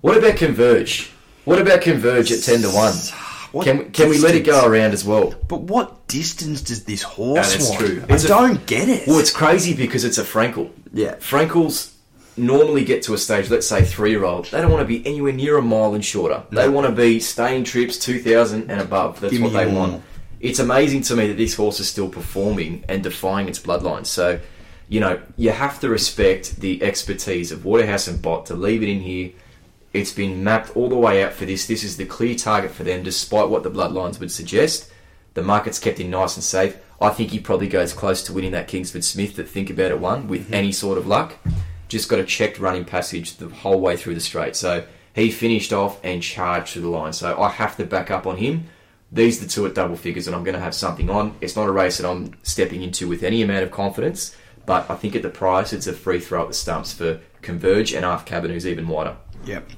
What 0.00 0.16
about 0.16 0.36
Converge? 0.36 1.10
What 1.44 1.58
about 1.60 1.82
Converge 1.82 2.32
at 2.32 2.42
ten 2.42 2.62
to 2.62 2.68
one? 2.70 2.94
What 3.52 3.64
Can 3.64 3.78
we, 3.78 3.84
can 3.84 4.08
we 4.08 4.18
let 4.18 4.34
it 4.34 4.44
go 4.44 4.66
around 4.66 4.92
as 4.92 5.04
well? 5.04 5.34
But 5.48 5.60
what 5.62 6.08
distance 6.08 6.60
does 6.62 6.84
this 6.84 7.02
horse 7.02 7.52
that's 7.52 7.68
want? 7.70 7.80
true. 7.80 8.04
It's 8.08 8.24
a- 8.24 8.28
don't 8.28 8.66
get 8.66 8.88
it. 8.88 9.06
Well, 9.06 9.18
it's 9.18 9.30
crazy 9.32 9.74
because 9.74 10.04
it's 10.04 10.18
a 10.18 10.24
Frankel. 10.24 10.70
Yeah. 10.92 11.14
Frankels 11.16 11.92
normally 12.36 12.84
get 12.84 13.02
to 13.04 13.14
a 13.14 13.18
stage, 13.18 13.50
let's 13.50 13.66
say 13.66 13.84
three 13.84 14.10
year 14.10 14.24
old, 14.24 14.46
they 14.46 14.60
don't 14.60 14.70
want 14.70 14.82
to 14.82 14.86
be 14.86 15.06
anywhere 15.06 15.32
near 15.32 15.56
a 15.58 15.62
mile 15.62 15.94
and 15.94 16.04
shorter. 16.04 16.42
They 16.50 16.68
want 16.68 16.86
to 16.86 16.92
be 16.92 17.20
staying 17.20 17.64
trips 17.64 17.98
2,000 17.98 18.70
and 18.70 18.80
above. 18.80 19.20
That's 19.20 19.32
Give 19.32 19.42
what 19.42 19.52
they 19.52 19.66
more. 19.66 19.88
want. 19.88 20.02
It's 20.40 20.58
amazing 20.58 21.02
to 21.02 21.16
me 21.16 21.28
that 21.28 21.36
this 21.36 21.54
horse 21.54 21.80
is 21.80 21.88
still 21.88 22.08
performing 22.08 22.84
and 22.88 23.02
defying 23.02 23.48
its 23.48 23.58
bloodline. 23.58 24.04
So, 24.04 24.38
you 24.88 25.00
know, 25.00 25.20
you 25.36 25.50
have 25.50 25.80
to 25.80 25.88
respect 25.88 26.60
the 26.60 26.82
expertise 26.82 27.50
of 27.50 27.64
Waterhouse 27.64 28.06
and 28.06 28.20
Bott 28.20 28.46
to 28.46 28.54
leave 28.54 28.82
it 28.82 28.88
in 28.88 29.00
here. 29.00 29.30
It's 29.92 30.12
been 30.12 30.44
mapped 30.44 30.76
all 30.76 30.90
the 30.90 30.96
way 30.96 31.24
out 31.24 31.32
for 31.32 31.46
this. 31.46 31.66
This 31.66 31.82
is 31.82 31.96
the 31.96 32.04
clear 32.04 32.34
target 32.34 32.70
for 32.70 32.84
them, 32.84 33.02
despite 33.02 33.48
what 33.48 33.62
the 33.62 33.70
bloodlines 33.70 34.20
would 34.20 34.30
suggest. 34.30 34.92
The 35.32 35.42
market's 35.42 35.78
kept 35.78 35.98
him 35.98 36.10
nice 36.10 36.36
and 36.36 36.44
safe. 36.44 36.76
I 37.00 37.10
think 37.10 37.30
he 37.30 37.38
probably 37.40 37.68
goes 37.68 37.92
close 37.92 38.22
to 38.24 38.32
winning 38.32 38.52
that 38.52 38.68
Kingsford 38.68 39.04
Smith 39.04 39.36
that 39.36 39.48
Think 39.48 39.70
About 39.70 39.90
It 39.90 40.00
won 40.00 40.28
with 40.28 40.52
any 40.52 40.72
sort 40.72 40.98
of 40.98 41.06
luck. 41.06 41.36
Just 41.88 42.08
got 42.08 42.18
a 42.18 42.24
checked 42.24 42.58
running 42.58 42.84
passage 42.84 43.36
the 43.36 43.48
whole 43.48 43.80
way 43.80 43.96
through 43.96 44.14
the 44.14 44.20
straight. 44.20 44.56
So 44.56 44.84
he 45.14 45.30
finished 45.30 45.72
off 45.72 45.98
and 46.04 46.22
charged 46.22 46.72
through 46.72 46.82
the 46.82 46.88
line. 46.88 47.12
So 47.12 47.40
I 47.40 47.48
have 47.48 47.76
to 47.76 47.84
back 47.84 48.10
up 48.10 48.26
on 48.26 48.36
him. 48.36 48.68
These 49.12 49.40
are 49.40 49.44
the 49.44 49.50
two 49.50 49.66
at 49.66 49.74
double 49.74 49.96
figures, 49.96 50.26
and 50.26 50.34
I'm 50.34 50.42
going 50.42 50.56
to 50.56 50.60
have 50.60 50.74
something 50.74 51.08
on. 51.08 51.36
It's 51.40 51.54
not 51.54 51.68
a 51.68 51.72
race 51.72 51.98
that 51.98 52.08
I'm 52.08 52.34
stepping 52.42 52.82
into 52.82 53.08
with 53.08 53.22
any 53.22 53.40
amount 53.40 53.62
of 53.62 53.70
confidence, 53.70 54.36
but 54.66 54.90
I 54.90 54.96
think 54.96 55.14
at 55.14 55.22
the 55.22 55.30
price, 55.30 55.72
it's 55.72 55.86
a 55.86 55.92
free 55.92 56.18
throw 56.18 56.42
at 56.42 56.48
the 56.48 56.54
stumps 56.54 56.92
for 56.92 57.20
Converge 57.40 57.94
and 57.94 58.04
Half 58.04 58.26
Cabin, 58.26 58.50
who's 58.50 58.66
even 58.66 58.88
wider. 58.88 59.16
Yep. 59.44 59.70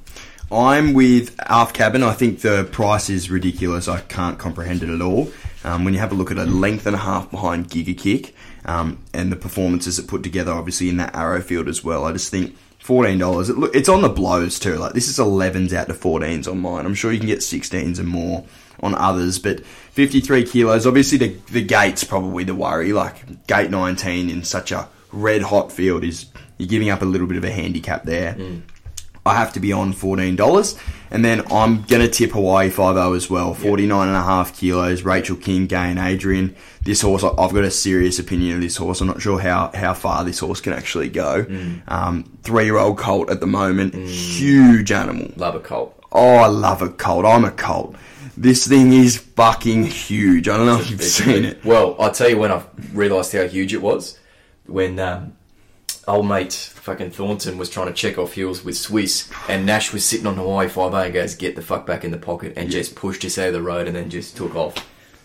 I'm 0.51 0.95
with 0.95 1.39
Half 1.47 1.75
Cabin. 1.75 2.03
I 2.03 2.15
think 2.15 2.41
the 2.41 2.67
price 2.73 3.11
is 3.11 3.31
ridiculous. 3.31 3.87
I 3.87 4.01
can't 4.01 4.39
comprehend 4.39 4.83
it 4.83 4.89
at 4.89 5.03
all. 5.03 5.31
Um, 5.63 5.85
when 5.85 5.93
you 5.93 6.01
have 6.01 6.11
a 6.11 6.15
look 6.15 6.31
at 6.31 6.39
a 6.39 6.47
length 6.47 6.87
and 6.87 6.97
a 6.97 7.01
half 7.01 7.31
behind 7.31 7.69
Giga 7.69 7.97
Kick 7.97 8.35
um, 8.65 8.99
and 9.13 9.31
the 9.33 9.37
performances 9.37 9.99
it 9.99 10.07
put 10.09 10.23
together, 10.23 10.53
obviously 10.53 10.89
in 10.89 10.97
that 10.99 11.15
arrow 11.15 11.41
field 11.41 11.69
as 11.69 11.83
well, 11.85 12.05
I 12.05 12.13
just 12.13 12.31
think 12.31 12.57
fourteen 12.79 13.19
dollars. 13.19 13.49
It, 13.51 13.57
it's 13.75 13.89
on 13.89 14.03
the 14.03 14.09
blows 14.09 14.59
too. 14.59 14.77
Like 14.77 14.93
this 14.93 15.09
is 15.09 15.19
elevens 15.19 15.73
out 15.73 15.89
to 15.89 15.95
fourteens 15.95 16.51
on 16.51 16.59
mine. 16.61 16.87
I'm 16.87 16.95
sure 16.95 17.13
you 17.13 17.19
can 17.19 17.29
get 17.29 17.43
sixteens 17.43 17.99
and 17.99 18.09
more 18.09 18.45
on 18.81 18.95
others, 18.95 19.39
but 19.41 19.65
53 19.65 20.45
kilos. 20.45 20.87
Obviously, 20.87 21.19
the 21.19 21.29
the 21.51 21.63
gate's 21.63 22.05
probably 22.05 22.45
the 22.45 22.55
worry. 22.55 22.93
Like 22.93 23.47
gate 23.47 23.71
19 23.71 24.31
in 24.31 24.45
such 24.45 24.73
a 24.73 24.89
red 25.13 25.43
hot 25.43 25.73
field 25.73 26.05
is 26.05 26.27
you're 26.59 26.69
giving 26.69 26.91
up 26.91 27.03
a 27.03 27.05
little 27.05 27.27
bit 27.27 27.37
of 27.37 27.45
a 27.45 27.51
handicap 27.51 28.05
there. 28.05 28.37
I 29.27 29.35
have 29.35 29.53
to 29.55 29.61
be 29.61 29.73
on 29.73 29.93
$14. 29.93 30.79
And 31.11 31.25
then 31.25 31.43
I'm 31.51 31.83
going 31.83 32.03
to 32.03 32.09
tip 32.09 32.33
Hawaii 32.33 32.71
5 32.71 33.15
as 33.15 33.31
well. 33.31 33.55
49 33.55 34.09
and 34.09 34.17
a 34.17 34.23
half 34.23 34.59
kilos. 34.59 35.03
Rachel 35.03 35.37
King, 35.37 35.67
Gai 35.67 35.89
and 35.89 35.99
Adrian. 35.99 36.55
This 36.83 37.01
horse, 37.01 37.25
I've 37.25 37.35
got 37.53 37.65
a 37.65 37.71
serious 37.71 38.19
opinion 38.19 38.57
of 38.57 38.61
this 38.61 38.77
horse. 38.77 39.01
I'm 39.01 39.07
not 39.07 39.21
sure 39.21 39.39
how, 39.39 39.71
how 39.75 39.95
far 39.95 40.25
this 40.25 40.39
horse 40.39 40.61
can 40.61 40.73
actually 40.73 41.09
go. 41.09 41.47
Um, 41.89 42.25
three 42.43 42.65
year 42.65 42.79
old 42.79 42.99
colt 42.99 43.31
at 43.31 43.41
the 43.41 43.47
moment. 43.47 43.95
Huge 43.95 44.93
animal. 44.93 45.33
Love 45.37 45.55
a 45.55 45.61
Colt. 45.61 45.95
Oh, 46.11 46.37
I 46.37 46.47
love 46.47 46.81
a 46.81 46.89
colt. 46.89 47.27
I'm 47.27 47.45
a 47.45 47.51
colt. 47.51 47.95
This 48.37 48.67
thing 48.67 48.93
is 48.93 49.19
fucking 49.19 49.87
huge. 49.87 50.49
I 50.49 50.57
don't 50.57 50.67
know 50.67 50.79
if 50.79 50.91
you've 50.91 51.03
seen 51.03 51.45
it. 51.45 51.65
Well, 51.65 51.97
I'll 51.99 52.13
tell 52.13 52.29
you 52.29 52.39
when 52.39 52.53
I 52.53 52.63
realised 52.93 53.33
how 53.33 53.47
huge 53.47 53.75
it 53.75 53.83
was. 53.83 54.19
When 54.67 54.99
um, 55.01 55.37
old 56.07 56.27
mate 56.29 56.73
fucking 56.89 57.11
Thornton 57.11 57.59
was 57.59 57.69
trying 57.69 57.89
to 57.89 57.93
check 57.93 58.17
off 58.17 58.33
heels 58.33 58.65
with 58.65 58.75
Swiss, 58.77 59.31
and 59.47 59.67
Nash 59.67 59.93
was 59.93 60.05
sitting 60.07 60.27
on 60.27 60.37
Hawaii 60.37 60.69
5 60.69 60.95
and 60.95 61.13
goes, 61.13 61.35
get 61.35 61.55
the 61.55 61.61
fuck 61.61 61.87
back 61.87 62.03
in 62.03 62.11
the 62.13 62.17
pocket, 62.19 62.55
and 62.57 62.71
just 62.71 62.95
pushed 62.95 63.25
us 63.27 63.37
out 63.37 63.49
of 63.49 63.53
the 63.53 63.61
road 63.63 63.87
and 63.87 63.95
then 63.97 64.09
just 64.09 64.37
took 64.39 64.55
off. 64.57 64.75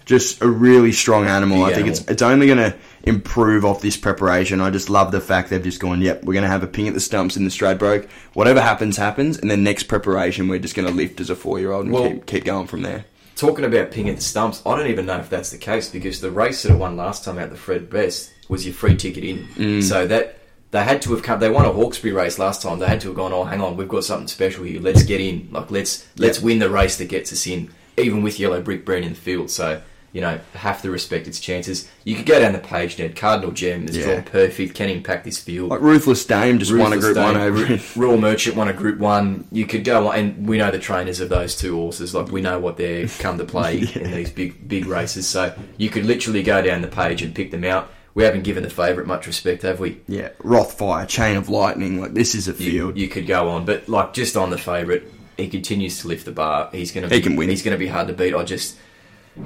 just 0.05 0.41
a 0.41 0.47
really 0.49 0.91
strong 0.91 1.25
animal. 1.25 1.59
Big 1.59 1.63
I 1.63 1.67
think 1.67 1.87
animal. 1.87 2.01
it's 2.01 2.11
it's 2.11 2.21
only 2.21 2.47
going 2.47 2.57
to 2.57 2.75
improve 3.03 3.63
off 3.63 3.81
this 3.81 3.95
preparation. 3.95 4.59
I 4.59 4.71
just 4.71 4.89
love 4.89 5.13
the 5.13 5.21
fact 5.21 5.49
they've 5.51 5.63
just 5.63 5.79
gone, 5.79 6.01
yep, 6.01 6.25
we're 6.25 6.33
going 6.33 6.43
to 6.43 6.49
have 6.49 6.63
a 6.63 6.67
ping 6.67 6.89
at 6.89 6.93
the 6.93 6.99
stumps 6.99 7.37
in 7.37 7.45
the 7.45 7.49
Stradbroke. 7.49 8.09
Whatever 8.33 8.59
happens, 8.59 8.97
happens. 8.97 9.37
And 9.37 9.49
then 9.49 9.63
next 9.63 9.83
preparation, 9.83 10.49
we're 10.49 10.59
just 10.59 10.75
going 10.75 10.87
to 10.89 10.93
lift 10.93 11.21
as 11.21 11.29
a 11.29 11.35
four 11.35 11.59
year 11.59 11.71
old 11.71 11.85
and 11.85 11.93
Well- 11.93 12.09
keep, 12.09 12.25
keep 12.25 12.43
going 12.45 12.67
from 12.67 12.81
there. 12.81 13.05
Talking 13.37 13.63
about 13.65 13.91
ping 13.91 14.09
at 14.09 14.17
the 14.17 14.21
stumps, 14.21 14.61
I 14.65 14.77
don't 14.77 14.87
even 14.87 15.05
know 15.05 15.17
if 15.17 15.29
that's 15.29 15.49
the 15.51 15.57
case 15.57 15.89
because 15.89 16.19
the 16.21 16.29
race 16.29 16.61
that 16.63 16.71
it 16.71 16.75
won 16.75 16.95
last 16.97 17.23
time 17.23 17.39
out, 17.39 17.49
the 17.49 17.55
Fred 17.55 17.89
Best, 17.89 18.31
was 18.49 18.65
your 18.65 18.75
free 18.75 18.95
ticket 18.95 19.23
in. 19.23 19.47
Mm. 19.55 19.81
So 19.83 20.05
that 20.05 20.37
they 20.73 20.83
had 20.83 21.01
to 21.03 21.11
have 21.11 21.23
come. 21.23 21.39
They 21.39 21.49
won 21.49 21.65
a 21.65 21.71
Hawkesbury 21.71 22.13
race 22.13 22.37
last 22.39 22.61
time. 22.61 22.79
They 22.79 22.87
had 22.87 22.99
to 23.01 23.07
have 23.09 23.15
gone. 23.15 23.31
Oh, 23.31 23.43
hang 23.45 23.61
on, 23.61 23.77
we've 23.77 23.87
got 23.87 24.03
something 24.03 24.27
special 24.27 24.63
here. 24.65 24.81
Let's 24.81 25.03
get 25.03 25.21
in. 25.21 25.47
Like 25.51 25.71
let's 25.71 26.05
let's 26.17 26.39
Yeah. 26.39 26.45
win 26.45 26.59
the 26.59 26.69
race 26.69 26.97
that 26.97 27.07
gets 27.09 27.31
us 27.31 27.47
in, 27.47 27.69
even 27.97 28.23
with 28.23 28.39
Yellow 28.39 28.59
Brick 28.61 28.83
Breen 28.83 29.03
in 29.03 29.11
the 29.13 29.19
field. 29.19 29.49
So 29.49 29.81
you 30.11 30.21
know, 30.21 30.39
have 30.53 30.79
to 30.83 30.91
respect 30.91 31.25
its 31.27 31.39
chances. 31.39 31.87
You 32.03 32.15
could 32.15 32.27
go 32.27 32.39
down 32.39 32.53
the 32.53 32.59
page, 32.59 32.99
Ned. 32.99 33.15
Cardinal 33.15 33.49
Gem 33.49 33.87
is 33.87 33.97
Yeah. 33.97 34.03
drawn 34.05 34.21
perfect. 34.23 34.75
Can 34.75 34.89
impact 34.89 35.25
this 35.25 35.39
field. 35.39 35.71
Like 35.71 35.81
Ruthless 35.81 36.23
Dame 36.25 36.59
just 36.59 36.71
won 36.71 36.93
a 36.93 36.97
Ruthless 36.97 37.03
Group 37.03 37.17
1 37.17 37.33
Dame, 37.33 37.43
over. 37.43 37.79
Royal 37.95 38.17
Merchant 38.21 38.55
won 38.55 38.67
a 38.67 38.73
Group 38.73 38.99
One. 38.99 39.45
You 39.51 39.65
could 39.65 39.83
go 39.83 40.09
on, 40.09 40.15
and 40.19 40.47
we 40.47 40.59
know 40.59 40.69
the 40.69 40.77
trainers 40.77 41.19
of 41.19 41.29
those 41.29 41.55
two 41.55 41.75
horses. 41.75 42.13
Like 42.13 42.31
we 42.31 42.41
know 42.41 42.59
what 42.59 42.77
they're 42.77 43.07
come 43.07 43.39
to 43.39 43.43
play 43.43 43.79
in 43.95 44.11
these 44.11 44.29
big 44.29 44.67
big 44.67 44.85
races. 44.85 45.25
So 45.27 45.51
you 45.77 45.89
could 45.89 46.05
literally 46.05 46.43
go 46.43 46.61
down 46.61 46.81
the 46.83 46.87
page 46.87 47.23
and 47.23 47.33
pick 47.33 47.49
them 47.49 47.63
out. 47.63 47.89
We 48.15 48.23
haven't 48.23 48.43
given 48.43 48.61
the 48.63 48.69
favourite 48.69 49.07
much 49.07 49.25
respect, 49.25 49.63
have 49.63 49.79
we? 49.79 49.99
Yeah, 50.07 50.29
Rothfire, 50.43 51.07
Chain 51.07 51.35
of 51.35 51.49
Lightning. 51.49 51.99
Like, 51.99 52.13
this 52.13 52.35
is 52.35 52.47
a 52.47 52.53
field. 52.53 52.97
you 52.97 53.07
could 53.07 53.25
go 53.25 53.49
on, 53.49 53.65
but 53.65 53.89
like 53.89 54.13
just 54.13 54.37
on 54.37 54.51
the 54.51 54.57
favourite, 54.57 55.03
he 55.37 55.47
continues 55.47 55.99
to 56.01 56.07
lift 56.07 56.25
the 56.25 56.31
bar. 56.31 56.69
He's 56.71 56.91
going 56.91 57.07
to 57.09 57.13
He 57.15 57.21
can 57.21 57.35
win. 57.35 57.49
He's 57.49 57.63
to 57.63 57.75
be 57.77 57.87
hard 57.87 58.07
to 58.07 58.13
beat. 58.13 58.33
I 58.35 58.43
just. 58.43 58.77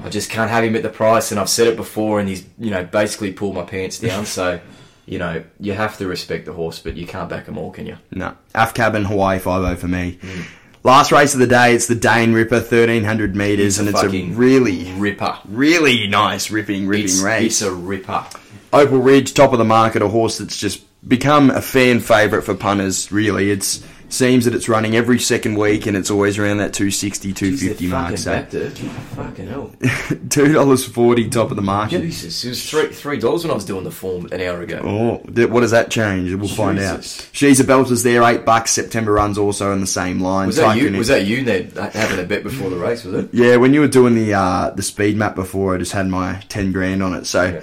I 0.04 0.10
just 0.10 0.30
can't 0.30 0.52
have 0.52 0.66
him 0.66 0.76
at 0.76 0.84
the 0.84 0.90
price, 0.90 1.32
and 1.32 1.40
I've 1.40 1.48
said 1.48 1.68
it 1.68 1.78
before, 1.78 2.20
and 2.20 2.28
he's 2.28 2.46
you 2.60 2.72
know 2.72 2.84
basically 2.84 3.32
pulled 3.32 3.56
my 3.56 3.64
pants 3.64 4.00
down. 4.00 4.26
so, 4.38 4.60
you 5.06 5.18
know, 5.18 5.46
you 5.62 5.72
have 5.72 5.98
to 6.00 6.08
respect 6.08 6.44
the 6.46 6.52
horse, 6.52 6.80
but 6.80 6.98
you 6.98 7.08
can't 7.08 7.30
back 7.30 7.46
them 7.46 7.58
all, 7.58 7.72
can 7.72 7.86
you? 7.86 7.96
No. 8.12 8.36
AFCAB 8.54 8.96
and 8.96 9.08
Hawaii 9.08 9.40
5 9.40 9.80
for 9.80 9.88
me. 9.88 10.20
Hmm. 10.22 10.42
Last 10.84 11.14
race 11.14 11.34
of 11.34 11.40
the 11.40 11.48
day, 11.48 11.74
it's 11.74 11.88
the 11.88 11.96
Dane 11.96 12.34
Ripper, 12.34 12.56
1300 12.60 13.34
metres, 13.36 13.66
It's 13.66 13.80
and 13.80 13.88
it's 13.90 14.04
a 14.04 14.10
really, 14.36 14.92
Ripper. 14.94 15.38
really 15.46 16.06
nice 16.08 16.52
ripping, 16.52 16.86
ripping 16.88 17.06
It's, 17.06 17.22
race. 17.22 17.46
it's 17.46 17.62
a 17.62 17.74
ripper. 17.74 18.26
Opal 18.74 19.00
Ridge, 19.00 19.34
top 19.34 19.54
of 19.54 19.60
the 19.60 19.66
market, 19.66 20.02
a 20.02 20.08
horse 20.08 20.38
that's 20.38 20.58
just 20.58 20.84
become 21.08 21.50
a 21.50 21.62
fan 21.62 22.00
favourite 22.00 22.44
for 22.46 22.54
punters. 22.54 23.12
Really, 23.12 23.50
it's 23.52 23.84
seems 24.10 24.46
that 24.46 24.56
it's 24.56 24.70
running 24.70 24.96
every 24.96 25.20
second 25.20 25.56
week, 25.58 25.86
and 25.86 25.98
it's 25.98 26.10
always 26.10 26.38
around 26.38 26.58
that 26.60 26.74
260, 26.74 27.34
250 27.34 27.88
mark. 27.88 28.16
Fucking 28.18 28.18
So 28.18 28.60
it. 28.60 28.78
Fucking 28.78 29.48
hell. 29.48 29.74
two 30.30 30.54
dollars 30.54 30.86
forty, 30.86 31.30
top 31.30 31.50
of 31.50 31.56
the 31.58 31.62
market. 31.62 32.02
Jesus, 32.02 32.44
it 32.46 32.50
was 32.50 32.70
three 32.70 32.88
three 32.88 33.20
dollars 33.20 33.44
when 33.44 33.52
I 33.52 33.56
was 33.56 33.66
doing 33.66 33.84
the 33.84 33.92
form 33.92 34.28
an 34.32 34.42
hour 34.42 34.62
ago. 34.62 34.82
Oh, 34.84 35.46
what 35.48 35.62
does 35.62 35.72
that 35.72 35.92
change? 35.92 36.34
We'll 36.34 36.48
find 36.48 36.80
out. 36.80 37.04
She's 37.32 37.60
a 37.60 37.64
belter's 37.64 38.04
there, 38.04 38.24
eight 38.24 38.46
bucks. 38.46 38.72
September 38.72 39.14
runs 39.14 39.38
also 39.38 39.72
in 39.74 39.82
the 39.82 39.88
same 39.88 40.20
line. 40.20 40.48
Was 40.48 40.58
that 40.58 40.78
you? 40.78 40.92
Was 40.98 41.08
that 41.10 41.26
you, 41.26 41.42
Ned, 41.44 41.74
having 41.94 42.20
a 42.20 42.28
bet 42.28 42.44
before 42.44 42.70
the 42.70 42.78
race? 42.78 43.04
Was 43.04 43.14
it? 43.26 43.30
Yeah, 43.34 43.58
when 43.58 43.74
you 43.74 43.82
were 43.82 43.88
doing 43.88 44.16
the 44.16 44.34
uh, 44.34 44.70
the 44.72 44.84
speed 44.84 45.18
map 45.18 45.36
before, 45.36 45.76
I 45.76 45.78
just 45.78 45.92
had 45.92 46.08
my 46.08 46.42
ten 46.50 46.72
grand 46.72 47.04
on 47.04 47.14
it. 47.14 47.26
So, 47.26 47.46
Yeah. 47.46 47.62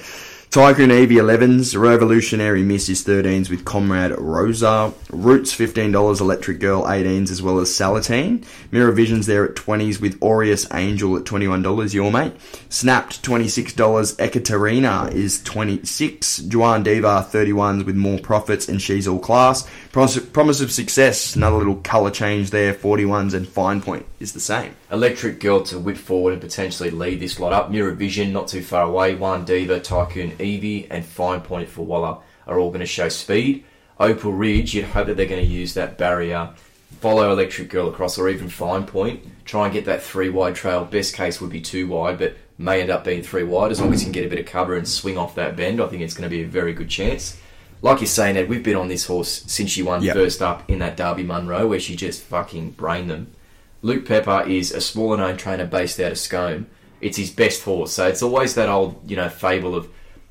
Tycoon 0.54 0.92
Evie 0.92 1.16
11s, 1.16 1.76
Revolutionary 1.76 2.62
Miss 2.62 2.88
is 2.88 3.04
13s 3.04 3.50
with 3.50 3.64
Comrade 3.64 4.14
Rosa, 4.16 4.94
Roots 5.10 5.52
$15, 5.52 6.20
Electric 6.20 6.60
Girl 6.60 6.84
18s, 6.84 7.32
as 7.32 7.42
well 7.42 7.58
as 7.58 7.70
Salatine. 7.70 8.44
Mirror 8.70 8.92
Visions 8.92 9.26
there 9.26 9.44
at 9.44 9.56
20s 9.56 10.00
with 10.00 10.16
Aureus 10.22 10.72
Angel 10.72 11.16
at 11.16 11.24
$21, 11.24 11.92
your 11.92 12.12
mate. 12.12 12.34
Snapped 12.68 13.20
$26, 13.24 14.20
Ekaterina 14.20 15.12
is 15.12 15.42
26, 15.42 16.42
Juan 16.42 16.84
Diva 16.84 17.28
31s 17.28 17.84
with 17.84 17.96
more 17.96 18.20
profits, 18.20 18.68
and 18.68 18.80
she's 18.80 19.08
all 19.08 19.18
class. 19.18 19.66
Promise, 19.94 20.26
promise 20.30 20.60
of 20.60 20.72
Success, 20.72 21.36
another 21.36 21.58
little 21.58 21.76
colour 21.76 22.10
change 22.10 22.50
there, 22.50 22.74
41s, 22.74 23.32
and 23.32 23.46
Fine 23.46 23.80
Point 23.80 24.04
is 24.18 24.32
the 24.32 24.40
same. 24.40 24.74
Electric 24.90 25.38
Girl 25.38 25.62
to 25.62 25.78
whip 25.78 25.96
forward 25.96 26.32
and 26.32 26.42
potentially 26.42 26.90
lead 26.90 27.20
this 27.20 27.38
lot 27.38 27.52
up. 27.52 27.70
Mirror 27.70 27.92
Vision, 27.92 28.32
not 28.32 28.48
too 28.48 28.60
far 28.60 28.82
away. 28.82 29.14
One 29.14 29.44
Diva, 29.44 29.78
Tycoon 29.78 30.32
Evie, 30.40 30.90
and 30.90 31.04
Fine 31.04 31.42
Point 31.42 31.68
for 31.68 31.86
Waller 31.86 32.18
are 32.48 32.58
all 32.58 32.70
going 32.70 32.80
to 32.80 32.86
show 32.86 33.08
speed. 33.08 33.62
Opal 34.00 34.32
Ridge, 34.32 34.74
you'd 34.74 34.86
hope 34.86 35.06
that 35.06 35.16
they're 35.16 35.26
going 35.26 35.46
to 35.46 35.48
use 35.48 35.74
that 35.74 35.96
barrier 35.96 36.50
follow 37.00 37.30
Electric 37.30 37.68
Girl 37.68 37.88
across, 37.88 38.18
or 38.18 38.28
even 38.28 38.48
Fine 38.48 38.86
Point. 38.86 39.22
Try 39.44 39.66
and 39.66 39.72
get 39.72 39.84
that 39.84 40.02
three 40.02 40.28
wide 40.28 40.56
trail. 40.56 40.84
Best 40.84 41.14
case 41.14 41.40
would 41.40 41.50
be 41.50 41.60
two 41.60 41.86
wide, 41.86 42.18
but 42.18 42.36
may 42.58 42.80
end 42.80 42.90
up 42.90 43.04
being 43.04 43.22
three 43.22 43.44
wide. 43.44 43.70
As 43.70 43.80
long 43.80 43.92
as 43.92 44.00
you 44.00 44.06
can 44.06 44.12
get 44.12 44.26
a 44.26 44.28
bit 44.28 44.40
of 44.40 44.46
cover 44.46 44.74
and 44.74 44.88
swing 44.88 45.16
off 45.16 45.36
that 45.36 45.54
bend, 45.54 45.80
I 45.80 45.86
think 45.86 46.02
it's 46.02 46.14
going 46.14 46.28
to 46.28 46.36
be 46.36 46.42
a 46.42 46.48
very 46.48 46.72
good 46.72 46.88
chance. 46.88 47.38
Like 47.84 48.00
you're 48.00 48.06
saying, 48.06 48.38
Ed, 48.38 48.48
we've 48.48 48.62
been 48.62 48.76
on 48.76 48.88
this 48.88 49.04
horse 49.04 49.44
since 49.46 49.70
she 49.70 49.82
won 49.82 50.02
Yep. 50.02 50.14
first 50.16 50.40
up 50.40 50.70
in 50.70 50.78
that 50.78 50.96
Darby 50.96 51.22
Munro, 51.22 51.66
where 51.66 51.78
she 51.78 51.94
just 51.94 52.22
fucking 52.22 52.70
brained 52.70 53.10
them. 53.10 53.32
Luke 53.82 54.06
Pepper 54.06 54.42
is 54.48 54.72
a 54.72 54.80
smaller 54.80 55.18
known 55.18 55.36
trainer 55.36 55.66
based 55.66 56.00
out 56.00 56.12
of 56.12 56.18
Scone. 56.18 56.64
It's 57.02 57.18
his 57.18 57.28
best 57.30 57.62
horse, 57.64 57.92
so 57.92 58.06
it's 58.08 58.22
always 58.22 58.54
that 58.54 58.70
old, 58.70 58.98
you 59.06 59.16
know, 59.16 59.28
fable 59.28 59.74
of 59.74 59.88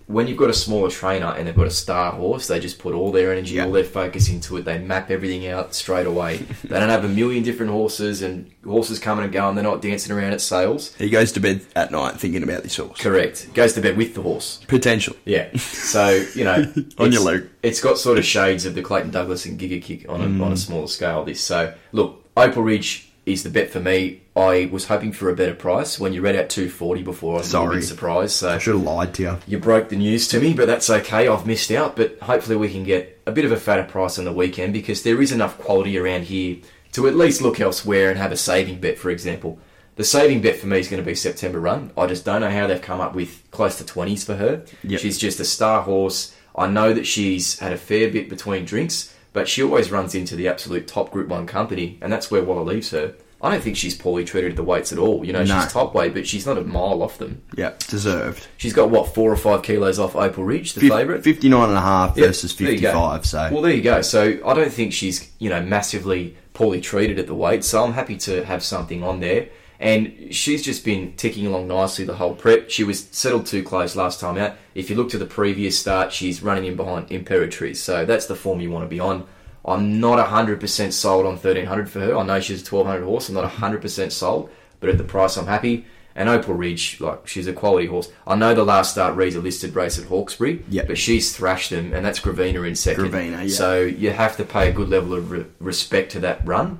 when 0.08 0.28
you've 0.28 0.38
got 0.38 0.50
a 0.50 0.54
smaller 0.54 0.90
trainer 0.90 1.28
and 1.28 1.48
they've 1.48 1.56
got 1.56 1.68
a 1.68 1.72
star 1.72 2.12
horse, 2.12 2.48
they 2.48 2.60
just 2.60 2.78
put 2.80 2.94
all 2.94 3.12
their 3.12 3.32
energy, 3.32 3.56
Yeah. 3.56 3.66
all 3.66 3.72
their 3.72 3.84
focus 3.84 4.30
into 4.30 4.58
it. 4.58 4.66
They 4.66 4.78
map 4.78 5.10
everything 5.10 5.48
out 5.48 5.74
straight 5.74 6.06
away. 6.06 6.38
they 6.64 6.80
don't 6.80 6.90
have 6.90 7.06
a 7.06 7.10
million 7.10 7.44
different 7.44 7.72
horses 7.72 8.22
and 8.22 8.52
horses 8.66 9.00
coming 9.00 9.24
and 9.24 9.34
going. 9.34 9.56
They're 9.56 9.64
not 9.64 9.82
dancing 9.82 10.12
around 10.16 10.34
at 10.34 10.42
sales. 10.42 10.94
He 10.96 11.10
goes 11.10 11.32
to 11.34 11.40
bed 11.40 11.62
at 11.76 11.92
night 11.92 12.20
thinking 12.20 12.44
about 12.44 12.64
this 12.64 12.76
horse. 12.78 13.00
Correct. 13.00 13.54
Goes 13.54 13.74
to 13.74 13.82
bed 13.82 13.98
with 13.98 14.14
the 14.16 14.22
horse. 14.22 14.60
Potential. 14.68 15.16
Yeah. 15.26 15.56
So 15.58 16.26
you 16.36 16.44
know, 16.44 16.72
On 16.98 17.12
your 17.12 17.22
loop. 17.24 17.50
It's 17.64 17.80
got 17.80 17.98
sort 17.98 18.18
of 18.18 18.26
shades 18.26 18.66
of 18.66 18.76
the 18.76 18.82
Clayton 18.82 19.12
Douglas 19.12 19.46
and 19.46 19.60
Giga 19.60 19.82
Kick 19.82 20.06
on 20.10 20.22
a, 20.22 20.26
Mm. 20.26 20.44
on 20.44 20.52
a 20.52 20.58
smaller 20.58 20.88
scale. 20.88 21.24
This. 21.24 21.40
So 21.42 21.74
look, 21.94 22.26
Opal 22.36 22.64
Ridge 22.64 23.10
is 23.26 23.44
the 23.44 23.50
bet 23.50 23.70
for 23.70 23.80
me. 23.80 24.22
I 24.36 24.68
was 24.72 24.88
hoping 24.88 25.12
for 25.14 25.30
a 25.30 25.36
better 25.36 25.54
price 25.54 26.00
when 26.00 26.14
you 26.14 26.22
read 26.22 26.36
out 26.36 26.50
two 26.50 26.70
forty 26.70 27.04
before. 27.04 27.36
I 27.36 27.38
was 27.38 27.54
a 27.54 27.60
little 27.60 27.76
bit 27.76 27.84
surprised. 27.84 28.34
So 28.34 28.50
I 28.50 28.58
should 28.58 28.76
have 28.76 28.84
lied 28.84 29.14
to 29.16 29.24
you. 29.24 29.38
you 29.48 29.60
broke 29.60 29.90
the 29.90 29.96
news 29.96 30.28
to 30.30 30.40
me, 30.40 30.54
but 30.54 30.68
that's 30.68 30.90
okay. 30.90 31.28
I've 31.28 31.46
missed 31.46 31.72
out, 31.72 31.96
but 31.96 32.20
hopefully 32.20 32.56
we 32.58 32.70
can 32.72 32.84
get 32.84 33.22
a 33.26 33.32
bit 33.32 33.46
of 33.46 33.52
a 33.52 33.58
fatter 33.58 33.84
price 33.84 34.20
on 34.20 34.26
the 34.26 34.34
weekend 34.34 34.74
because 34.74 35.04
there 35.04 35.22
is 35.22 35.32
enough 35.32 35.58
quality 35.60 35.98
around 35.98 36.24
here 36.24 36.58
to 36.94 37.08
at 37.08 37.16
least 37.16 37.42
look 37.42 37.60
elsewhere 37.60 38.10
and 38.10 38.18
have 38.20 38.32
a 38.32 38.38
saving 38.38 38.80
bet, 38.80 38.98
for 38.98 39.10
example. 39.10 39.60
The 39.96 40.04
saving 40.04 40.42
bet 40.42 40.58
for 40.58 40.66
me 40.68 40.80
is 40.80 40.88
going 40.88 41.02
to 41.02 41.06
be 41.06 41.14
September 41.16 41.60
Run. 41.60 41.92
I 41.96 42.08
just 42.08 42.26
don't 42.26 42.42
know 42.42 42.50
how 42.50 42.66
they've 42.66 42.82
come 42.82 43.00
up 43.00 43.14
with 43.14 43.44
close 43.52 43.78
to 43.78 43.84
20s 43.84 44.26
for 44.26 44.36
her. 44.36 44.66
Yep. 44.84 45.00
She's 45.00 45.20
just 45.20 45.40
a 45.40 45.46
star 45.46 45.84
horse. 45.84 46.36
I 46.56 46.68
know 46.68 46.94
that 46.94 47.06
she's 47.06 47.60
had 47.60 47.74
a 47.74 47.78
fair 47.78 48.10
bit 48.10 48.28
between 48.30 48.66
drinks, 48.66 49.13
but 49.34 49.50
she 49.50 49.62
always 49.64 49.92
runs 49.92 50.16
into 50.16 50.36
the 50.36 50.48
absolute 50.48 50.88
top 50.88 51.12
Group 51.12 51.28
1 51.28 51.46
company, 51.48 51.98
and 52.02 52.12
that's 52.14 52.32
where 52.32 52.44
Waller 52.44 52.64
leaves 52.64 52.92
her. 52.92 53.16
I 53.42 53.52
don't 53.52 53.62
think 53.62 53.76
she's 53.76 53.94
poorly 53.94 54.24
treated 54.24 54.52
at 54.52 54.56
the 54.56 54.64
weights 54.64 54.94
at 54.94 54.98
all. 55.00 55.26
You 55.26 55.34
know, 55.34 55.44
No. 55.44 55.60
she's 55.60 55.74
top 55.74 55.94
weight, 55.94 56.14
but 56.14 56.26
she's 56.26 56.46
not 56.46 56.58
a 56.58 56.62
mile 56.62 57.04
off 57.04 57.18
them. 57.18 57.42
Yeah, 57.58 57.74
deserved. 57.90 58.48
She's 58.56 58.72
got 58.72 58.90
what 58.90 59.14
four 59.14 59.30
or 59.30 59.36
five 59.36 59.64
kilos 59.64 60.00
off 60.00 60.16
Opal 60.16 60.46
Ridge, 60.46 60.74
the 60.74 60.80
Fif- 60.80 60.94
favourite. 60.94 61.24
59 61.26 61.68
and 61.68 61.78
a 61.78 61.82
half 61.82 62.16
Yeah, 62.16 62.28
versus 62.28 62.56
there 62.56 62.72
you 62.72 62.80
go. 62.80 62.92
55, 62.92 63.26
so. 63.26 63.50
well, 63.52 63.62
there 63.62 63.74
you 63.74 63.82
go. 63.82 64.02
So 64.02 64.40
I 64.46 64.54
don't 64.54 64.72
think 64.72 64.94
she's 64.94 65.30
you 65.40 65.50
know 65.50 65.62
massively 65.62 66.38
poorly 66.54 66.80
treated 66.80 67.20
at 67.20 67.28
the 67.28 67.36
weight. 67.36 67.66
So 67.66 67.84
I'm 67.84 67.92
happy 67.94 68.16
to 68.20 68.46
have 68.46 68.64
something 68.64 69.04
on 69.04 69.20
there. 69.20 69.48
And 69.84 70.34
she's 70.34 70.64
just 70.64 70.86
been 70.86 71.12
ticking 71.18 71.46
along 71.46 71.68
nicely 71.68 72.06
the 72.06 72.16
whole 72.16 72.36
prep. 72.36 72.70
She 72.70 72.86
was 72.86 73.04
settled 73.12 73.46
too 73.46 73.64
close 73.64 73.98
last 73.98 74.22
time 74.22 74.38
out. 74.38 74.56
If 74.76 74.90
you 74.90 74.96
look 74.96 75.10
to 75.10 75.18
the 75.18 75.26
previous 75.26 75.78
start, 75.78 76.14
she's 76.14 76.42
running 76.42 76.64
in 76.64 76.78
behind 76.78 77.10
Imperatrice. 77.10 77.76
So 77.76 78.06
that's 78.06 78.26
the 78.26 78.36
form 78.36 78.62
you 78.62 78.72
want 78.72 78.86
to 78.86 78.90
be 78.90 79.02
on. 79.02 79.28
I'm 79.66 80.00
not 80.00 80.26
100% 80.26 80.94
sold 80.94 81.26
on 81.26 81.34
1300 81.34 81.90
for 81.90 82.00
her. 82.00 82.16
I 82.18 82.24
know 82.24 82.40
she's 82.40 82.66
a 82.66 82.76
1200 82.76 83.06
horse. 83.06 83.28
I'm 83.28 83.36
not 83.36 83.52
100% 83.52 84.12
sold, 84.14 84.50
but 84.80 84.90
at 84.90 84.98
the 84.98 85.04
price, 85.04 85.36
I'm 85.36 85.48
happy. 85.48 85.86
And 86.16 86.30
Opal 86.30 86.54
Ridge, 86.54 87.02
like 87.02 87.28
she's 87.28 87.48
a 87.48 87.54
quality 87.54 87.88
horse. 87.88 88.10
I 88.26 88.36
know 88.36 88.54
the 88.56 88.64
last 88.64 88.92
start 88.92 89.18
reads 89.18 89.36
a 89.36 89.42
listed 89.42 89.76
race 89.76 90.00
at 90.00 90.06
Hawkesbury, 90.06 90.64
Yep. 90.70 90.88
but 90.88 90.98
she's 90.98 91.36
thrashed 91.36 91.72
them, 91.72 91.92
and 91.92 92.06
that's 92.06 92.22
Gravina 92.22 92.66
in 92.66 92.76
second. 92.76 93.06
Gravina, 93.12 93.42
yeah. 93.42 93.48
So 93.54 93.82
you 93.82 94.12
have 94.12 94.38
to 94.38 94.46
pay 94.46 94.70
a 94.70 94.72
good 94.72 94.88
level 94.88 95.14
of 95.14 95.30
re- 95.32 95.46
respect 95.60 96.14
to 96.14 96.20
that 96.22 96.46
run. 96.48 96.80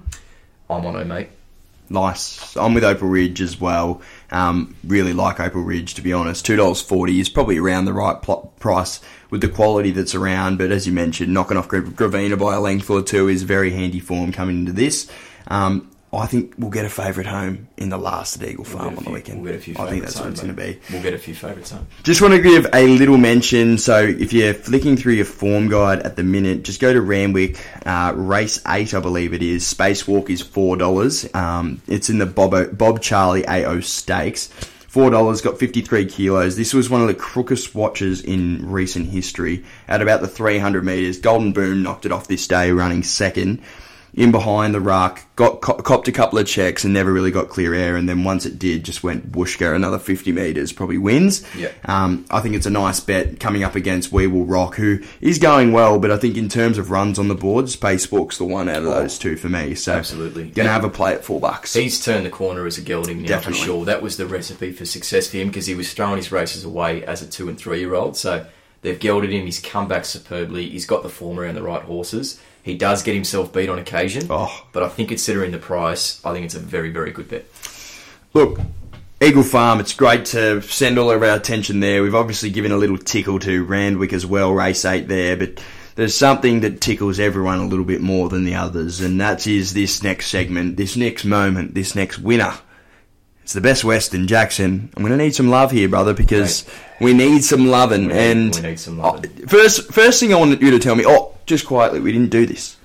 I'm 0.70 0.86
on 0.86 0.94
her, 0.94 1.04
mate. 1.04 1.28
Nice. 1.90 2.56
I'm 2.56 2.74
with 2.74 2.84
Opal 2.84 3.08
Ridge 3.08 3.42
as 3.42 3.60
well. 3.60 4.02
Um, 4.32 4.76
really 4.84 5.14
like 5.14 5.40
Opal 5.40 5.62
Ridge, 5.62 5.94
to 5.96 6.02
be 6.02 6.14
honest. 6.14 6.46
$2.40 6.46 7.20
is 7.20 7.30
probably 7.30 7.58
around 7.60 7.86
the 7.86 7.94
right 7.94 8.20
pl- 8.22 8.54
price 8.60 9.00
with 9.30 9.42
the 9.42 9.50
quality 9.50 9.92
that's 9.92 10.16
around. 10.16 10.58
But 10.58 10.72
as 10.72 10.88
you 10.88 10.94
mentioned, 10.94 11.34
knocking 11.34 11.58
off 11.58 11.68
Gravina 11.68 12.40
by 12.40 12.56
a 12.56 12.60
length 12.60 12.90
or 12.90 13.02
two 13.04 13.28
is 13.28 13.44
very 13.44 13.72
handy 13.72 14.00
form 14.00 14.32
coming 14.32 14.60
into 14.60 14.74
this. 14.74 15.10
Um, 15.48 15.92
I 16.20 16.28
think 16.28 16.54
we'll 16.58 16.70
get 16.70 16.86
a 16.86 16.90
favourite 16.90 17.28
home 17.28 17.68
in 17.78 17.90
the 17.90 17.98
last 17.98 18.42
at 18.42 18.48
Eagle 18.48 18.64
Farm 18.66 18.82
We'll 18.82 18.90
on 18.90 18.96
the 18.96 19.02
few- 19.04 19.14
weekend. 19.14 19.42
We'll 19.42 19.52
get 19.52 19.60
a 19.60 19.64
few 19.64 19.76
I 19.78 19.90
think 19.90 20.04
that's 20.04 20.20
what 20.20 20.30
it's 20.30 20.42
going 20.42 20.56
to 20.56 20.62
be. 20.62 20.80
We'll 20.92 21.02
get 21.02 21.14
a 21.14 21.18
few 21.18 21.34
favourites 21.34 21.72
home. 21.72 21.88
Just 22.04 22.22
want 22.22 22.34
to 22.34 22.42
give 22.42 22.68
a 22.74 22.88
little 22.88 23.18
mention. 23.18 23.78
So, 23.78 24.04
if 24.04 24.32
you're 24.34 24.54
flicking 24.54 24.96
through 24.98 25.14
your 25.14 25.26
form 25.26 25.70
guide 25.70 26.00
at 26.02 26.16
the 26.16 26.24
minute, 26.24 26.64
just 26.64 26.80
go 26.80 26.94
to 26.94 27.02
Randwick, 27.02 27.66
uh, 27.86 28.14
race 28.16 28.62
eight, 28.68 28.94
I 28.94 29.00
believe 29.00 29.34
it 29.34 29.42
is. 29.42 29.64
Spacewalk 29.64 30.30
is 30.30 30.42
four 30.42 30.78
dollars. 30.78 31.28
Um, 31.34 31.82
it's 31.88 32.10
in 32.10 32.18
the 32.20 32.26
Bob, 32.26 32.78
Bob 32.78 33.02
Charley 33.02 33.48
AO 33.48 33.80
Stakes. 33.80 34.48
Four 34.88 35.10
dollars, 35.10 35.42
got 35.42 35.58
53 35.58 36.06
kilos. 36.06 36.56
This 36.56 36.72
was 36.72 36.88
one 36.88 37.02
of 37.02 37.08
the 37.08 37.16
crookest 37.16 37.74
watches 37.74 38.22
in 38.22 38.70
recent 38.70 39.10
history. 39.10 39.66
At 39.88 40.04
about 40.04 40.22
the 40.22 40.28
300 40.28 40.86
meters, 40.86 41.18
Golden 41.18 41.52
Boom 41.52 41.82
knocked 41.82 42.06
it 42.06 42.12
off 42.12 42.28
this 42.28 42.48
day, 42.48 42.70
running 42.72 43.02
second 43.02 43.64
in 44.14 44.32
behind 44.32 44.76
the 44.76 44.80
ruck, 44.80 45.22
got 45.36 45.62
co- 45.62 45.74
copped 45.82 46.08
a 46.08 46.12
couple 46.12 46.38
of 46.38 46.46
checks 46.46 46.84
and 46.84 46.94
never 46.94 47.12
really 47.12 47.32
got 47.32 47.50
clear 47.50 47.74
air. 47.74 47.96
And 47.96 48.08
then 48.08 48.24
once 48.24 48.46
it 48.46 48.60
did, 48.60 48.84
just 48.84 49.04
went 49.04 49.32
whooshka, 49.32 49.76
another 49.76 49.98
50 49.98 50.32
metres, 50.32 50.72
probably 50.72 51.00
wins. 51.00 51.44
Yeah. 51.58 51.72
Um, 51.86 52.26
I 52.30 52.40
think 52.40 52.54
it's 52.56 52.68
a 52.68 52.70
nice 52.70 53.00
bet 53.00 53.40
coming 53.40 53.64
up 53.64 53.74
against 53.76 54.12
We 54.12 54.28
Will 54.28 54.46
Rock, 54.46 54.76
who 54.76 55.00
is 55.20 55.40
going 55.40 55.72
well, 55.72 55.98
but 55.98 56.12
I 56.12 56.18
think 56.18 56.38
in 56.38 56.48
terms 56.48 56.78
of 56.78 56.92
runs 56.92 57.18
on 57.18 57.28
the 57.28 57.34
board, 57.36 57.66
Spacewalk's 57.66 58.38
the 58.38 58.46
one 58.46 58.70
out 58.70 58.78
of 58.78 58.84
those 58.84 59.18
two 59.18 59.36
for 59.36 59.50
me. 59.50 59.74
So 59.74 59.94
Absolutely. 59.94 60.44
going 60.52 60.68
to 60.68 60.72
have 60.72 60.84
a 60.84 60.90
play 60.90 61.14
at 61.14 61.26
four 61.26 61.40
bucks. 61.40 61.74
He's 61.74 62.04
turned 62.04 62.26
the 62.26 62.30
corner 62.30 62.68
as 62.68 62.78
a 62.78 62.82
gelding 62.82 63.24
now 63.24 63.28
Definitely. 63.30 63.60
for 63.62 63.66
sure. 63.66 63.86
That 63.86 64.04
was 64.04 64.18
the 64.18 64.28
recipe 64.28 64.72
for 64.74 64.86
success 64.86 65.28
for 65.28 65.38
him 65.38 65.48
because 65.48 65.66
he 65.66 65.74
was 65.74 65.92
throwing 65.92 66.18
his 66.18 66.32
races 66.32 66.64
away 66.64 67.04
as 67.06 67.24
a 67.24 67.28
two 67.28 67.50
and 67.50 67.58
three 67.58 67.80
year 67.80 67.96
old. 67.96 68.16
So 68.16 68.46
they've 68.84 69.00
gelded 69.00 69.32
him. 69.32 69.46
He's 69.46 69.60
come 69.60 69.88
back 69.88 70.06
superbly. 70.06 70.70
He's 70.70 70.86
got 70.86 71.02
the 71.02 71.10
form 71.10 71.40
around 71.40 71.56
the 71.56 71.64
right 71.64 71.82
horses. 71.82 72.40
He 72.64 72.76
does 72.76 73.04
get 73.04 73.14
himself 73.14 73.54
beat 73.54 73.70
on 73.70 73.78
occasion, 73.78 74.26
Oh. 74.30 74.66
but 74.72 74.82
I 74.84 74.88
think 74.90 75.10
considering 75.10 75.52
the 75.52 75.58
price, 75.60 76.20
I 76.26 76.32
think 76.34 76.46
it's 76.46 76.56
a 76.56 76.60
very 76.60 76.90
very 76.90 77.12
good 77.12 77.30
bet. 77.30 77.46
Look, 78.34 78.60
Eagle 79.22 79.44
Farm, 79.44 79.80
it's 79.80 79.94
great 79.94 80.26
to 80.26 80.62
send 80.62 80.98
all 80.98 81.12
of 81.12 81.22
our 81.22 81.36
attention 81.36 81.80
there. 81.82 82.02
We've 82.02 82.16
obviously 82.16 82.50
given 82.50 82.72
a 82.72 82.78
little 82.78 82.98
tickle 82.98 83.38
to 83.40 83.64
Randwick 83.64 84.12
as 84.14 84.26
well, 84.26 84.52
race 84.54 84.84
eight 84.86 85.08
there, 85.08 85.38
but 85.38 85.62
there's 85.96 86.16
something 86.16 86.62
that 86.62 86.82
tickles 86.82 87.20
everyone 87.20 87.60
a 87.60 87.68
little 87.68 87.86
bit 87.86 88.02
more 88.02 88.28
than 88.30 88.46
the 88.46 88.56
others, 88.56 89.00
and 89.00 89.22
that 89.22 89.46
is 89.46 89.74
this 89.74 90.02
next 90.02 90.28
segment, 90.28 90.76
this 90.78 90.98
next 90.98 91.24
moment, 91.26 91.76
this 91.76 91.96
next 91.96 92.18
winner. 92.20 92.54
It's 93.44 93.54
the 93.54 93.62
best 93.62 93.84
Western, 93.84 94.26
Jackson. 94.28 94.90
I'm 94.96 95.04
going 95.04 95.18
to 95.18 95.24
need 95.24 95.36
some 95.36 95.50
love 95.50 95.72
here, 95.72 95.88
brother, 95.90 96.14
because 96.14 96.66
we 97.02 97.14
need 97.14 97.44
some 97.44 97.68
loving. 97.68 98.08
We 98.08 98.14
need- 98.14 98.32
and 98.32 98.56
we 98.56 98.62
need 98.62 98.80
some 98.80 98.98
loving. 99.00 99.32
First, 99.48 99.92
first 99.94 100.20
thing 100.20 100.34
I 100.34 100.38
wanted 100.38 100.62
you 100.62 100.72
to 100.72 100.80
tell 100.80 100.96
me. 100.96 101.04
Oh, 101.06 101.36
just 101.46 101.66
quietly, 101.68 102.00
we 102.00 102.12
didn't 102.14 102.30
do 102.32 102.46
this. 102.46 102.78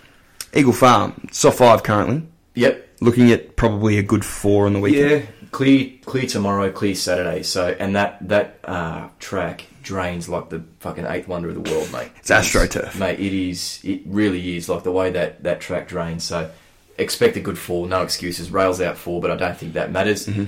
Eagle 0.55 0.73
Farm, 0.73 1.29
soft 1.31 1.59
five 1.59 1.83
currently. 1.83 2.23
Yep. 2.55 2.87
Looking 3.01 3.31
at 3.31 3.55
probably 3.55 3.99
a 3.99 4.03
good 4.03 4.25
four 4.25 4.67
on 4.67 4.73
the 4.73 4.81
weekend. 4.81 5.11
Yeah, 5.11 5.23
clear, 5.53 5.93
clear 6.05 6.27
tomorrow, 6.27 6.73
clear 6.73 6.97
Saturday. 6.97 7.45
So, 7.45 7.77
and 7.79 7.95
that 7.95 8.19
that 8.29 8.59
uh, 8.65 9.09
track 9.21 9.67
drains 9.85 10.29
like 10.29 10.49
the 10.51 10.65
fucking 10.81 11.07
eighth 11.07 11.29
wonder 11.29 11.49
of 11.51 11.55
the 11.63 11.71
world, 11.71 11.93
mate. 11.93 12.11
It's 12.19 12.31
AstroTurf. 12.31 12.99
mate. 12.99 13.21
It 13.21 13.33
is. 13.33 13.79
It 13.85 14.01
really 14.07 14.57
is 14.57 14.69
like 14.69 14.83
the 14.83 14.91
way 14.91 15.11
that 15.11 15.45
that 15.45 15.61
track 15.61 15.87
drains. 15.87 16.25
So, 16.25 16.51
expect 16.99 17.37
a 17.37 17.41
good 17.41 17.59
fall. 17.59 17.87
No 17.87 18.03
excuses. 18.03 18.51
Rails 18.51 18.81
out 18.81 18.97
four, 18.97 19.21
but 19.21 19.31
I 19.31 19.37
don't 19.37 19.57
think 19.57 19.75
that 19.75 19.91
matters. 19.91 20.27
Mm-hmm. 20.27 20.45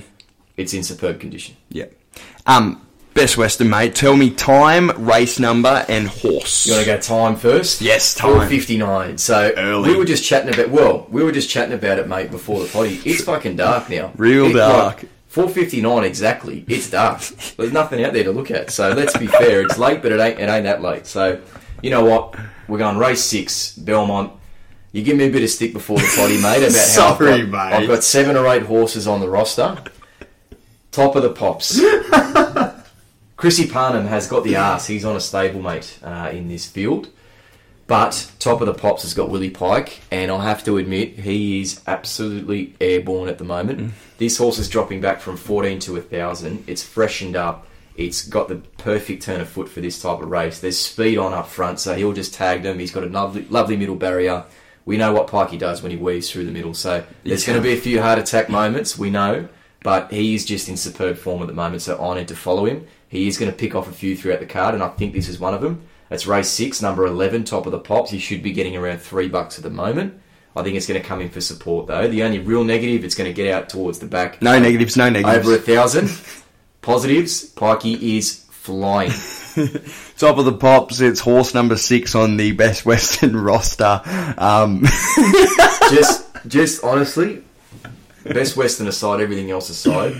It's 0.57 0.73
in 0.73 0.83
superb 0.83 1.19
condition. 1.19 1.55
Yeah. 1.69 1.85
Um, 2.45 2.85
best 3.13 3.37
Western, 3.37 3.69
mate. 3.69 3.95
Tell 3.95 4.15
me 4.15 4.29
time, 4.29 4.91
race 5.05 5.39
number, 5.39 5.85
and 5.87 6.07
horse. 6.07 6.67
You 6.67 6.73
want 6.73 6.85
to 6.85 6.91
go 6.93 6.99
time 6.99 7.35
first? 7.35 7.81
Yes, 7.81 8.13
time. 8.13 8.37
Four 8.37 8.47
fifty 8.47 8.77
nine. 8.77 9.17
So 9.17 9.53
Early. 9.55 9.91
we 9.91 9.97
were 9.97 10.05
just 10.05 10.23
chatting 10.23 10.53
about. 10.53 10.69
Well, 10.69 11.07
we 11.09 11.23
were 11.23 11.31
just 11.31 11.49
chatting 11.49 11.73
about 11.73 11.99
it, 11.99 12.07
mate, 12.07 12.31
before 12.31 12.61
the 12.61 12.69
potty. 12.69 13.01
It's 13.05 13.23
fucking 13.23 13.55
dark 13.55 13.89
now. 13.89 14.11
Real 14.17 14.51
dark. 14.51 15.05
Four 15.27 15.47
fifty 15.47 15.81
nine 15.81 16.03
exactly. 16.03 16.65
It's 16.67 16.89
dark. 16.89 17.21
There's 17.57 17.71
nothing 17.71 18.03
out 18.03 18.13
there 18.13 18.25
to 18.25 18.31
look 18.31 18.51
at. 18.51 18.69
So 18.69 18.91
let's 18.91 19.17
be 19.17 19.27
fair. 19.27 19.61
It's 19.61 19.77
late, 19.77 20.01
but 20.01 20.11
it 20.11 20.19
ain't. 20.19 20.39
It 20.39 20.49
ain't 20.49 20.65
that 20.65 20.81
late. 20.81 21.07
So 21.07 21.41
you 21.81 21.89
know 21.89 22.03
what? 22.03 22.35
We're 22.67 22.77
going 22.77 22.97
race 22.97 23.23
six, 23.23 23.73
Belmont. 23.77 24.33
You 24.91 25.03
give 25.03 25.17
me 25.17 25.27
a 25.27 25.29
bit 25.29 25.43
of 25.43 25.49
stick 25.49 25.73
before 25.73 25.99
the 25.99 26.13
potty, 26.15 26.41
mate. 26.41 26.67
About 26.67 26.89
how 26.95 27.13
I've 27.13 27.19
got, 27.19 27.47
mate. 27.47 27.53
I've 27.55 27.87
got 27.87 28.03
seven 28.03 28.35
or 28.35 28.47
eight 28.47 28.63
horses 28.63 29.07
on 29.07 29.21
the 29.21 29.29
roster. 29.29 29.77
Top 30.91 31.15
of 31.15 31.23
the 31.23 31.29
pops. 31.29 31.79
Chrissy 33.37 33.67
Parnham 33.67 34.05
has 34.07 34.27
got 34.27 34.43
the 34.43 34.57
arse. 34.57 34.87
He's 34.87 35.05
on 35.05 35.15
a 35.15 35.19
stablemate 35.19 35.97
uh, 36.03 36.29
in 36.31 36.49
this 36.49 36.67
field. 36.67 37.09
But 37.87 38.31
top 38.39 38.61
of 38.61 38.67
the 38.67 38.73
pops 38.73 39.01
has 39.03 39.13
got 39.13 39.29
Willie 39.29 39.49
Pike, 39.49 39.99
and 40.11 40.31
I 40.31 40.43
have 40.43 40.63
to 40.65 40.77
admit 40.77 41.19
he 41.19 41.61
is 41.61 41.81
absolutely 41.87 42.73
airborne 42.79 43.27
at 43.27 43.37
the 43.37 43.43
moment. 43.43 43.79
Mm. 43.79 43.91
This 44.17 44.37
horse 44.37 44.59
is 44.59 44.69
dropping 44.69 45.01
back 45.01 45.19
from 45.19 45.35
14 45.35 45.79
to 45.79 45.93
1,000. 45.93 46.63
It's 46.67 46.83
freshened 46.83 47.35
up. 47.35 47.67
It's 47.97 48.25
got 48.25 48.47
the 48.47 48.55
perfect 48.77 49.23
turn 49.23 49.41
of 49.41 49.49
foot 49.49 49.67
for 49.67 49.81
this 49.81 50.01
type 50.01 50.21
of 50.21 50.29
race. 50.29 50.59
There's 50.59 50.77
speed 50.77 51.17
on 51.17 51.33
up 51.33 51.47
front, 51.47 51.79
so 51.79 51.93
he'll 51.93 52.13
just 52.13 52.33
tag 52.33 52.63
them. 52.63 52.79
He's 52.79 52.91
got 52.91 53.03
a 53.03 53.07
lovely, 53.07 53.45
lovely 53.49 53.75
middle 53.75 53.95
barrier. 53.95 54.45
We 54.85 54.97
know 54.97 55.13
what 55.13 55.27
Pikey 55.27 55.59
does 55.59 55.81
when 55.81 55.91
he 55.91 55.97
weaves 55.97 56.31
through 56.31 56.45
the 56.45 56.51
middle. 56.51 56.73
So 56.73 57.03
there's 57.23 57.45
going 57.45 57.57
to 57.57 57.63
be 57.63 57.73
a 57.73 57.77
few 57.77 58.01
heart 58.01 58.19
attack 58.19 58.49
moments, 58.49 58.97
we 58.97 59.09
know, 59.09 59.47
but 59.83 60.11
he 60.11 60.33
is 60.33 60.45
just 60.45 60.69
in 60.69 60.77
superb 60.77 61.17
form 61.17 61.41
at 61.41 61.47
the 61.47 61.53
moment. 61.53 61.81
So 61.81 62.01
I 62.03 62.15
need 62.15 62.27
to 62.29 62.35
follow 62.35 62.65
him. 62.65 62.87
He 63.07 63.27
is 63.27 63.37
going 63.37 63.51
to 63.51 63.57
pick 63.57 63.75
off 63.75 63.89
a 63.89 63.91
few 63.91 64.15
throughout 64.15 64.39
the 64.39 64.45
card, 64.45 64.73
and 64.73 64.83
I 64.83 64.87
think 64.89 65.13
this 65.13 65.27
is 65.27 65.39
one 65.39 65.53
of 65.53 65.61
them. 65.61 65.83
It's 66.09 66.27
race 66.27 66.49
six, 66.49 66.81
number 66.81 67.05
eleven, 67.05 67.43
top 67.43 67.65
of 67.65 67.71
the 67.71 67.79
pops. 67.79 68.11
He 68.11 68.19
should 68.19 68.43
be 68.43 68.51
getting 68.51 68.75
around 68.75 68.99
three 68.99 69.29
bucks 69.29 69.57
at 69.57 69.63
the 69.63 69.69
moment. 69.69 70.19
I 70.55 70.63
think 70.63 70.75
it's 70.75 70.87
going 70.87 71.01
to 71.01 71.07
come 71.07 71.21
in 71.21 71.29
for 71.29 71.39
support 71.39 71.87
though. 71.87 72.07
The 72.07 72.23
only 72.23 72.39
real 72.39 72.63
negative, 72.63 73.05
it's 73.05 73.15
going 73.15 73.29
to 73.29 73.33
get 73.33 73.53
out 73.53 73.69
towards 73.69 73.99
the 73.99 74.07
back. 74.07 74.41
No 74.41 74.59
negatives, 74.59 74.97
no 74.97 75.09
negatives. 75.09 75.47
Over 75.47 75.55
a 75.55 75.59
thousand. 75.59 76.09
Positives, 76.81 77.53
Pikey 77.53 78.17
is 78.17 78.45
flying. 78.49 79.11
Top 80.17 80.37
of 80.37 80.45
the 80.45 80.53
pops, 80.53 81.01
it's 81.01 81.19
horse 81.19 81.53
number 81.53 81.75
six 81.75 82.15
on 82.15 82.37
the 82.37 82.51
Best 82.51 82.85
Western 82.85 83.35
roster. 83.41 84.01
Um, 84.37 84.83
just, 85.91 86.27
just 86.47 86.83
honestly, 86.83 87.43
best 88.23 88.55
Western 88.57 88.87
aside, 88.87 89.21
everything 89.21 89.51
else 89.51 89.69
aside, 89.69 90.15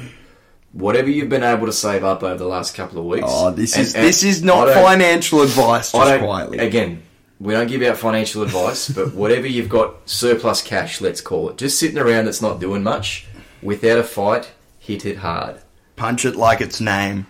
whatever 0.73 1.09
you've 1.09 1.29
been 1.29 1.43
able 1.43 1.65
to 1.65 1.73
save 1.73 2.03
up 2.03 2.23
over 2.23 2.37
the 2.37 2.45
last 2.47 2.75
couple 2.75 2.99
of 2.99 3.05
weeks. 3.05 3.27
oh, 3.27 3.51
this 3.51 3.75
and- 3.75 3.83
is 3.85 3.95
and 3.95 4.03
this 4.03 4.23
is 4.23 4.43
not 4.43 4.67
financial 4.73 5.41
advice. 5.41 5.91
Just 5.91 6.19
quietly. 6.21 6.57
Again, 6.59 7.01
we 7.39 7.53
don't 7.53 7.67
give 7.67 7.81
out 7.81 7.97
financial 7.97 8.43
advice, 8.43 8.89
but 8.89 9.13
whatever 9.13 9.47
you've 9.47 9.69
got 9.69 10.07
surplus 10.09 10.61
cash, 10.61 11.01
let's 11.01 11.21
call 11.21 11.49
it, 11.49 11.57
just 11.57 11.79
sitting 11.79 11.97
around 11.97 12.25
that's 12.25 12.41
not 12.41 12.59
doing 12.59 12.83
much, 12.83 13.25
without 13.61 13.97
a 13.97 14.03
fight, 14.03 14.51
hit 14.79 15.05
it 15.05 15.17
hard. 15.17 15.59
Punch 15.95 16.25
it 16.25 16.35
like 16.35 16.61
its 16.61 16.81
name. 16.81 17.27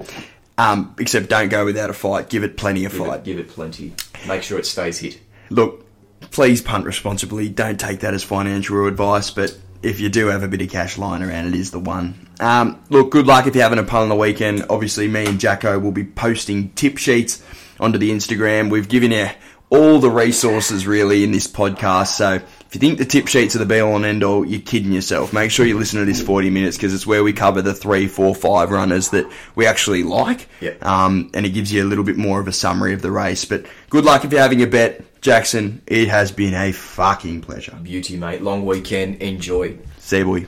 Um, 0.57 0.95
except 0.99 1.29
don't 1.29 1.49
go 1.49 1.65
without 1.65 1.89
a 1.89 1.93
fight. 1.93 2.29
Give 2.29 2.43
it 2.43 2.55
plenty 2.57 2.85
of 2.85 2.91
Give 2.91 3.05
fight. 3.05 3.19
it, 3.19 3.23
give 3.23 3.39
it 3.39 3.47
plenty. 3.49 3.93
Make 4.27 4.43
sure 4.43 4.59
it 4.59 4.65
stays 4.65 4.99
hit. 4.99 5.19
Look, 5.49 5.85
please 6.31 6.61
punt 6.61 6.85
responsibly. 6.85 7.49
Don't 7.49 7.79
take 7.79 8.01
that 8.01 8.13
as 8.13 8.23
financial 8.23 8.85
advice, 8.87 9.31
but 9.31 9.57
if 9.81 9.99
you 9.99 10.09
do 10.09 10.27
have 10.27 10.43
a 10.43 10.47
bit 10.47 10.61
of 10.61 10.69
cash 10.69 10.97
lying 10.97 11.23
around, 11.23 11.47
it 11.47 11.55
is 11.55 11.71
the 11.71 11.79
one. 11.79 12.27
Um, 12.39 12.83
look, 12.89 13.11
good 13.11 13.25
luck 13.27 13.47
if 13.47 13.55
you're 13.55 13.63
having 13.63 13.79
a 13.79 13.83
punt 13.83 14.03
on 14.03 14.09
the 14.09 14.15
weekend. 14.15 14.65
Obviously, 14.69 15.07
me 15.07 15.25
and 15.25 15.39
Jacko 15.39 15.79
will 15.79 15.91
be 15.91 16.03
posting 16.03 16.69
tip 16.73 16.97
sheets 16.97 17.43
onto 17.79 17.97
the 17.97 18.11
Instagram. 18.11 18.69
We've 18.69 18.87
given 18.89 19.11
you 19.11 19.29
all 19.71 19.99
the 19.99 20.11
resources 20.11 20.85
really 20.85 21.23
in 21.23 21.31
this 21.31 21.47
podcast, 21.47 22.09
so 22.09 22.33
if 22.71 22.75
you 22.75 22.79
think 22.79 22.99
the 22.99 23.05
tip 23.05 23.27
sheets 23.27 23.55
are 23.55 23.59
the 23.59 23.65
be 23.65 23.79
all 23.79 23.95
and 23.95 24.05
end 24.05 24.23
all, 24.23 24.45
you're 24.45 24.61
kidding 24.61 24.91
yourself. 24.91 25.33
Make 25.33 25.51
sure 25.51 25.65
you 25.65 25.77
listen 25.77 25.99
to 25.99 26.05
this 26.05 26.21
40 26.21 26.49
minutes 26.49 26.77
because 26.77 26.93
it's 26.93 27.07
where 27.07 27.23
we 27.23 27.33
cover 27.33 27.61
the 27.61 27.73
three, 27.73 28.07
four, 28.07 28.33
five 28.35 28.71
runners 28.71 29.09
that 29.09 29.29
we 29.55 29.65
actually 29.65 30.03
like. 30.03 30.47
Yep. 30.61 30.85
Um, 30.85 31.31
and 31.33 31.45
it 31.45 31.49
gives 31.49 31.73
you 31.73 31.83
a 31.83 31.87
little 31.87 32.03
bit 32.03 32.17
more 32.17 32.39
of 32.39 32.47
a 32.47 32.53
summary 32.53 32.93
of 32.93 33.01
the 33.01 33.11
race. 33.11 33.43
But 33.43 33.65
good 33.89 34.05
luck 34.05 34.23
if 34.23 34.31
you're 34.31 34.41
having 34.41 34.61
a 34.61 34.67
bet. 34.67 35.03
Jackson, 35.21 35.81
it 35.85 36.07
has 36.07 36.31
been 36.31 36.53
a 36.53 36.71
fucking 36.71 37.41
pleasure. 37.41 37.77
Beauty, 37.83 38.17
mate. 38.17 38.41
Long 38.41 38.65
weekend. 38.65 39.21
Enjoy. 39.21 39.77
See 39.99 40.19
you, 40.19 40.25
boy. 40.25 40.47